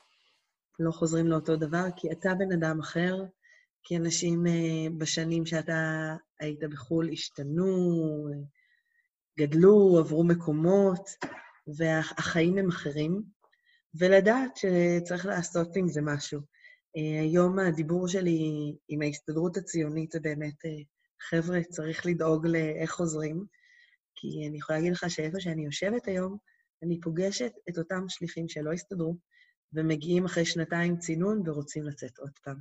לא 0.79 0.91
חוזרים 0.91 1.27
לאותו 1.27 1.55
דבר, 1.55 1.85
כי 1.95 2.11
אתה 2.11 2.33
בן 2.35 2.51
אדם 2.51 2.79
אחר, 2.79 3.15
כי 3.83 3.97
אנשים 3.97 4.47
אה, 4.47 4.89
בשנים 4.97 5.45
שאתה 5.45 6.15
היית 6.39 6.59
בחו"ל 6.71 7.09
השתנו, 7.11 7.67
גדלו, 9.39 9.97
עברו 9.99 10.23
מקומות, 10.23 11.09
והחיים 11.77 12.57
הם 12.57 12.69
אחרים, 12.69 13.23
ולדעת 13.99 14.51
שצריך 14.57 15.25
לעשות 15.25 15.75
עם 15.75 15.87
זה 15.87 16.01
משהו. 16.01 16.41
אה, 16.97 17.21
היום 17.21 17.59
הדיבור 17.59 18.07
שלי 18.07 18.41
עם 18.89 19.01
ההסתדרות 19.01 19.57
הציונית 19.57 20.11
זה 20.11 20.19
באמת, 20.19 20.55
חבר'ה, 21.29 21.63
צריך 21.69 22.05
לדאוג 22.05 22.47
לאיך 22.47 22.91
חוזרים, 22.91 23.45
כי 24.15 24.47
אני 24.49 24.57
יכולה 24.57 24.79
להגיד 24.79 24.93
לך 24.93 25.05
שאיפה 25.09 25.39
שאני 25.39 25.65
יושבת 25.65 26.07
היום, 26.07 26.37
אני 26.83 26.99
פוגשת 27.01 27.51
את 27.69 27.77
אותם 27.77 28.09
שליחים 28.09 28.49
שלא 28.49 28.71
הסתדרו, 28.71 29.17
ומגיעים 29.73 30.25
אחרי 30.25 30.45
שנתיים 30.45 30.97
צינון 30.97 31.41
ורוצים 31.45 31.83
לצאת 31.83 32.17
עוד 32.17 32.31
פעם. 32.43 32.57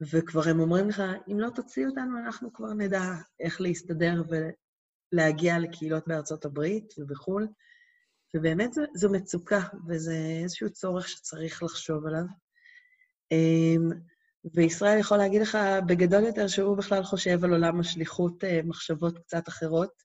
וכבר 0.00 0.48
הם 0.48 0.60
אומרים 0.60 0.88
לך, 0.88 1.02
אם 1.32 1.40
לא 1.40 1.50
תוציא 1.54 1.86
אותנו, 1.86 2.18
אנחנו 2.18 2.52
כבר 2.52 2.72
נדע 2.72 3.02
איך 3.40 3.60
להסתדר 3.60 4.22
ולהגיע 5.12 5.58
לקהילות 5.58 6.08
בארצות 6.08 6.44
הברית 6.44 6.94
ובחו"ל. 6.98 7.48
ובאמת 8.36 8.72
זו, 8.72 8.82
זו 8.94 9.10
מצוקה, 9.12 9.60
וזה 9.88 10.16
איזשהו 10.42 10.70
צורך 10.70 11.08
שצריך 11.08 11.62
לחשוב 11.62 12.06
עליו. 12.06 12.24
אמ, 13.32 13.90
וישראל 14.54 14.98
יכול 14.98 15.16
להגיד 15.18 15.42
לך 15.42 15.58
בגדול 15.88 16.22
יותר 16.22 16.48
שהוא 16.48 16.76
בכלל 16.76 17.02
חושב 17.02 17.44
על 17.44 17.50
עולם 17.50 17.80
השליחות 17.80 18.44
אה, 18.44 18.60
מחשבות 18.64 19.18
קצת 19.18 19.48
אחרות, 19.48 20.02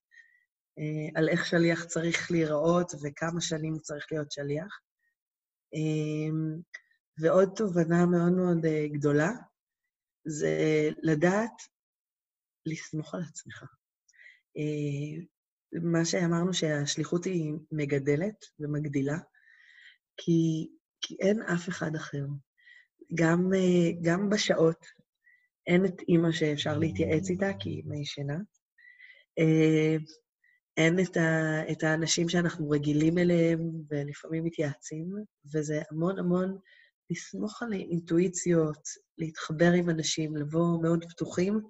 אה, 0.79 1.19
על 1.19 1.29
איך 1.29 1.45
שליח 1.45 1.85
צריך 1.85 2.31
להיראות 2.31 2.91
וכמה 3.03 3.41
שנים 3.41 3.73
הוא 3.73 3.81
צריך 3.81 4.05
להיות 4.11 4.31
שליח. 4.31 4.79
אמ, 5.73 6.61
ועוד 7.21 7.49
תובנה 7.55 8.05
מאוד 8.05 8.31
מאוד 8.31 8.65
אה, 8.65 8.87
גדולה, 8.87 9.31
זה 10.27 10.57
לדעת 11.03 11.61
לסמוך 12.65 13.15
על 13.15 13.21
עצמך. 13.21 13.63
אה, 14.57 15.23
מה 15.81 16.05
שאמרנו 16.05 16.53
שהשליחות 16.53 17.25
היא 17.25 17.53
מגדלת 17.71 18.45
ומגדילה, 18.59 19.17
כי, 20.17 20.69
כי 21.01 21.15
אין 21.19 21.41
אף 21.41 21.69
אחד 21.69 21.95
אחר. 21.95 22.25
גם, 23.15 23.53
אה, 23.53 23.91
גם 24.01 24.29
בשעות, 24.29 24.85
אין 25.67 25.85
את 25.85 26.01
אימא 26.07 26.31
שאפשר 26.31 26.77
להתייעץ 26.77 27.29
איתה, 27.29 27.49
כי 27.59 27.69
אימא 27.69 27.95
ישנה. 27.95 28.37
אין 30.77 30.99
את, 30.99 31.17
ה, 31.17 31.61
את 31.71 31.83
האנשים 31.83 32.29
שאנחנו 32.29 32.69
רגילים 32.69 33.17
אליהם 33.17 33.59
ולפעמים 33.89 34.43
מתייעצים, 34.43 35.13
וזה 35.53 35.81
המון 35.91 36.19
המון 36.19 36.57
לסמוך 37.09 37.63
על 37.63 37.73
אינטואיציות, 37.73 38.87
להתחבר 39.17 39.71
עם 39.71 39.89
אנשים, 39.89 40.35
לבוא 40.35 40.81
מאוד 40.81 41.05
פתוחים, 41.09 41.61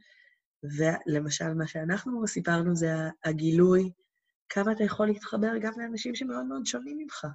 ולמשל, 0.64 1.54
מה 1.54 1.68
שאנחנו 1.68 2.28
סיפרנו 2.28 2.76
זה 2.76 2.90
הגילוי, 3.24 3.92
כמה 4.50 4.72
אתה 4.72 4.84
יכול 4.84 5.08
להתחבר 5.08 5.52
גם 5.62 5.74
לאנשים 5.78 6.16
שמאוד 6.16 6.46
מאוד 6.46 6.66
שונים 6.66 6.98
ממך. 6.98 7.28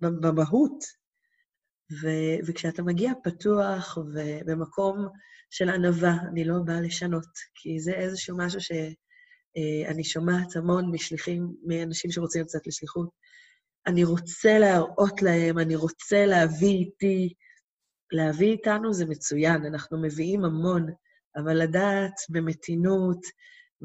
במהות. 0.00 0.99
ו- 1.92 2.46
וכשאתה 2.46 2.82
מגיע 2.82 3.12
פתוח 3.24 3.98
ובמקום 3.98 5.08
של 5.50 5.70
ענווה, 5.70 6.16
אני 6.32 6.44
לא 6.44 6.54
באה 6.64 6.80
לשנות, 6.80 7.26
כי 7.54 7.80
זה 7.80 7.92
איזשהו 7.92 8.36
משהו 8.36 8.60
שאני 8.60 10.04
שומעת 10.04 10.56
המון 10.56 10.90
משליחים, 10.92 11.54
מאנשים 11.66 12.10
שרוצים 12.10 12.42
לצאת 12.42 12.66
לשליחות. 12.66 13.08
אני 13.86 14.04
רוצה 14.04 14.58
להראות 14.58 15.22
להם, 15.22 15.58
אני 15.58 15.76
רוצה 15.76 16.26
להביא 16.26 16.78
איתי. 16.78 17.34
להביא 18.12 18.52
איתנו 18.52 18.92
זה 18.92 19.06
מצוין, 19.06 19.66
אנחנו 19.66 20.02
מביאים 20.02 20.44
המון, 20.44 20.86
אבל 21.36 21.62
לדעת 21.62 22.14
במתינות, 22.28 23.18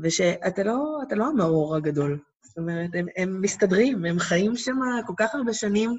ושאתה 0.03 0.63
לא, 0.63 0.99
לא 1.11 1.27
המאור 1.27 1.75
הגדול. 1.75 2.19
זאת 2.43 2.57
אומרת, 2.57 2.89
הם, 2.93 3.05
הם 3.17 3.41
מסתדרים, 3.41 4.05
הם 4.05 4.19
חיים 4.19 4.55
שם 4.55 4.75
כל 5.07 5.13
כך 5.17 5.35
הרבה 5.35 5.53
שנים, 5.53 5.95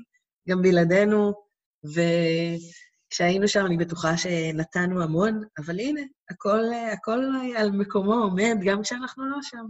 גם 0.49 0.63
בלעדינו, 0.63 1.46
וכשהיינו 1.95 3.49
שם 3.49 3.67
אני 3.67 3.77
בטוחה 3.77 4.17
שנתנו 4.17 5.03
המון, 5.03 5.43
אבל 5.59 5.81
הנה, 5.81 6.01
הכל, 6.31 6.61
הכל 6.93 7.21
על 7.57 7.71
מקומו 7.71 8.15
עומד, 8.15 8.57
גם 8.65 8.83
כשאנחנו 8.83 9.27
לא 9.31 9.39
שם. 9.43 9.67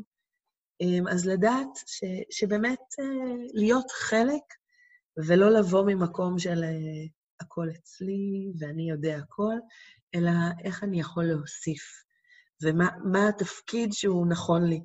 אמ, 0.80 1.08
אז 1.08 1.26
לדעת 1.26 1.68
ש, 1.86 2.04
שבאמת 2.30 2.78
אה, 3.00 3.34
להיות 3.54 3.90
חלק, 3.90 4.42
ולא 5.26 5.50
לבוא 5.50 5.84
ממקום 5.86 6.38
של 6.38 6.64
אה, 6.64 7.06
הכל 7.40 7.68
אצלי 7.70 8.52
ואני 8.58 8.90
יודע 8.90 9.16
הכל, 9.16 9.54
אלא 10.14 10.30
איך 10.64 10.84
אני 10.84 11.00
יכול 11.00 11.24
להוסיף, 11.24 11.82
ומה 12.62 13.28
התפקיד 13.28 13.92
שהוא 13.92 14.26
נכון 14.26 14.64
לי. 14.64 14.80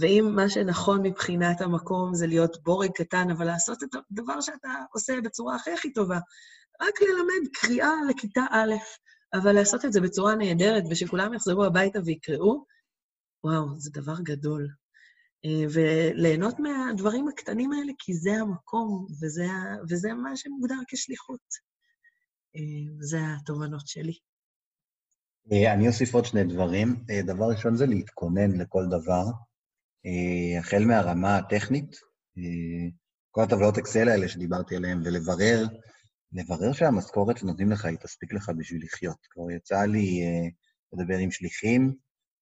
ואם 0.00 0.32
מה 0.36 0.48
שנכון 0.48 1.02
מבחינת 1.02 1.60
המקום 1.60 2.14
זה 2.14 2.26
להיות 2.26 2.62
בורג 2.62 2.90
קטן, 2.94 3.30
אבל 3.30 3.46
לעשות 3.46 3.82
את 3.82 3.88
הדבר 3.94 4.40
שאתה 4.40 4.68
עושה 4.92 5.12
בצורה 5.24 5.56
הכי 5.56 5.72
הכי 5.72 5.92
טובה, 5.92 6.18
רק 6.80 7.02
ללמד 7.02 7.48
קריאה 7.52 7.92
לכיתה 8.10 8.44
א', 8.50 8.74
אבל 9.34 9.52
לעשות 9.52 9.84
את 9.84 9.92
זה 9.92 10.00
בצורה 10.00 10.34
נהדרת, 10.34 10.82
ושכולם 10.90 11.34
יחזרו 11.34 11.64
הביתה 11.64 11.98
ויקראו, 12.04 12.64
וואו, 13.44 13.78
זה 13.78 13.90
דבר 13.92 14.14
גדול. 14.22 14.68
אה, 15.44 15.64
וליהנות 15.72 16.54
מהדברים 16.58 17.28
הקטנים 17.28 17.72
האלה, 17.72 17.92
כי 17.98 18.14
זה 18.14 18.30
המקום, 18.32 19.06
וזה, 19.22 19.46
וזה 19.90 20.12
מה 20.12 20.36
שמוגדר 20.36 20.74
כשליחות. 20.88 21.40
אה, 22.56 22.92
זה 23.00 23.18
התובנות 23.36 23.86
שלי. 23.86 24.12
אה, 25.52 25.72
אני 25.74 25.88
אוסיף 25.88 26.14
עוד 26.14 26.24
שני 26.24 26.44
דברים. 26.44 27.04
דבר 27.26 27.44
ראשון 27.50 27.76
זה 27.76 27.86
להתכונן 27.86 28.60
לכל 28.60 28.84
דבר. 28.86 29.24
החל 30.58 30.84
מהרמה 30.84 31.36
הטכנית, 31.36 31.96
כל 33.30 33.42
הטבלאות 33.42 33.78
אקסל 33.78 34.08
האלה 34.08 34.28
שדיברתי 34.28 34.76
עליהן, 34.76 35.00
ולברר, 35.04 35.64
לברר 36.32 36.72
שהמשכורת 36.72 37.38
שנותנים 37.38 37.70
לך 37.70 37.84
היא 37.84 37.98
תספיק 37.98 38.32
לך 38.32 38.50
בשביל 38.58 38.84
לחיות. 38.84 39.26
כבר 39.30 39.50
יצא 39.50 39.84
לי 39.84 40.20
לדבר 40.92 41.16
עם 41.18 41.30
שליחים, 41.30 41.94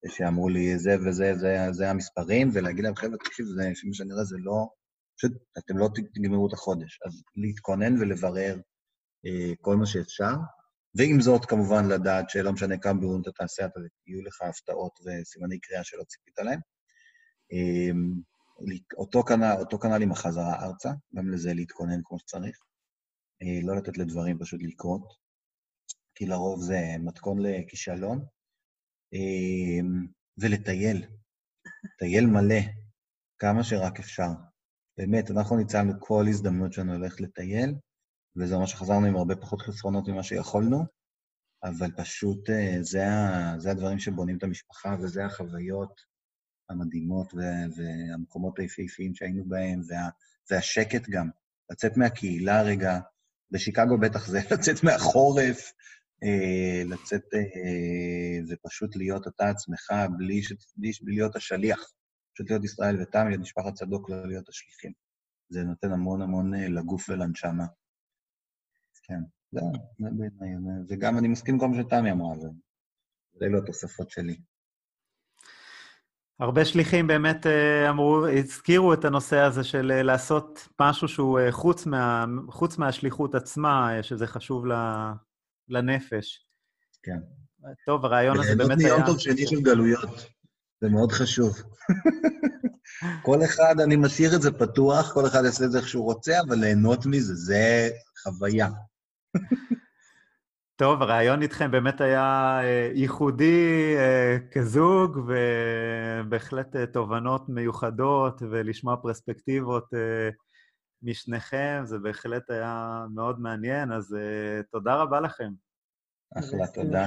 שאמרו 0.08 0.48
לי, 0.48 0.78
זה 0.78 0.96
וזה, 1.06 1.34
זה, 1.34 1.66
זה 1.70 1.90
המספרים, 1.90 2.50
ולהגיד 2.54 2.84
להם, 2.84 2.96
חבר'ה, 2.96 3.16
תקשיב, 3.16 3.46
זה, 3.46 3.68
מה 3.68 3.94
שאני 3.94 4.12
רואה, 4.12 4.24
זה 4.24 4.36
לא... 4.38 4.68
פשוט, 5.18 5.32
אתם 5.58 5.78
לא 5.78 5.88
תגמרו 6.14 6.48
את 6.48 6.52
החודש. 6.52 6.98
אז 7.06 7.22
להתכונן 7.36 8.00
ולברר 8.00 8.56
אה, 9.26 9.52
כל 9.60 9.76
מה 9.76 9.86
שאפשר, 9.86 10.34
ועם 10.94 11.20
זאת, 11.20 11.44
כמובן, 11.44 11.88
לדעת 11.88 12.30
שלא 12.30 12.52
משנה 12.52 12.78
כמה 12.78 13.00
בירורים 13.00 13.22
אתה 13.22 13.30
תעשה, 13.32 13.66
אתה, 13.66 13.80
יהיו 14.06 14.22
לך 14.22 14.42
הפתעות 14.42 14.92
וסימני 15.00 15.60
קריאה 15.60 15.84
שלא 15.84 16.02
ציפית 16.02 16.38
להם. 16.38 16.60
אה, 17.52 17.90
אותו 18.96 19.22
כנ"ל, 19.22 19.56
אותו 19.58 19.78
כנ"ל 19.78 20.02
עם 20.02 20.12
החזרה 20.12 20.64
ארצה, 20.64 20.90
גם 21.16 21.30
לזה 21.30 21.54
להתכונן 21.54 22.00
כמו 22.04 22.18
שצריך. 22.18 22.58
אה, 23.42 23.60
לא 23.62 23.76
לתת 23.76 23.98
לדברים 23.98 24.38
פשוט 24.38 24.62
לקרות, 24.62 25.14
כי 26.14 26.26
לרוב 26.26 26.62
זה 26.62 26.80
מתכון 26.98 27.38
לכישלון. 27.42 28.24
אמ, 29.12 30.06
ולטייל, 30.38 31.06
טייל 31.98 32.26
מלא, 32.26 32.60
כמה 33.38 33.64
שרק 33.64 33.98
אפשר. 33.98 34.28
באמת, 34.98 35.30
אנחנו 35.30 35.56
ניצלנו 35.56 35.92
כל 36.00 36.24
הזדמנות 36.28 36.72
שלנו 36.72 36.98
ללכת 36.98 37.20
לטייל, 37.20 37.74
וזה 38.36 38.54
אומר 38.54 38.66
שחזרנו 38.66 39.06
עם 39.06 39.16
הרבה 39.16 39.36
פחות 39.36 39.62
חסרונות 39.62 40.08
ממה 40.08 40.22
שיכולנו, 40.22 40.84
אבל 41.64 41.90
פשוט 41.96 42.50
אה, 42.50 42.76
זה, 42.82 43.04
זה 43.58 43.70
הדברים 43.70 43.98
שבונים 43.98 44.36
את 44.36 44.42
המשפחה, 44.42 44.96
וזה 45.00 45.24
החוויות 45.24 46.00
המדהימות 46.70 47.34
והמקומות 47.76 48.58
היפהפיים 48.58 49.14
שהיינו 49.14 49.44
בהם, 49.44 49.80
וה, 49.88 50.08
והשקט 50.50 51.08
גם. 51.08 51.28
לצאת 51.70 51.96
מהקהילה 51.96 52.62
רגע, 52.62 52.98
בשיקגו 53.50 53.98
בטח 53.98 54.26
זה 54.26 54.38
לצאת 54.52 54.84
מהחורף, 54.84 55.72
אה, 56.24 56.82
לצאת 56.84 57.24
אה, 57.34 58.40
ופשוט 58.48 58.96
להיות 58.96 59.28
אתה 59.28 59.48
עצמך, 59.50 59.92
בלי, 60.18 60.42
ש... 60.42 60.52
בלי, 60.76 60.90
להיות 61.02 61.36
השליח. 61.36 61.92
פשוט 62.34 62.50
להיות 62.50 62.64
ישראל 62.64 63.02
ותם, 63.02 63.28
להיות 63.28 63.40
משפחת 63.40 63.74
צדוק, 63.74 64.10
לא 64.10 64.26
להיות 64.26 64.48
השליחים. 64.48 64.92
זה 65.48 65.64
נותן 65.64 65.92
המון 65.92 66.22
המון 66.22 66.54
אה, 66.54 66.68
לגוף 66.68 67.08
ולנשמה. 67.08 67.66
כן, 69.02 69.20
זה, 69.52 69.60
זה 69.98 70.08
בעיניי, 70.38 70.54
וגם 70.88 71.18
אני 71.18 71.28
מסכים 71.28 71.54
עם 71.54 71.60
כל 71.60 71.68
מה 71.68 71.82
שתמי 71.82 72.10
אמרה, 72.12 72.34
ואלו 73.40 73.58
התוספות 73.58 74.10
שלי. 74.10 74.36
הרבה 76.40 76.64
שליחים 76.64 77.06
באמת 77.06 77.46
אמרו, 77.88 78.26
הזכירו 78.26 78.94
את 78.94 79.04
הנושא 79.04 79.38
הזה 79.38 79.64
של 79.64 80.02
לעשות 80.02 80.68
משהו 80.80 81.08
שהוא 81.08 81.38
חוץ, 81.50 81.86
מה, 81.86 82.24
חוץ 82.48 82.78
מהשליחות 82.78 83.34
עצמה, 83.34 83.90
שזה 84.02 84.26
חשוב 84.26 84.64
לנפש. 85.68 86.46
כן. 87.02 87.18
טוב, 87.86 88.04
הרעיון 88.04 88.38
הזה 88.38 88.56
באמת 88.56 88.78
היה... 88.78 88.88
ליהנות 88.88 89.06
מיום 89.06 89.06
טוב 89.06 89.18
שני 89.18 89.46
של 89.46 89.60
גלויות, 89.60 90.26
זה 90.80 90.88
מאוד 90.88 91.12
חשוב. 91.12 91.62
כל 93.26 93.44
אחד, 93.44 93.74
אני 93.84 93.96
משאיר 93.96 94.36
את 94.36 94.42
זה 94.42 94.52
פתוח, 94.52 95.12
כל 95.12 95.26
אחד 95.26 95.44
יעשה 95.44 95.64
את 95.64 95.70
זה 95.70 95.78
איך 95.78 95.88
שהוא 95.88 96.04
רוצה, 96.04 96.40
אבל 96.40 96.56
ליהנות 96.56 97.06
מזה, 97.06 97.34
זה 97.34 97.88
חוויה. 98.22 98.68
טוב, 100.78 101.02
הרעיון 101.02 101.42
איתכם 101.42 101.70
באמת 101.70 102.00
היה 102.00 102.58
אה, 102.62 102.90
ייחודי 102.94 103.94
אה, 103.96 104.36
כזוג, 104.52 105.18
ובהחלט 105.26 106.76
אה, 106.76 106.86
תובנות 106.86 107.48
מיוחדות, 107.48 108.42
ולשמוע 108.50 108.96
פרספקטיבות 108.96 109.84
משניכם, 111.02 111.82
זה 111.84 111.98
בהחלט 111.98 112.50
היה 112.50 113.04
מאוד 113.14 113.40
מעניין, 113.40 113.92
אז 113.92 114.16
תודה 114.70 114.94
רבה 114.94 115.20
לכם. 115.20 115.50
אחלה, 116.38 116.66
תודה. 116.74 117.06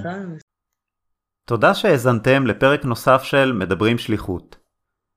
תודה 1.46 1.74
שהאזנתם 1.74 2.48
לפרק 2.48 2.86
נוסף 2.86 3.24
של 3.24 3.54
מדברים 3.54 3.98
שליחות. 3.98 4.58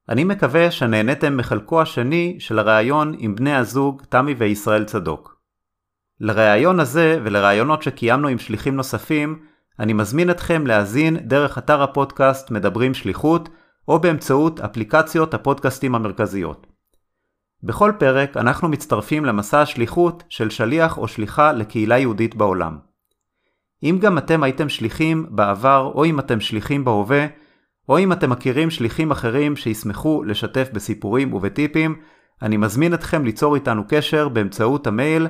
אני 0.09 0.25
מקווה 0.25 0.71
שנהניתם 0.71 1.37
מחלקו 1.37 1.83
השני 1.83 2.37
של 2.41 2.59
הראיון 2.59 3.15
עם 3.19 3.35
בני 3.35 3.55
הזוג 3.55 4.03
תמי 4.09 4.35
וישראל 4.35 4.85
צדוק. 4.85 5.34
לראיון 6.21 6.81
הזה 6.81 7.21
ולראיונות 7.25 7.83
שקיימנו 7.83 8.29
עם 8.29 8.39
שליחים 8.39 8.77
נוספים, 8.77 9.39
אני 9.81 9.93
מזמין 9.93 10.31
אתכם 10.31 10.67
להאזין 10.67 11.17
דרך 11.17 11.59
אתר 11.59 11.83
הפודקאסט 11.83 12.51
מדברים 12.51 12.95
שליחות, 12.95 13.49
או 13.89 13.99
באמצעות 13.99 14.61
אפליקציות 14.61 15.35
הפודקאסטים 15.35 15.95
המרכזיות. 15.95 16.67
בכל 17.63 17.93
פרק 17.99 18.37
אנחנו 18.37 18.69
מצטרפים 18.69 19.25
למסע 19.25 19.61
השליחות 19.61 20.23
של 20.29 20.51
שליח 20.51 20.99
או 20.99 21.09
שליחה 21.09 21.53
לקהילה 21.53 21.99
יהודית 21.99 22.35
בעולם. 22.35 22.79
אם 23.83 23.99
גם 24.01 24.19
אתם 24.19 24.43
הייתם 24.43 24.69
שליחים 24.69 25.27
בעבר 25.31 25.93
או 25.95 26.05
אם 26.05 26.19
אתם 26.21 26.41
שליחים 26.41 26.85
בהווה, 26.85 27.27
או 27.89 27.99
אם 27.99 28.13
אתם 28.13 28.31
מכירים 28.31 28.71
שליחים 28.71 29.11
אחרים 29.11 29.57
שישמחו 29.57 30.23
לשתף 30.23 30.69
בסיפורים 30.73 31.35
ובטיפים, 31.35 31.97
אני 32.43 32.57
מזמין 32.57 32.95
אתכם 32.95 33.25
ליצור 33.25 33.55
איתנו 33.55 33.83
קשר 33.89 34.29
באמצעות 34.29 34.87
המייל 34.87 35.27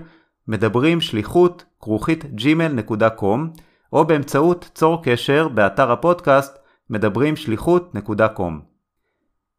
מדברים 0.49 1.01
שליחות 1.01 1.65
כרוכית 1.81 2.25
gmail.com 2.25 3.61
או 3.93 4.05
באמצעות 4.05 4.71
צור 4.75 5.03
קשר 5.05 5.49
באתר 5.49 5.93
הפודקאסט 5.93 6.59
מדברים 6.91 7.37
שליחות.com. 7.37 8.53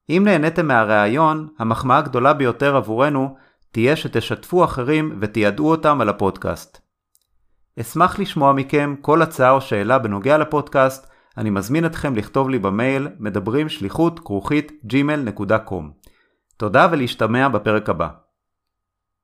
אם 0.09 0.21
נהניתם 0.25 0.67
מהראיון, 0.67 1.47
המחמאה 1.59 1.97
הגדולה 1.97 2.33
ביותר 2.33 2.75
עבורנו 2.75 3.35
תהיה 3.71 3.95
שתשתפו 3.95 4.63
אחרים 4.63 5.17
ותיידעו 5.21 5.71
אותם 5.71 6.01
על 6.01 6.09
הפודקאסט. 6.09 6.81
אשמח 7.81 8.19
לשמוע 8.19 8.53
מכם 8.53 8.95
כל 9.01 9.21
הצעה 9.21 9.51
או 9.51 9.61
שאלה 9.61 9.99
בנוגע 9.99 10.37
לפודקאסט, 10.37 11.07
אני 11.37 11.49
מזמין 11.49 11.85
אתכם 11.85 12.15
לכתוב 12.15 12.49
לי 12.49 12.59
במייל 12.59 13.07
מדברים 13.19 13.69
שליחות 13.69 14.19
כרוכית 14.19 14.71
gmail.com. 14.91 15.83
תודה 16.57 16.87
ולהשתמע 16.91 17.47
בפרק 17.47 17.89
הבא. 17.89 18.24